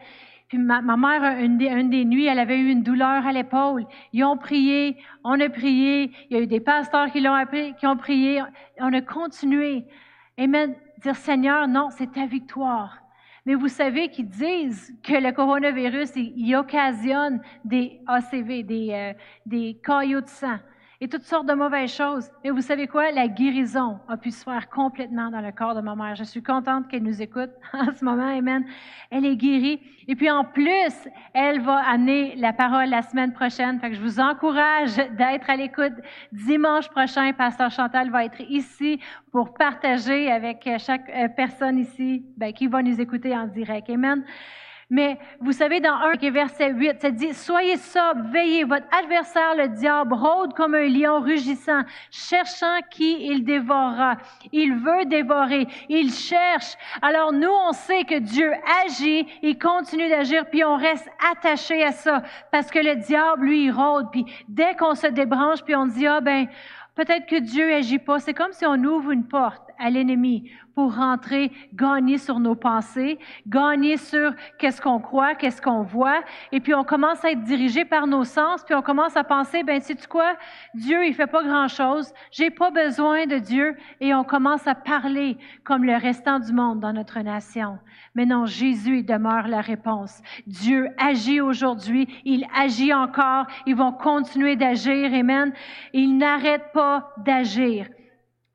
Puis 0.48 0.58
ma, 0.58 0.80
mère, 0.80 1.38
une 1.40 1.58
des, 1.58 2.04
nuits, 2.04 2.26
elle 2.26 2.38
avait 2.38 2.58
eu 2.58 2.70
une 2.70 2.82
douleur 2.82 3.26
à 3.26 3.32
l'épaule. 3.32 3.84
Ils 4.12 4.24
ont 4.24 4.36
prié, 4.36 4.96
on 5.24 5.40
a 5.40 5.48
prié. 5.48 6.12
Il 6.30 6.36
y 6.36 6.40
a 6.40 6.42
eu 6.42 6.46
des 6.46 6.60
pasteurs 6.60 7.10
qui 7.10 7.20
l'ont 7.20 7.34
appelé, 7.34 7.74
qui 7.78 7.86
ont 7.86 7.96
prié. 7.96 8.42
On 8.78 8.92
a 8.92 9.00
continué. 9.00 9.84
Amen. 10.38 10.74
Dire 11.02 11.16
Seigneur, 11.16 11.66
non, 11.66 11.88
c'est 11.90 12.12
ta 12.12 12.26
victoire. 12.26 12.98
Mais 13.44 13.54
vous 13.54 13.68
savez 13.68 14.08
qu'ils 14.08 14.28
disent 14.28 14.94
que 15.02 15.14
le 15.14 15.32
coronavirus, 15.32 16.16
il, 16.16 16.54
occasionne 16.56 17.40
des 17.64 18.00
ACV, 18.06 18.62
des, 18.62 18.90
euh, 18.92 19.12
des 19.46 19.80
caillots 19.84 20.20
de 20.20 20.28
sang 20.28 20.58
et 21.00 21.08
toutes 21.08 21.24
sortes 21.24 21.46
de 21.46 21.54
mauvaises 21.54 21.92
choses. 21.92 22.30
Et 22.42 22.50
vous 22.50 22.60
savez 22.60 22.86
quoi? 22.86 23.10
La 23.10 23.28
guérison 23.28 23.98
a 24.08 24.16
pu 24.16 24.30
se 24.30 24.44
faire 24.44 24.68
complètement 24.68 25.30
dans 25.30 25.40
le 25.40 25.52
corps 25.52 25.74
de 25.74 25.80
ma 25.80 25.94
mère. 25.94 26.16
Je 26.16 26.24
suis 26.24 26.42
contente 26.42 26.88
qu'elle 26.88 27.02
nous 27.02 27.20
écoute 27.20 27.50
en 27.72 27.92
ce 27.92 28.04
moment. 28.04 28.36
Amen. 28.36 28.64
Elle 29.10 29.26
est 29.26 29.36
guérie. 29.36 29.80
Et 30.08 30.16
puis 30.16 30.30
en 30.30 30.44
plus, 30.44 31.08
elle 31.34 31.60
va 31.60 31.76
amener 31.76 32.34
la 32.36 32.52
parole 32.52 32.88
la 32.88 33.02
semaine 33.02 33.32
prochaine. 33.32 33.78
Fait 33.80 33.90
que 33.90 33.96
je 33.96 34.00
vous 34.00 34.20
encourage 34.20 34.96
d'être 34.96 35.50
à 35.50 35.56
l'écoute. 35.56 35.94
Dimanche 36.32 36.88
prochain, 36.88 37.32
Pasteur 37.32 37.70
Chantal 37.70 38.10
va 38.10 38.24
être 38.24 38.40
ici 38.40 39.00
pour 39.32 39.54
partager 39.54 40.30
avec 40.30 40.68
chaque 40.78 41.10
euh, 41.10 41.28
personne 41.28 41.78
ici 41.78 42.24
ben, 42.36 42.52
qui 42.52 42.66
va 42.66 42.82
nous 42.82 43.00
écouter 43.00 43.36
en 43.36 43.46
direct. 43.46 43.90
Amen. 43.90 44.24
Mais 44.88 45.18
vous 45.40 45.50
savez, 45.50 45.80
dans 45.80 45.96
1 45.96 46.30
verset 46.30 46.70
8, 46.70 47.00
ça 47.00 47.10
dit, 47.10 47.34
Soyez 47.34 47.76
sobre, 47.76 48.30
veillez, 48.30 48.62
votre 48.62 48.86
adversaire, 48.96 49.56
le 49.56 49.68
diable, 49.68 50.14
rôde 50.14 50.54
comme 50.54 50.76
un 50.76 50.86
lion 50.86 51.20
rugissant, 51.20 51.82
cherchant 52.12 52.78
qui 52.88 53.26
il 53.26 53.44
dévorera. 53.44 54.16
Il 54.52 54.76
veut 54.76 55.04
dévorer, 55.06 55.66
il 55.88 56.12
cherche. 56.12 56.76
Alors 57.02 57.32
nous, 57.32 57.50
on 57.50 57.72
sait 57.72 58.04
que 58.04 58.20
Dieu 58.20 58.52
agit, 58.84 59.26
il 59.42 59.58
continue 59.58 60.08
d'agir, 60.08 60.46
puis 60.48 60.62
on 60.62 60.76
reste 60.76 61.08
attaché 61.32 61.82
à 61.82 61.90
ça, 61.90 62.22
parce 62.52 62.70
que 62.70 62.78
le 62.78 62.94
diable, 62.94 63.46
lui, 63.46 63.64
il 63.64 63.72
rôde. 63.72 64.12
Puis 64.12 64.24
dès 64.46 64.76
qu'on 64.76 64.94
se 64.94 65.08
débranche, 65.08 65.64
puis 65.64 65.74
on 65.74 65.86
dit, 65.86 66.06
ah 66.06 66.20
ben, 66.20 66.46
peut-être 66.94 67.26
que 67.26 67.40
Dieu 67.40 67.74
agit 67.74 67.98
pas. 67.98 68.20
C'est 68.20 68.34
comme 68.34 68.52
si 68.52 68.64
on 68.64 68.76
ouvre 68.84 69.10
une 69.10 69.26
porte 69.26 69.65
à 69.78 69.90
l'ennemi 69.90 70.50
pour 70.74 70.94
rentrer, 70.94 71.50
gagner 71.72 72.18
sur 72.18 72.38
nos 72.38 72.54
pensées, 72.54 73.18
gagner 73.46 73.96
sur 73.96 74.32
qu'est-ce 74.58 74.80
qu'on 74.82 75.00
croit, 75.00 75.34
qu'est-ce 75.34 75.62
qu'on 75.62 75.82
voit, 75.82 76.20
et 76.52 76.60
puis 76.60 76.74
on 76.74 76.84
commence 76.84 77.24
à 77.24 77.30
être 77.30 77.42
dirigé 77.44 77.86
par 77.86 78.06
nos 78.06 78.24
sens, 78.24 78.62
puis 78.62 78.74
on 78.74 78.82
commence 78.82 79.16
à 79.16 79.24
penser, 79.24 79.62
ben 79.62 79.80
sais 79.80 79.94
tu 79.94 80.06
quoi, 80.06 80.36
Dieu 80.74 81.06
il 81.06 81.14
fait 81.14 81.26
pas 81.26 81.42
grand-chose, 81.42 82.12
j'ai 82.30 82.50
pas 82.50 82.70
besoin 82.70 83.24
de 83.26 83.38
Dieu, 83.38 83.74
et 84.00 84.14
on 84.14 84.22
commence 84.22 84.66
à 84.66 84.74
parler 84.74 85.38
comme 85.64 85.82
le 85.82 85.96
restant 85.96 86.40
du 86.40 86.52
monde 86.52 86.80
dans 86.80 86.92
notre 86.92 87.20
nation. 87.20 87.78
Mais 88.14 88.26
non, 88.26 88.44
Jésus 88.44 89.02
demeure 89.02 89.48
la 89.48 89.62
réponse. 89.62 90.20
Dieu 90.46 90.88
agit 90.98 91.40
aujourd'hui, 91.40 92.06
il 92.26 92.46
agit 92.54 92.92
encore, 92.92 93.46
ils 93.66 93.76
vont 93.76 93.92
continuer 93.92 94.56
d'agir, 94.56 95.12
amen. 95.14 95.52
Il 95.94 96.18
n'arrête 96.18 96.72
pas 96.72 97.14
d'agir. 97.16 97.86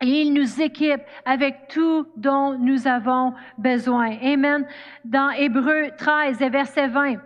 Et 0.01 0.21
il 0.21 0.33
nous 0.33 0.61
équipe 0.61 1.01
avec 1.25 1.67
tout 1.67 2.07
dont 2.17 2.57
nous 2.57 2.87
avons 2.87 3.33
besoin. 3.57 4.17
Amen. 4.23 4.65
Dans 5.05 5.29
Hébreu 5.29 5.91
13 5.95 6.39
verset 6.39 6.87
20. 6.87 7.17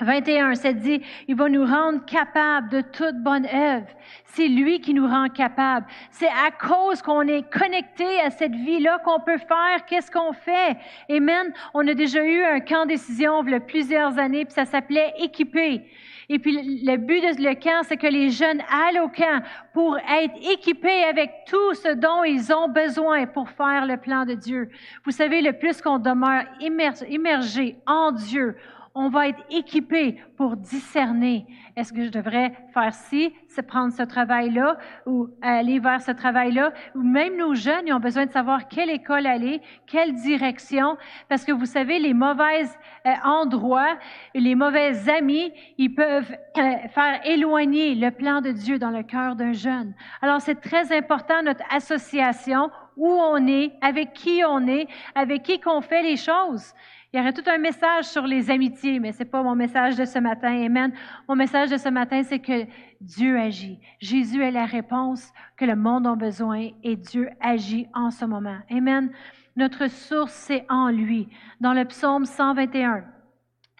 21, 0.00 0.54
ça 0.54 0.74
dit, 0.74 1.00
il 1.26 1.36
va 1.36 1.48
nous 1.48 1.64
rendre 1.64 2.04
capables 2.04 2.68
de 2.68 2.82
toute 2.82 3.16
bonne 3.16 3.46
œuvre. 3.46 3.86
C'est 4.26 4.48
lui 4.48 4.80
qui 4.80 4.92
nous 4.92 5.06
rend 5.06 5.28
capables. 5.30 5.86
C'est 6.10 6.28
à 6.28 6.50
cause 6.50 7.00
qu'on 7.00 7.22
est 7.22 7.50
connecté 7.50 8.20
à 8.20 8.28
cette 8.28 8.54
vie-là 8.54 8.98
qu'on 9.04 9.20
peut 9.20 9.38
faire 9.38 9.86
qu'est-ce 9.86 10.10
qu'on 10.10 10.34
fait. 10.34 10.76
Amen. 11.08 11.50
On 11.72 11.86
a 11.88 11.94
déjà 11.94 12.22
eu 12.22 12.42
un 12.44 12.60
camp 12.60 12.84
décision 12.84 13.42
il 13.42 13.58
plusieurs 13.60 14.18
années, 14.18 14.44
puis 14.44 14.52
ça 14.52 14.66
s'appelait 14.66 15.14
équiper. 15.18 15.86
Et 16.28 16.38
puis 16.38 16.82
le 16.84 16.96
but 16.96 17.20
de 17.20 17.42
le 17.42 17.54
camp, 17.54 17.82
c'est 17.84 17.96
que 17.96 18.06
les 18.06 18.30
jeunes 18.30 18.60
aillent 18.70 19.00
au 19.00 19.08
camp 19.08 19.42
pour 19.72 19.96
être 19.96 20.34
équipés 20.50 21.04
avec 21.04 21.30
tout 21.46 21.74
ce 21.74 21.94
dont 21.94 22.24
ils 22.24 22.52
ont 22.52 22.68
besoin 22.68 23.26
pour 23.26 23.48
faire 23.48 23.86
le 23.86 23.96
plan 23.96 24.24
de 24.24 24.34
Dieu. 24.34 24.68
Vous 25.04 25.12
savez, 25.12 25.40
le 25.40 25.52
plus 25.52 25.80
qu'on 25.80 25.98
demeure 25.98 26.44
immergé 26.60 27.76
en 27.86 28.10
Dieu, 28.10 28.56
on 28.96 29.10
va 29.10 29.28
être 29.28 29.44
équipé 29.50 30.18
pour 30.38 30.56
discerner. 30.56 31.46
Est-ce 31.76 31.92
que 31.92 32.02
je 32.02 32.08
devrais 32.08 32.52
faire 32.72 32.94
ci, 32.94 33.32
se 33.46 33.60
prendre 33.60 33.92
ce 33.92 34.02
travail-là 34.02 34.78
ou 35.04 35.28
aller 35.42 35.78
vers 35.78 36.00
ce 36.00 36.12
travail-là? 36.12 36.72
Ou 36.94 37.02
même 37.02 37.36
nos 37.36 37.54
jeunes, 37.54 37.86
ils 37.86 37.92
ont 37.92 38.00
besoin 38.00 38.24
de 38.24 38.32
savoir 38.32 38.68
quelle 38.68 38.88
école 38.88 39.26
aller, 39.26 39.60
quelle 39.86 40.14
direction, 40.14 40.96
parce 41.28 41.44
que 41.44 41.52
vous 41.52 41.66
savez, 41.66 41.98
les 41.98 42.14
mauvais 42.14 42.64
euh, 43.04 43.10
endroits, 43.22 43.98
les 44.34 44.54
mauvais 44.54 45.10
amis, 45.10 45.52
ils 45.76 45.94
peuvent 45.94 46.32
euh, 46.56 46.88
faire 46.88 47.20
éloigner 47.24 47.94
le 47.94 48.10
plan 48.10 48.40
de 48.40 48.50
Dieu 48.50 48.78
dans 48.78 48.90
le 48.90 49.02
cœur 49.02 49.36
d'un 49.36 49.52
jeune. 49.52 49.92
Alors, 50.22 50.40
c'est 50.40 50.60
très 50.60 50.96
important 50.96 51.42
notre 51.42 51.64
association, 51.70 52.70
où 52.96 53.08
on 53.08 53.46
est, 53.46 53.72
avec 53.82 54.14
qui 54.14 54.42
on 54.46 54.66
est, 54.66 54.88
avec 55.14 55.42
qui 55.42 55.60
qu'on 55.60 55.82
fait 55.82 56.02
les 56.02 56.16
choses. 56.16 56.72
Il 57.16 57.20
y 57.20 57.22
aurait 57.22 57.32
tout 57.32 57.48
un 57.48 57.56
message 57.56 58.04
sur 58.04 58.26
les 58.26 58.50
amitiés, 58.50 59.00
mais 59.00 59.10
ce 59.10 59.20
n'est 59.20 59.24
pas 59.24 59.42
mon 59.42 59.54
message 59.54 59.96
de 59.96 60.04
ce 60.04 60.18
matin. 60.18 60.52
Amen. 60.66 60.92
Mon 61.26 61.34
message 61.34 61.70
de 61.70 61.78
ce 61.78 61.88
matin, 61.88 62.22
c'est 62.22 62.40
que 62.40 62.66
Dieu 63.00 63.38
agit. 63.38 63.80
Jésus 64.00 64.42
est 64.42 64.50
la 64.50 64.66
réponse 64.66 65.32
que 65.56 65.64
le 65.64 65.76
monde 65.76 66.06
a 66.06 66.14
besoin 66.14 66.68
et 66.82 66.94
Dieu 66.94 67.30
agit 67.40 67.88
en 67.94 68.10
ce 68.10 68.26
moment. 68.26 68.58
Amen. 68.70 69.10
Notre 69.56 69.88
source, 69.88 70.34
c'est 70.34 70.66
en 70.68 70.90
lui. 70.90 71.26
Dans 71.58 71.72
le 71.72 71.86
psaume 71.86 72.26
121, 72.26 73.04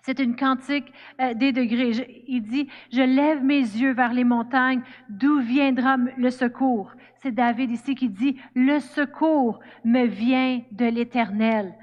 c'est 0.01 0.19
une 0.19 0.35
cantique 0.35 0.91
euh, 1.21 1.35
des 1.35 1.53
degrés. 1.53 2.25
il 2.27 2.41
dit, 2.41 2.71
je 2.91 3.03
lève 3.03 3.45
mes 3.45 3.61
yeux 3.61 3.93
vers 3.93 4.15
les 4.15 4.25
montagnes, 4.25 4.81
d'où 5.11 5.41
viendra 5.41 5.99
le 6.17 6.31
secours? 6.31 6.91
C'est 7.17 7.33
David 7.33 7.71
ici 7.71 7.97
qui 7.97 8.09
dit, 8.09 8.39
le 8.55 8.81
secours 8.81 9.61
me 9.85 10.07
vient 10.07 10.63
de 10.73 10.87
l'Éternel 10.87 11.75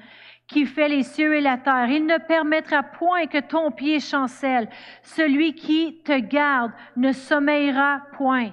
qui 0.53 0.67
fait 0.67 0.87
les 0.87 1.01
cieux 1.01 1.35
et 1.35 1.41
la 1.41 1.57
terre. 1.57 1.89
Il 1.89 2.05
ne 2.05 2.19
permettra 2.19 2.83
point 2.83 3.25
que 3.25 3.39
ton 3.39 3.71
pied 3.71 3.99
chancelle. 3.99 4.69
Celui 5.01 5.55
qui 5.55 5.99
te 6.05 6.19
garde 6.19 6.71
ne 6.95 7.11
sommeillera 7.11 8.03
point. 8.15 8.51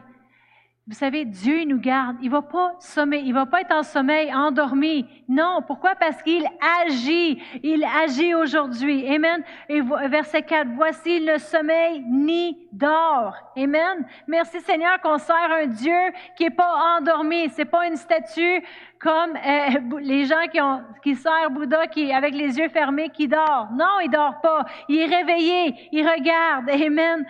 Vous 0.91 0.97
savez, 0.97 1.24
Dieu 1.24 1.62
nous 1.66 1.78
garde. 1.78 2.16
Il 2.20 2.30
va 2.30 2.43
pas 2.43 2.74
sommeil, 2.80 3.22
il 3.24 3.32
va 3.32 3.47
pas 3.47 3.61
être 3.61 3.72
en 3.72 3.84
sommeil, 3.84 4.34
endormi. 4.34 5.07
Non. 5.28 5.61
Pourquoi? 5.64 5.95
Parce 5.95 6.20
qu'il 6.20 6.45
agit. 6.84 7.41
Il 7.62 7.84
agit 7.84 8.34
aujourd'hui. 8.34 9.07
Amen. 9.07 9.45
Et 9.68 9.82
verset 10.09 10.43
4. 10.43 10.70
Voici 10.74 11.20
le 11.20 11.38
sommeil 11.38 12.03
ni 12.09 12.59
dort. 12.72 13.36
Amen. 13.57 14.05
Merci 14.26 14.61
Seigneur 14.62 15.01
qu'on 15.01 15.18
sert 15.18 15.53
un 15.62 15.66
Dieu 15.66 16.11
qui 16.36 16.47
est 16.47 16.51
pas 16.51 16.99
endormi. 16.99 17.49
C'est 17.51 17.66
pas 17.66 17.86
une 17.86 17.97
statue 17.97 18.61
comme 18.99 19.36
euh, 19.36 20.01
les 20.01 20.24
gens 20.24 20.49
qui 20.51 20.61
ont, 20.61 20.82
qui 21.05 21.14
servent 21.14 21.53
Bouddha 21.53 21.86
qui, 21.86 22.12
avec 22.12 22.34
les 22.34 22.59
yeux 22.59 22.68
fermés, 22.68 23.11
qui 23.11 23.28
dort. 23.28 23.68
Non, 23.72 24.01
il 24.03 24.11
dort 24.11 24.41
pas. 24.41 24.64
Il 24.88 24.99
est 24.99 25.16
réveillé. 25.16 25.88
Il 25.93 26.05
regarde. 26.05 26.68
Amen 26.68 27.24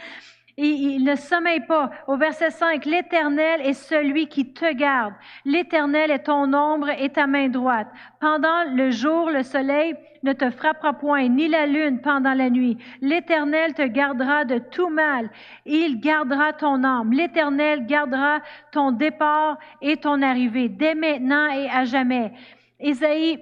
il 0.66 1.04
ne 1.04 1.14
sommeille 1.14 1.60
pas. 1.60 1.90
Au 2.06 2.16
verset 2.16 2.50
5, 2.50 2.84
l'Éternel 2.84 3.60
est 3.62 3.72
celui 3.72 4.26
qui 4.26 4.52
te 4.52 4.72
garde. 4.72 5.14
L'Éternel 5.44 6.10
est 6.10 6.24
ton 6.24 6.52
ombre 6.52 6.90
et 6.90 7.08
ta 7.08 7.26
main 7.26 7.48
droite. 7.48 7.88
Pendant 8.20 8.64
le 8.74 8.90
jour, 8.90 9.30
le 9.30 9.42
soleil 9.42 9.94
ne 10.22 10.32
te 10.32 10.50
frappera 10.50 10.92
point, 10.92 11.28
ni 11.28 11.48
la 11.48 11.66
lune 11.66 12.00
pendant 12.00 12.34
la 12.34 12.50
nuit. 12.50 12.76
L'Éternel 13.00 13.72
te 13.74 13.86
gardera 13.86 14.44
de 14.44 14.58
tout 14.58 14.90
mal. 14.90 15.30
Il 15.64 16.00
gardera 16.00 16.52
ton 16.52 16.84
âme. 16.84 17.12
L'Éternel 17.12 17.86
gardera 17.86 18.40
ton 18.72 18.92
départ 18.92 19.58
et 19.80 19.96
ton 19.96 20.20
arrivée, 20.20 20.68
dès 20.68 20.94
maintenant 20.94 21.48
et 21.50 21.70
à 21.70 21.84
jamais. 21.84 22.32
Ésaïe 22.78 23.38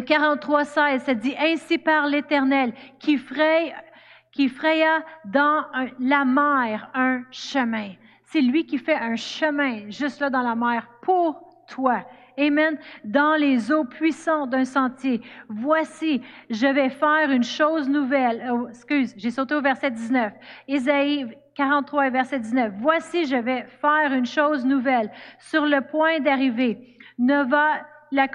43, 0.00 0.64
16, 0.64 1.02
ça 1.02 1.14
dit, 1.14 1.34
Ainsi 1.38 1.78
par 1.78 2.06
l'Éternel, 2.06 2.72
qui 2.98 3.18
fraye 3.18 3.74
qui 4.32 4.48
fraya 4.48 5.04
dans 5.26 5.64
la 6.00 6.24
mer 6.24 6.90
un 6.94 7.22
chemin. 7.30 7.90
C'est 8.24 8.40
lui 8.40 8.64
qui 8.64 8.78
fait 8.78 8.96
un 8.96 9.16
chemin 9.16 9.90
juste 9.90 10.20
là 10.20 10.30
dans 10.30 10.42
la 10.42 10.54
mer 10.54 10.88
pour 11.02 11.64
toi. 11.68 12.04
Amen. 12.38 12.78
Dans 13.04 13.34
les 13.34 13.70
eaux 13.70 13.84
puissantes 13.84 14.50
d'un 14.50 14.64
sentier. 14.64 15.20
Voici, 15.48 16.22
je 16.48 16.66
vais 16.66 16.88
faire 16.88 17.30
une 17.30 17.44
chose 17.44 17.90
nouvelle. 17.90 18.50
Oh, 18.50 18.68
excuse, 18.68 19.12
j'ai 19.18 19.30
sauté 19.30 19.54
au 19.54 19.60
verset 19.60 19.90
19. 19.90 20.32
Isaïe 20.66 21.26
43, 21.54 22.08
verset 22.08 22.40
19. 22.40 22.72
Voici, 22.78 23.26
je 23.26 23.36
vais 23.36 23.66
faire 23.82 24.14
une 24.14 24.24
chose 24.24 24.64
nouvelle. 24.64 25.10
Sur 25.38 25.66
le 25.66 25.82
point 25.82 26.20
d'arriver. 26.20 26.96
Ne 27.18 27.44
va 27.44 27.82
la, 28.10 28.28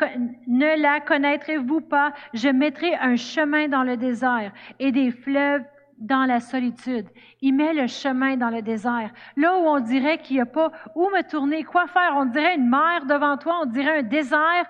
ne 0.48 0.80
la 0.80 1.00
connaîtrez-vous 1.00 1.82
pas? 1.82 2.14
Je 2.36 2.50
mettrai 2.50 2.94
un 2.96 3.16
chemin 3.16 3.68
dans 3.68 3.84
le 3.84 3.98
désert 3.98 4.52
et 4.80 4.92
des 4.92 5.10
fleuves 5.10 5.64
dans 5.98 6.26
la 6.26 6.40
solitude. 6.40 7.08
Il 7.42 7.54
met 7.54 7.74
le 7.74 7.88
chemin 7.88 8.38
dans 8.38 8.50
le 8.50 8.62
désert. 8.62 9.12
Là 9.36 9.58
où 9.58 9.68
on 9.68 9.80
dirait 9.80 10.20
qu'il 10.20 10.36
n'y 10.36 10.42
a 10.42 10.46
pas 10.46 10.72
où 10.96 11.10
me 11.10 11.28
tourner, 11.28 11.64
quoi 11.64 11.88
faire, 11.88 12.14
on 12.16 12.26
dirait 12.26 12.56
une 12.56 12.70
mer 12.70 13.06
devant 13.06 13.38
toi, 13.38 13.62
on 13.64 13.66
dirait 13.66 14.00
un 14.00 14.04
désert. 14.04 14.66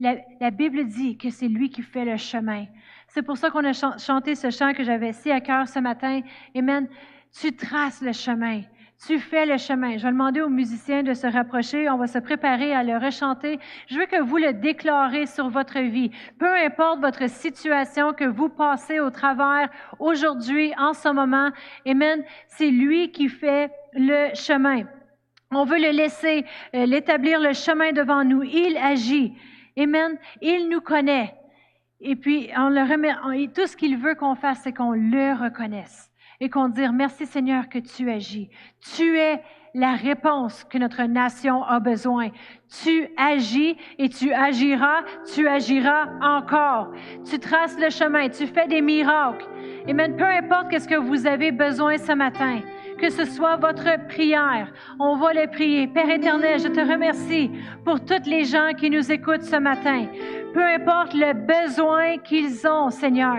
La, 0.00 0.50
Bible 0.50 0.86
dit 0.86 1.16
que 1.16 1.30
c'est 1.30 1.48
lui 1.48 1.70
qui 1.70 1.82
fait 1.82 2.04
le 2.04 2.16
chemin. 2.16 2.66
C'est 3.08 3.22
pour 3.22 3.36
ça 3.36 3.50
qu'on 3.50 3.64
a 3.64 3.72
chanté 3.72 4.34
ce 4.34 4.50
chant 4.50 4.72
que 4.72 4.84
j'avais 4.84 5.12
si 5.12 5.30
à 5.30 5.40
cœur 5.40 5.66
ce 5.66 5.78
matin. 5.80 6.20
Amen. 6.54 6.86
Tu 7.32 7.54
traces 7.56 8.00
le 8.00 8.12
chemin. 8.12 8.62
Tu 9.06 9.20
fais 9.20 9.46
le 9.46 9.58
chemin. 9.58 9.96
Je 9.96 10.02
vais 10.02 10.10
demander 10.10 10.40
aux 10.40 10.48
musiciens 10.48 11.04
de 11.04 11.14
se 11.14 11.26
rapprocher. 11.26 11.88
On 11.88 11.98
va 11.98 12.08
se 12.08 12.18
préparer 12.18 12.74
à 12.74 12.82
le 12.82 12.96
rechanter. 12.96 13.60
Je 13.86 13.96
veux 13.96 14.06
que 14.06 14.20
vous 14.20 14.38
le 14.38 14.52
déclarez 14.52 15.26
sur 15.26 15.48
votre 15.50 15.78
vie. 15.78 16.10
Peu 16.38 16.52
importe 16.52 17.00
votre 17.00 17.28
situation 17.28 18.12
que 18.12 18.24
vous 18.24 18.48
passez 18.48 18.98
au 18.98 19.10
travers 19.10 19.68
aujourd'hui, 20.00 20.74
en 20.78 20.94
ce 20.94 21.08
moment. 21.10 21.50
Amen. 21.86 22.24
C'est 22.48 22.70
lui 22.70 23.12
qui 23.12 23.28
fait 23.28 23.70
le 23.92 24.34
chemin. 24.34 24.82
On 25.52 25.64
veut 25.64 25.78
le 25.78 25.92
laisser, 25.92 26.44
euh, 26.74 26.84
l'établir 26.84 27.40
le 27.40 27.52
chemin 27.52 27.92
devant 27.92 28.24
nous. 28.24 28.42
Il 28.42 28.76
agit. 28.76 29.32
Amen. 29.78 30.18
Il 30.42 30.68
nous 30.68 30.80
connaît. 30.80 31.34
Et 32.00 32.16
puis, 32.16 32.50
on 32.56 32.68
le 32.68 32.82
remet, 32.82 33.48
tout 33.54 33.66
ce 33.66 33.76
qu'il 33.76 33.96
veut 33.96 34.16
qu'on 34.16 34.34
fasse, 34.34 34.60
c'est 34.64 34.72
qu'on 34.72 34.92
le 34.92 35.40
reconnaisse 35.40 36.07
et 36.40 36.48
qu'on 36.48 36.68
dise 36.68 36.90
merci 36.92 37.26
Seigneur 37.26 37.68
que 37.68 37.78
tu 37.78 38.10
agis. 38.10 38.48
Tu 38.94 39.18
es 39.18 39.42
la 39.74 39.92
réponse 39.92 40.64
que 40.64 40.78
notre 40.78 41.02
nation 41.02 41.62
a 41.64 41.80
besoin. 41.80 42.30
Tu 42.82 43.08
agis 43.16 43.76
et 43.98 44.08
tu 44.08 44.32
agiras, 44.32 45.02
tu 45.34 45.46
agiras 45.46 46.06
encore. 46.20 46.92
Tu 47.28 47.38
traces 47.38 47.78
le 47.78 47.90
chemin, 47.90 48.28
tu 48.28 48.46
fais 48.46 48.66
des 48.66 48.80
miracles. 48.80 49.46
Et 49.86 49.92
même 49.92 50.16
peu 50.16 50.24
importe 50.24 50.70
qu'est-ce 50.70 50.88
que 50.88 50.96
vous 50.96 51.26
avez 51.26 51.52
besoin 51.52 51.98
ce 51.98 52.12
matin, 52.12 52.60
que 52.98 53.10
ce 53.10 53.24
soit 53.24 53.56
votre 53.56 54.06
prière, 54.08 54.72
on 54.98 55.16
va 55.16 55.32
le 55.32 55.46
prier. 55.48 55.86
Père 55.86 56.10
éternel, 56.10 56.60
je 56.60 56.68
te 56.68 56.80
remercie 56.80 57.50
pour 57.84 58.04
toutes 58.04 58.26
les 58.26 58.44
gens 58.44 58.72
qui 58.76 58.90
nous 58.90 59.12
écoutent 59.12 59.42
ce 59.42 59.56
matin. 59.56 60.06
Peu 60.54 60.62
importe 60.62 61.14
le 61.14 61.32
besoin 61.34 62.18
qu'ils 62.18 62.66
ont, 62.66 62.90
Seigneur. 62.90 63.38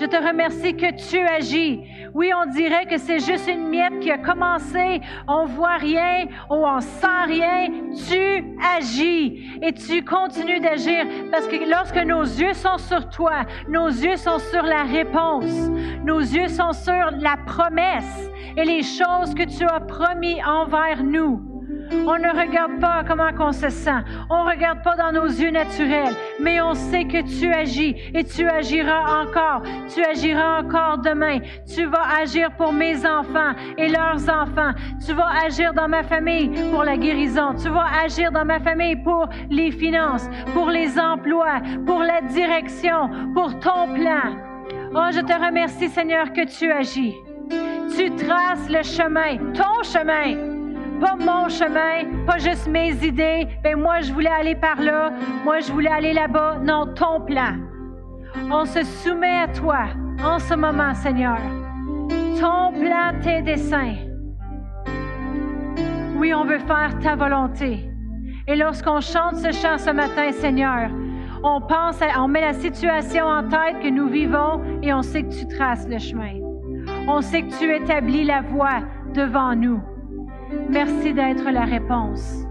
Je 0.00 0.06
te 0.06 0.16
remercie 0.16 0.74
que 0.74 0.94
tu 0.94 1.18
agis. 1.18 1.82
Oui, 2.14 2.30
on 2.34 2.50
dirait 2.50 2.86
que 2.86 2.96
c'est 2.96 3.18
juste 3.18 3.46
une 3.48 3.68
miette 3.68 4.00
qui 4.00 4.10
a 4.10 4.16
commencé. 4.16 5.02
On 5.28 5.44
voit 5.44 5.76
rien 5.76 6.24
ou 6.48 6.54
on 6.54 6.80
sent 6.80 7.24
rien. 7.26 7.68
Tu 8.08 8.56
agis 8.78 9.58
et 9.60 9.74
tu 9.74 10.02
continues 10.02 10.60
d'agir 10.60 11.04
parce 11.30 11.46
que 11.46 11.68
lorsque 11.70 12.02
nos 12.02 12.22
yeux 12.22 12.54
sont 12.54 12.78
sur 12.78 13.10
toi, 13.10 13.42
nos 13.68 13.88
yeux 13.88 14.16
sont 14.16 14.38
sur 14.38 14.62
la 14.62 14.84
réponse. 14.84 15.68
Nos 16.02 16.20
yeux 16.20 16.48
sont 16.48 16.72
sur 16.72 17.10
la 17.18 17.36
promesse 17.44 18.30
et 18.56 18.64
les 18.64 18.82
choses 18.82 19.34
que 19.34 19.44
tu 19.44 19.64
as 19.64 19.80
promis 19.80 20.42
envers 20.42 21.04
nous. 21.04 21.49
On 21.92 22.18
ne 22.18 22.40
regarde 22.40 22.80
pas 22.80 23.02
comment 23.06 23.30
on 23.38 23.52
se 23.52 23.68
sent. 23.68 24.02
On 24.28 24.44
ne 24.44 24.50
regarde 24.50 24.82
pas 24.82 24.96
dans 24.96 25.12
nos 25.12 25.26
yeux 25.26 25.50
naturels, 25.50 26.14
mais 26.40 26.60
on 26.60 26.74
sait 26.74 27.04
que 27.04 27.22
tu 27.22 27.52
agis 27.52 27.96
et 28.14 28.24
tu 28.24 28.48
agiras 28.48 29.22
encore. 29.22 29.62
Tu 29.92 30.04
agiras 30.04 30.60
encore 30.60 30.98
demain. 30.98 31.38
Tu 31.72 31.86
vas 31.86 32.20
agir 32.20 32.50
pour 32.56 32.72
mes 32.72 33.04
enfants 33.06 33.52
et 33.76 33.88
leurs 33.88 34.28
enfants. 34.28 34.72
Tu 35.04 35.12
vas 35.12 35.30
agir 35.44 35.72
dans 35.74 35.88
ma 35.88 36.02
famille 36.02 36.50
pour 36.70 36.84
la 36.84 36.96
guérison. 36.96 37.54
Tu 37.54 37.68
vas 37.68 37.86
agir 38.04 38.30
dans 38.30 38.44
ma 38.44 38.60
famille 38.60 38.96
pour 38.96 39.28
les 39.50 39.70
finances, 39.70 40.28
pour 40.54 40.68
les 40.68 40.98
emplois, 40.98 41.60
pour 41.86 42.00
la 42.00 42.20
direction, 42.22 43.10
pour 43.34 43.58
ton 43.58 43.92
plan. 43.94 44.36
Oh, 44.94 45.08
je 45.12 45.20
te 45.20 45.32
remercie, 45.32 45.88
Seigneur, 45.88 46.32
que 46.32 46.46
tu 46.46 46.70
agis. 46.70 47.14
Tu 47.96 48.10
traces 48.14 48.68
le 48.68 48.82
chemin, 48.82 49.36
ton 49.54 49.82
chemin 49.82 50.49
pas 51.00 51.16
mon 51.16 51.48
chemin, 51.48 52.24
pas 52.26 52.38
juste 52.38 52.68
mes 52.68 52.92
idées. 53.04 53.48
Ben 53.64 53.76
moi, 53.76 54.00
je 54.00 54.12
voulais 54.12 54.30
aller 54.30 54.54
par 54.54 54.80
là, 54.80 55.12
moi, 55.44 55.60
je 55.60 55.72
voulais 55.72 55.90
aller 55.90 56.12
là-bas. 56.12 56.58
Non, 56.62 56.86
ton 56.94 57.20
plan. 57.22 57.56
On 58.50 58.64
se 58.64 58.84
soumet 58.84 59.38
à 59.44 59.48
toi 59.48 59.86
en 60.24 60.38
ce 60.38 60.54
moment, 60.54 60.94
Seigneur. 60.94 61.38
Ton 62.38 62.72
plan, 62.72 63.12
tes 63.22 63.42
desseins. 63.42 63.96
Oui, 66.16 66.32
on 66.34 66.44
veut 66.44 66.58
faire 66.58 66.98
ta 67.02 67.16
volonté. 67.16 67.90
Et 68.46 68.56
lorsqu'on 68.56 69.00
chante 69.00 69.36
ce 69.36 69.52
chant 69.52 69.78
ce 69.78 69.90
matin, 69.90 70.32
Seigneur, 70.32 70.90
On 71.42 71.62
pense, 71.62 71.98
on 72.18 72.28
met 72.28 72.42
la 72.42 72.52
situation 72.52 73.24
en 73.24 73.48
tête 73.48 73.80
que 73.82 73.88
nous 73.88 74.08
vivons 74.08 74.60
et 74.82 74.92
on 74.92 75.00
sait 75.00 75.22
que 75.22 75.32
tu 75.32 75.46
traces 75.48 75.88
le 75.88 75.98
chemin. 75.98 76.34
On 77.08 77.22
sait 77.22 77.42
que 77.42 77.58
tu 77.58 77.74
établis 77.74 78.24
la 78.24 78.42
voie 78.42 78.80
devant 79.14 79.54
nous. 79.56 79.80
Merci 80.68 81.14
d'être 81.14 81.50
la 81.50 81.64
réponse. 81.64 82.44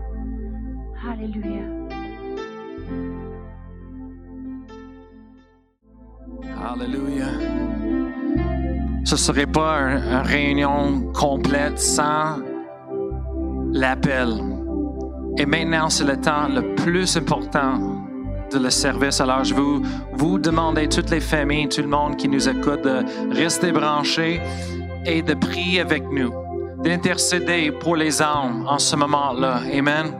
Alléluia. 1.09 1.63
Alléluia. 6.71 7.25
Ce 9.05 9.15
ne 9.15 9.19
serait 9.19 9.47
pas 9.47 9.79
une 9.79 10.21
réunion 10.23 11.11
complète 11.13 11.79
sans 11.79 12.37
l'appel. 13.71 14.29
Et 15.37 15.45
maintenant, 15.45 15.89
c'est 15.89 16.03
le 16.03 16.17
temps 16.17 16.47
le 16.49 16.75
plus 16.75 17.17
important 17.17 17.79
de 18.51 18.59
le 18.59 18.69
service. 18.69 19.21
Alors, 19.21 19.43
je 19.43 19.53
vous, 19.53 19.81
vous 20.13 20.37
demander, 20.37 20.87
toutes 20.87 21.11
les 21.11 21.19
familles, 21.19 21.69
tout 21.69 21.81
le 21.81 21.87
monde 21.87 22.17
qui 22.17 22.27
nous 22.27 22.49
écoute, 22.49 22.83
de 22.83 23.03
rester 23.33 23.71
branchés 23.71 24.41
et 25.05 25.21
de 25.21 25.33
prier 25.33 25.81
avec 25.81 26.03
nous, 26.11 26.31
d'intercéder 26.79 27.71
pour 27.71 27.95
les 27.95 28.21
âmes 28.21 28.65
en 28.67 28.79
ce 28.79 28.95
moment-là. 28.95 29.61
Amen. 29.73 30.13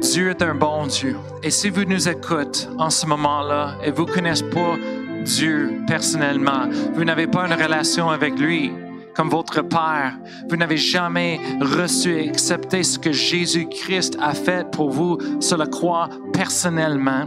Dieu 0.00 0.30
est 0.30 0.42
un 0.42 0.54
bon 0.54 0.86
Dieu. 0.86 1.16
Et 1.42 1.50
si 1.50 1.70
vous 1.70 1.84
nous 1.84 2.08
écoutez 2.08 2.66
en 2.78 2.90
ce 2.90 3.06
moment-là 3.06 3.76
et 3.84 3.90
vous 3.90 4.06
ne 4.06 4.10
connaissez 4.10 4.48
pas 4.48 4.76
Dieu 5.24 5.82
personnellement, 5.86 6.68
vous 6.94 7.04
n'avez 7.04 7.26
pas 7.26 7.46
une 7.46 7.52
relation 7.52 8.08
avec 8.08 8.38
lui 8.38 8.72
comme 9.14 9.28
votre 9.28 9.62
Père, 9.62 10.18
vous 10.48 10.56
n'avez 10.56 10.76
jamais 10.76 11.40
reçu 11.60 12.12
et 12.12 12.28
accepté 12.30 12.82
ce 12.82 12.98
que 12.98 13.12
Jésus-Christ 13.12 14.16
a 14.20 14.32
fait 14.32 14.70
pour 14.70 14.90
vous 14.90 15.18
sur 15.40 15.58
la 15.58 15.66
croix 15.66 16.08
personnellement, 16.32 17.26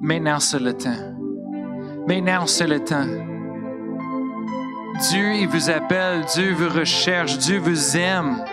maintenant 0.00 0.40
c'est 0.40 0.58
le 0.58 0.72
temps. 0.72 1.14
Maintenant 2.08 2.46
c'est 2.46 2.66
le 2.66 2.80
temps. 2.80 3.29
Dieu, 5.08 5.34
il 5.34 5.48
vous 5.48 5.70
appelle, 5.70 6.24
Dieu 6.34 6.52
vous 6.52 6.68
recherche, 6.68 7.38
Dieu 7.38 7.58
vous 7.58 7.96
aime. 7.96 8.44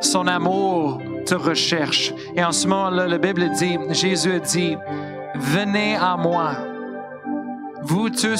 Son 0.00 0.28
amour 0.28 1.00
te 1.26 1.34
recherche. 1.34 2.14
Et 2.36 2.44
en 2.44 2.52
ce 2.52 2.68
moment-là, 2.68 3.08
la 3.08 3.18
Bible 3.18 3.50
dit, 3.58 3.76
Jésus 3.90 4.40
dit, 4.40 4.76
venez 5.34 5.96
à 5.96 6.16
moi, 6.16 6.52
vous 7.82 8.08
tous 8.08 8.36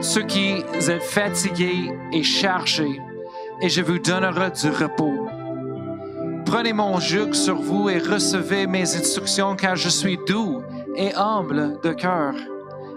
ceux, 0.00 0.22
qui 0.22 0.64
êtes 0.88 1.02
fatigués 1.02 1.90
et 2.12 2.22
chargés, 2.22 3.00
et 3.60 3.68
je 3.68 3.82
vous 3.82 3.98
donnerai 3.98 4.50
du 4.52 4.70
repos. 4.70 5.26
Prenez 6.46 6.72
mon 6.72 7.00
joug 7.00 7.32
sur 7.32 7.56
vous 7.56 7.88
et 7.88 7.98
recevez 7.98 8.68
mes 8.68 8.82
instructions, 8.82 9.56
car 9.56 9.74
je 9.74 9.88
suis 9.88 10.18
doux 10.28 10.62
et 10.96 11.12
humble 11.14 11.80
de 11.82 11.92
cœur, 11.92 12.34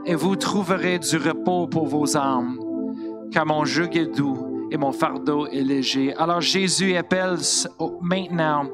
et 0.06 0.16
vous 0.16 0.36
trouverez 0.36 0.99
du 0.99 1.18
repos 1.18 1.68
pour 1.68 1.88
vos 1.88 2.16
âmes, 2.16 2.60
car 3.32 3.45
mon 3.45 3.66
joug 3.66 3.95
est 3.95 4.16
doux 4.16 4.68
et 4.72 4.78
mon 4.78 4.91
fardeau 4.91 5.47
est 5.47 5.64
léger. 5.64 6.14
Alors 6.16 6.41
Jésus 6.41 6.95
appelle 6.95 7.38
maintenant 8.01 8.70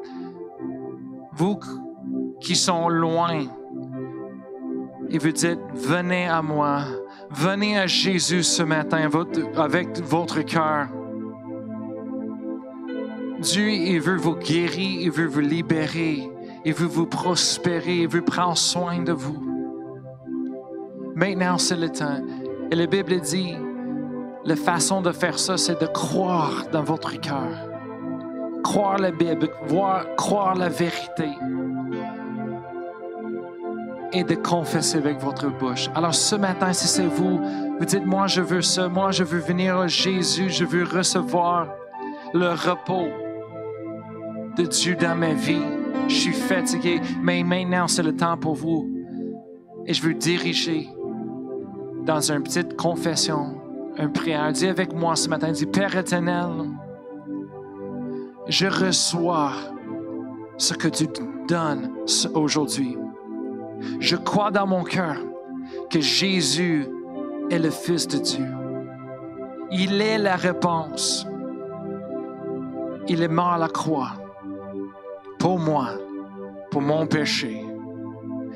vous 1.34 1.60
qui 2.42 2.56
sont 2.56 2.90
loin 2.90 3.46
et 5.10 5.18
vous 5.18 5.32
dites, 5.32 5.60
venez 5.74 6.28
à 6.28 6.42
moi, 6.42 6.84
venez 7.30 7.78
à 7.78 7.88
Jésus 7.88 8.44
ce 8.44 8.64
matin 8.64 9.10
avec 9.56 10.00
votre 10.04 10.42
cœur. 10.42 10.88
Dieu, 13.40 13.70
il 13.70 14.00
veut 14.00 14.18
vous 14.18 14.36
guérir, 14.36 15.02
il 15.02 15.12
veut 15.12 15.26
vous 15.26 15.40
libérer, 15.40 16.30
il 16.64 16.74
veut 16.74 16.88
vous 16.88 17.08
prospérer, 17.08 18.02
il 18.02 18.08
veut 18.08 18.22
prendre 18.22 18.58
soin 18.58 19.02
de 19.02 19.12
vous. 19.12 19.51
Maintenant, 21.16 21.58
c'est 21.58 21.78
le 21.78 21.90
temps. 21.90 22.22
Et 22.72 22.76
la 22.76 22.86
Bible 22.86 23.20
dit, 23.20 23.56
la 24.46 24.56
façon 24.56 25.02
de 25.02 25.12
faire 25.12 25.38
ça, 25.38 25.58
c'est 25.58 25.80
de 25.80 25.86
croire 25.86 26.66
dans 26.72 26.84
votre 26.84 27.20
cœur. 27.20 27.70
Croire 28.64 28.98
la 28.98 29.12
Bible, 29.12 29.50
voir, 29.68 30.06
croire 30.16 30.56
la 30.56 30.70
vérité. 30.70 31.30
Et 34.14 34.24
de 34.24 34.36
confesser 34.36 34.98
avec 34.98 35.20
votre 35.20 35.50
bouche. 35.50 35.90
Alors 35.96 36.14
ce 36.14 36.36
matin, 36.36 36.74
si 36.74 36.88
c'est 36.88 37.06
vous, 37.06 37.40
vous 37.80 37.86
dites, 37.86 38.06
moi 38.06 38.28
je 38.28 38.42
veux 38.42 38.62
ça, 38.62 38.90
moi 38.90 39.12
je 39.12 39.24
veux 39.24 39.40
venir 39.40 39.78
à 39.78 39.88
Jésus, 39.88 40.50
je 40.50 40.66
veux 40.66 40.84
recevoir 40.84 41.68
le 42.34 42.50
repos 42.50 43.08
de 44.58 44.64
Dieu 44.64 44.96
dans 44.96 45.16
ma 45.16 45.34
vie. 45.34 45.64
Je 46.08 46.16
suis 46.16 46.34
fatigué, 46.34 47.00
mais 47.22 47.44
maintenant 47.44 47.88
c'est 47.88 48.04
le 48.04 48.16
temps 48.16 48.38
pour 48.38 48.56
vous. 48.56 48.90
Et 49.86 49.94
je 49.94 50.02
veux 50.02 50.14
diriger 50.14 50.90
dans 52.06 52.32
une 52.32 52.44
petite 52.44 52.76
confession 52.76 53.62
un 53.98 54.10
prière. 54.10 54.52
Dis 54.52 54.68
avec 54.68 54.94
moi 54.94 55.16
ce 55.16 55.30
matin, 55.30 55.52
dis 55.52 55.66
Père 55.66 55.96
éternel, 55.96 56.70
je 58.48 58.68
reçois 58.68 59.52
ce 60.58 60.74
que 60.74 60.88
tu 60.88 61.08
donnes 61.48 61.92
aujourd'hui. 62.34 62.98
Je 64.00 64.16
crois 64.16 64.52
dans 64.52 64.68
mon 64.68 64.84
cœur 64.84 65.18
que 65.90 66.00
Jésus 66.00 66.88
est 67.50 67.60
le 67.60 67.70
Fils 67.70 68.08
de 68.08 68.18
Dieu. 68.18 68.48
Il 69.72 70.02
est 70.02 70.18
la 70.18 70.36
réponse. 70.36 71.26
Il 73.08 73.24
est 73.24 73.28
mort 73.28 73.54
à 73.54 73.58
la 73.58 73.68
croix 73.68 74.12
pour 75.40 75.58
moi, 75.58 75.90
pour 76.70 76.82
mon 76.82 77.08
péché. 77.08 77.66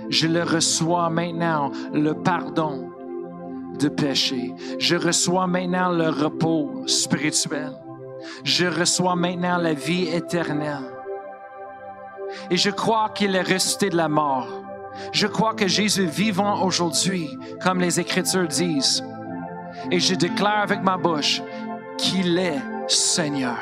Je 0.10 0.28
le 0.28 0.44
reçois 0.44 1.10
maintenant, 1.10 1.72
le 1.94 2.14
pardon 2.14 2.95
de 3.78 3.90
péché. 3.90 4.54
Je 4.80 4.96
reçois 4.96 5.48
maintenant 5.48 5.90
le 5.90 6.10
repos 6.10 6.84
spirituel. 6.88 7.72
Je 8.44 8.66
reçois 8.66 9.16
maintenant 9.16 9.58
la 9.58 9.74
vie 9.74 10.08
éternelle. 10.08 10.92
Et 12.50 12.58
je 12.58 12.70
crois 12.70 13.10
qu'il 13.10 13.36
est 13.36 13.42
ressuscité 13.42 13.90
de 13.90 13.98
la 13.98 14.10
mort. 14.10 14.48
Je 15.12 15.28
crois 15.28 15.54
que 15.54 15.68
Jésus 15.68 16.06
vivant 16.06 16.64
aujourd'hui, 16.64 17.38
comme 17.62 17.80
les 17.80 18.00
Écritures 18.00 18.48
disent. 18.48 19.04
Et 19.92 20.00
je 20.00 20.16
déclare 20.16 20.64
avec 20.64 20.82
ma 20.82 20.98
bouche 20.98 21.42
qu'il 21.98 22.38
est 22.38 22.62
Seigneur 22.88 23.58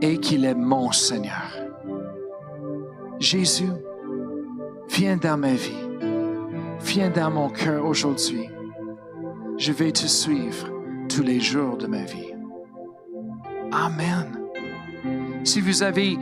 et 0.00 0.18
qu'il 0.18 0.44
est 0.44 0.54
mon 0.54 0.92
Seigneur. 0.92 1.50
Jésus, 3.18 3.72
viens 4.88 5.16
dans 5.16 5.36
ma 5.36 5.54
vie. 5.54 5.91
Viens 6.84 7.10
dans 7.10 7.30
mon 7.30 7.48
cœur 7.48 7.86
aujourd'hui. 7.86 8.48
Je 9.56 9.72
vais 9.72 9.92
te 9.92 10.06
suivre 10.06 10.68
tous 11.08 11.22
les 11.22 11.40
jours 11.40 11.76
de 11.76 11.86
ma 11.86 12.02
vie. 12.04 12.34
Amen. 13.70 14.38
Si 15.44 15.60
vous 15.60 15.82
avez 15.82 16.18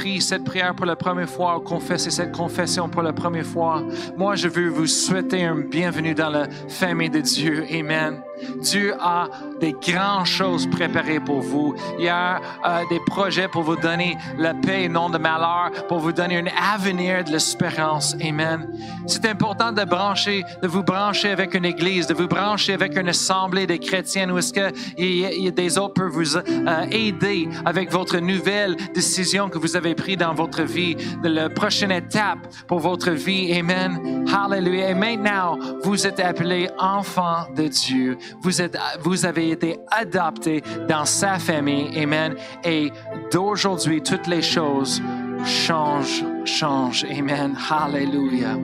pris 0.00 0.22
cette 0.22 0.44
prière 0.44 0.74
pour 0.74 0.86
la 0.86 0.96
première 0.96 1.28
fois 1.28 1.58
ou 1.58 1.60
confessé 1.60 2.10
cette 2.10 2.32
confession 2.32 2.88
pour 2.88 3.02
la 3.02 3.12
première 3.12 3.44
fois, 3.44 3.82
moi 4.16 4.34
je 4.34 4.48
veux 4.48 4.70
vous 4.70 4.86
souhaiter 4.86 5.44
un 5.44 5.56
bienvenue 5.56 6.14
dans 6.14 6.30
la 6.30 6.48
famille 6.68 7.10
de 7.10 7.20
Dieu. 7.20 7.66
Amen. 7.70 8.22
Dieu 8.62 8.94
a 8.98 9.28
des 9.60 9.72
grandes 9.72 10.26
choses 10.26 10.66
préparées 10.66 11.20
pour 11.20 11.40
vous. 11.40 11.74
Il 11.98 12.06
y 12.06 12.08
a 12.08 12.40
euh, 12.64 12.82
des 12.88 13.00
projets 13.06 13.48
pour 13.48 13.62
vous 13.62 13.76
donner 13.76 14.16
la 14.38 14.54
paix 14.54 14.84
et 14.84 14.88
non 14.88 15.10
de 15.10 15.18
malheur, 15.18 15.70
pour 15.88 15.98
vous 15.98 16.12
donner 16.12 16.38
un 16.38 16.46
avenir 16.74 17.24
de 17.24 17.32
l'espérance. 17.32 18.16
Amen. 18.26 18.68
C'est 19.06 19.26
important 19.26 19.72
de 19.72 19.84
brancher, 19.84 20.42
de 20.62 20.68
vous 20.68 20.82
brancher 20.82 21.28
avec 21.28 21.52
une 21.52 21.66
église, 21.66 22.06
de 22.06 22.14
vous 22.14 22.28
brancher 22.28 22.72
avec 22.72 22.96
une 22.96 23.08
assemblée 23.08 23.66
de 23.66 23.76
chrétiens 23.76 24.30
où 24.30 24.38
est-ce 24.38 24.52
que 24.52 24.72
y 24.96 25.48
a 25.48 25.50
des 25.50 25.76
autres 25.76 25.94
peuvent 25.94 26.12
vous 26.12 26.36
euh, 26.36 26.42
aider 26.90 27.48
avec 27.64 27.90
votre 27.92 28.18
nouvelle 28.18 28.76
décision 28.94 29.50
que 29.50 29.58
vous 29.58 29.76
avez 29.76 29.89
prise 29.94 30.16
dans 30.16 30.34
votre 30.34 30.62
vie, 30.62 30.96
la 31.22 31.48
prochaine 31.48 31.92
étape 31.92 32.46
pour 32.66 32.80
votre 32.80 33.10
vie. 33.10 33.52
Amen. 33.52 34.24
Hallelujah. 34.32 34.90
Et 34.90 34.94
maintenant, 34.94 35.58
vous 35.82 36.06
êtes 36.06 36.20
appelés 36.20 36.68
enfants 36.78 37.46
de 37.56 37.68
Dieu. 37.68 38.18
Vous, 38.40 38.60
êtes, 38.60 38.76
vous 39.00 39.24
avez 39.24 39.50
été 39.50 39.78
adoptés 39.90 40.62
dans 40.88 41.04
sa 41.04 41.38
famille. 41.38 41.96
Amen. 41.98 42.34
Et 42.64 42.92
d'aujourd'hui, 43.32 44.02
toutes 44.02 44.26
les 44.26 44.42
choses 44.42 45.02
changent, 45.44 46.24
changent. 46.44 47.06
Amen. 47.10 47.56
Hallelujah. 47.70 48.56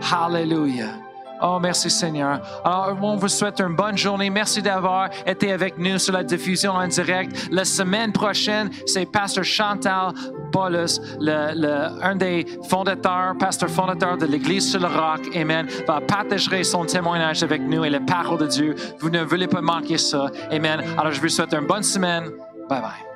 Hallelujah. 0.00 1.01
Oh, 1.42 1.58
merci 1.60 1.90
Seigneur. 1.90 2.40
Alors, 2.64 2.96
on 3.02 3.16
vous 3.16 3.28
souhaite 3.28 3.60
une 3.60 3.74
bonne 3.74 3.98
journée. 3.98 4.30
Merci 4.30 4.62
d'avoir 4.62 5.10
été 5.26 5.52
avec 5.52 5.76
nous 5.76 5.98
sur 5.98 6.12
la 6.12 6.22
diffusion 6.22 6.72
en 6.72 6.86
direct. 6.86 7.48
La 7.50 7.64
semaine 7.64 8.12
prochaine, 8.12 8.70
c'est 8.86 9.06
Pasteur 9.06 9.44
Chantal 9.44 10.12
Paulus, 10.52 11.00
le, 11.18 12.02
un 12.02 12.14
des 12.14 12.46
fondateurs, 12.68 13.36
pasteur 13.38 13.70
fondateur 13.70 14.16
de 14.16 14.26
l'Église 14.26 14.70
sur 14.70 14.80
le 14.80 14.86
roc, 14.86 15.34
Amen, 15.34 15.66
va 15.86 16.00
partager 16.00 16.62
son 16.62 16.84
témoignage 16.84 17.42
avec 17.42 17.62
nous 17.62 17.84
et 17.84 17.90
la 17.90 18.00
parole 18.00 18.38
de 18.38 18.46
Dieu. 18.46 18.74
Vous 19.00 19.10
ne 19.10 19.22
voulez 19.22 19.48
pas 19.48 19.62
manquer 19.62 19.98
ça. 19.98 20.30
Amen. 20.50 20.82
Alors, 20.98 21.12
je 21.12 21.20
vous 21.20 21.28
souhaite 21.28 21.54
une 21.54 21.66
bonne 21.66 21.82
semaine. 21.82 22.30
Bye 22.68 22.80
bye. 22.80 23.11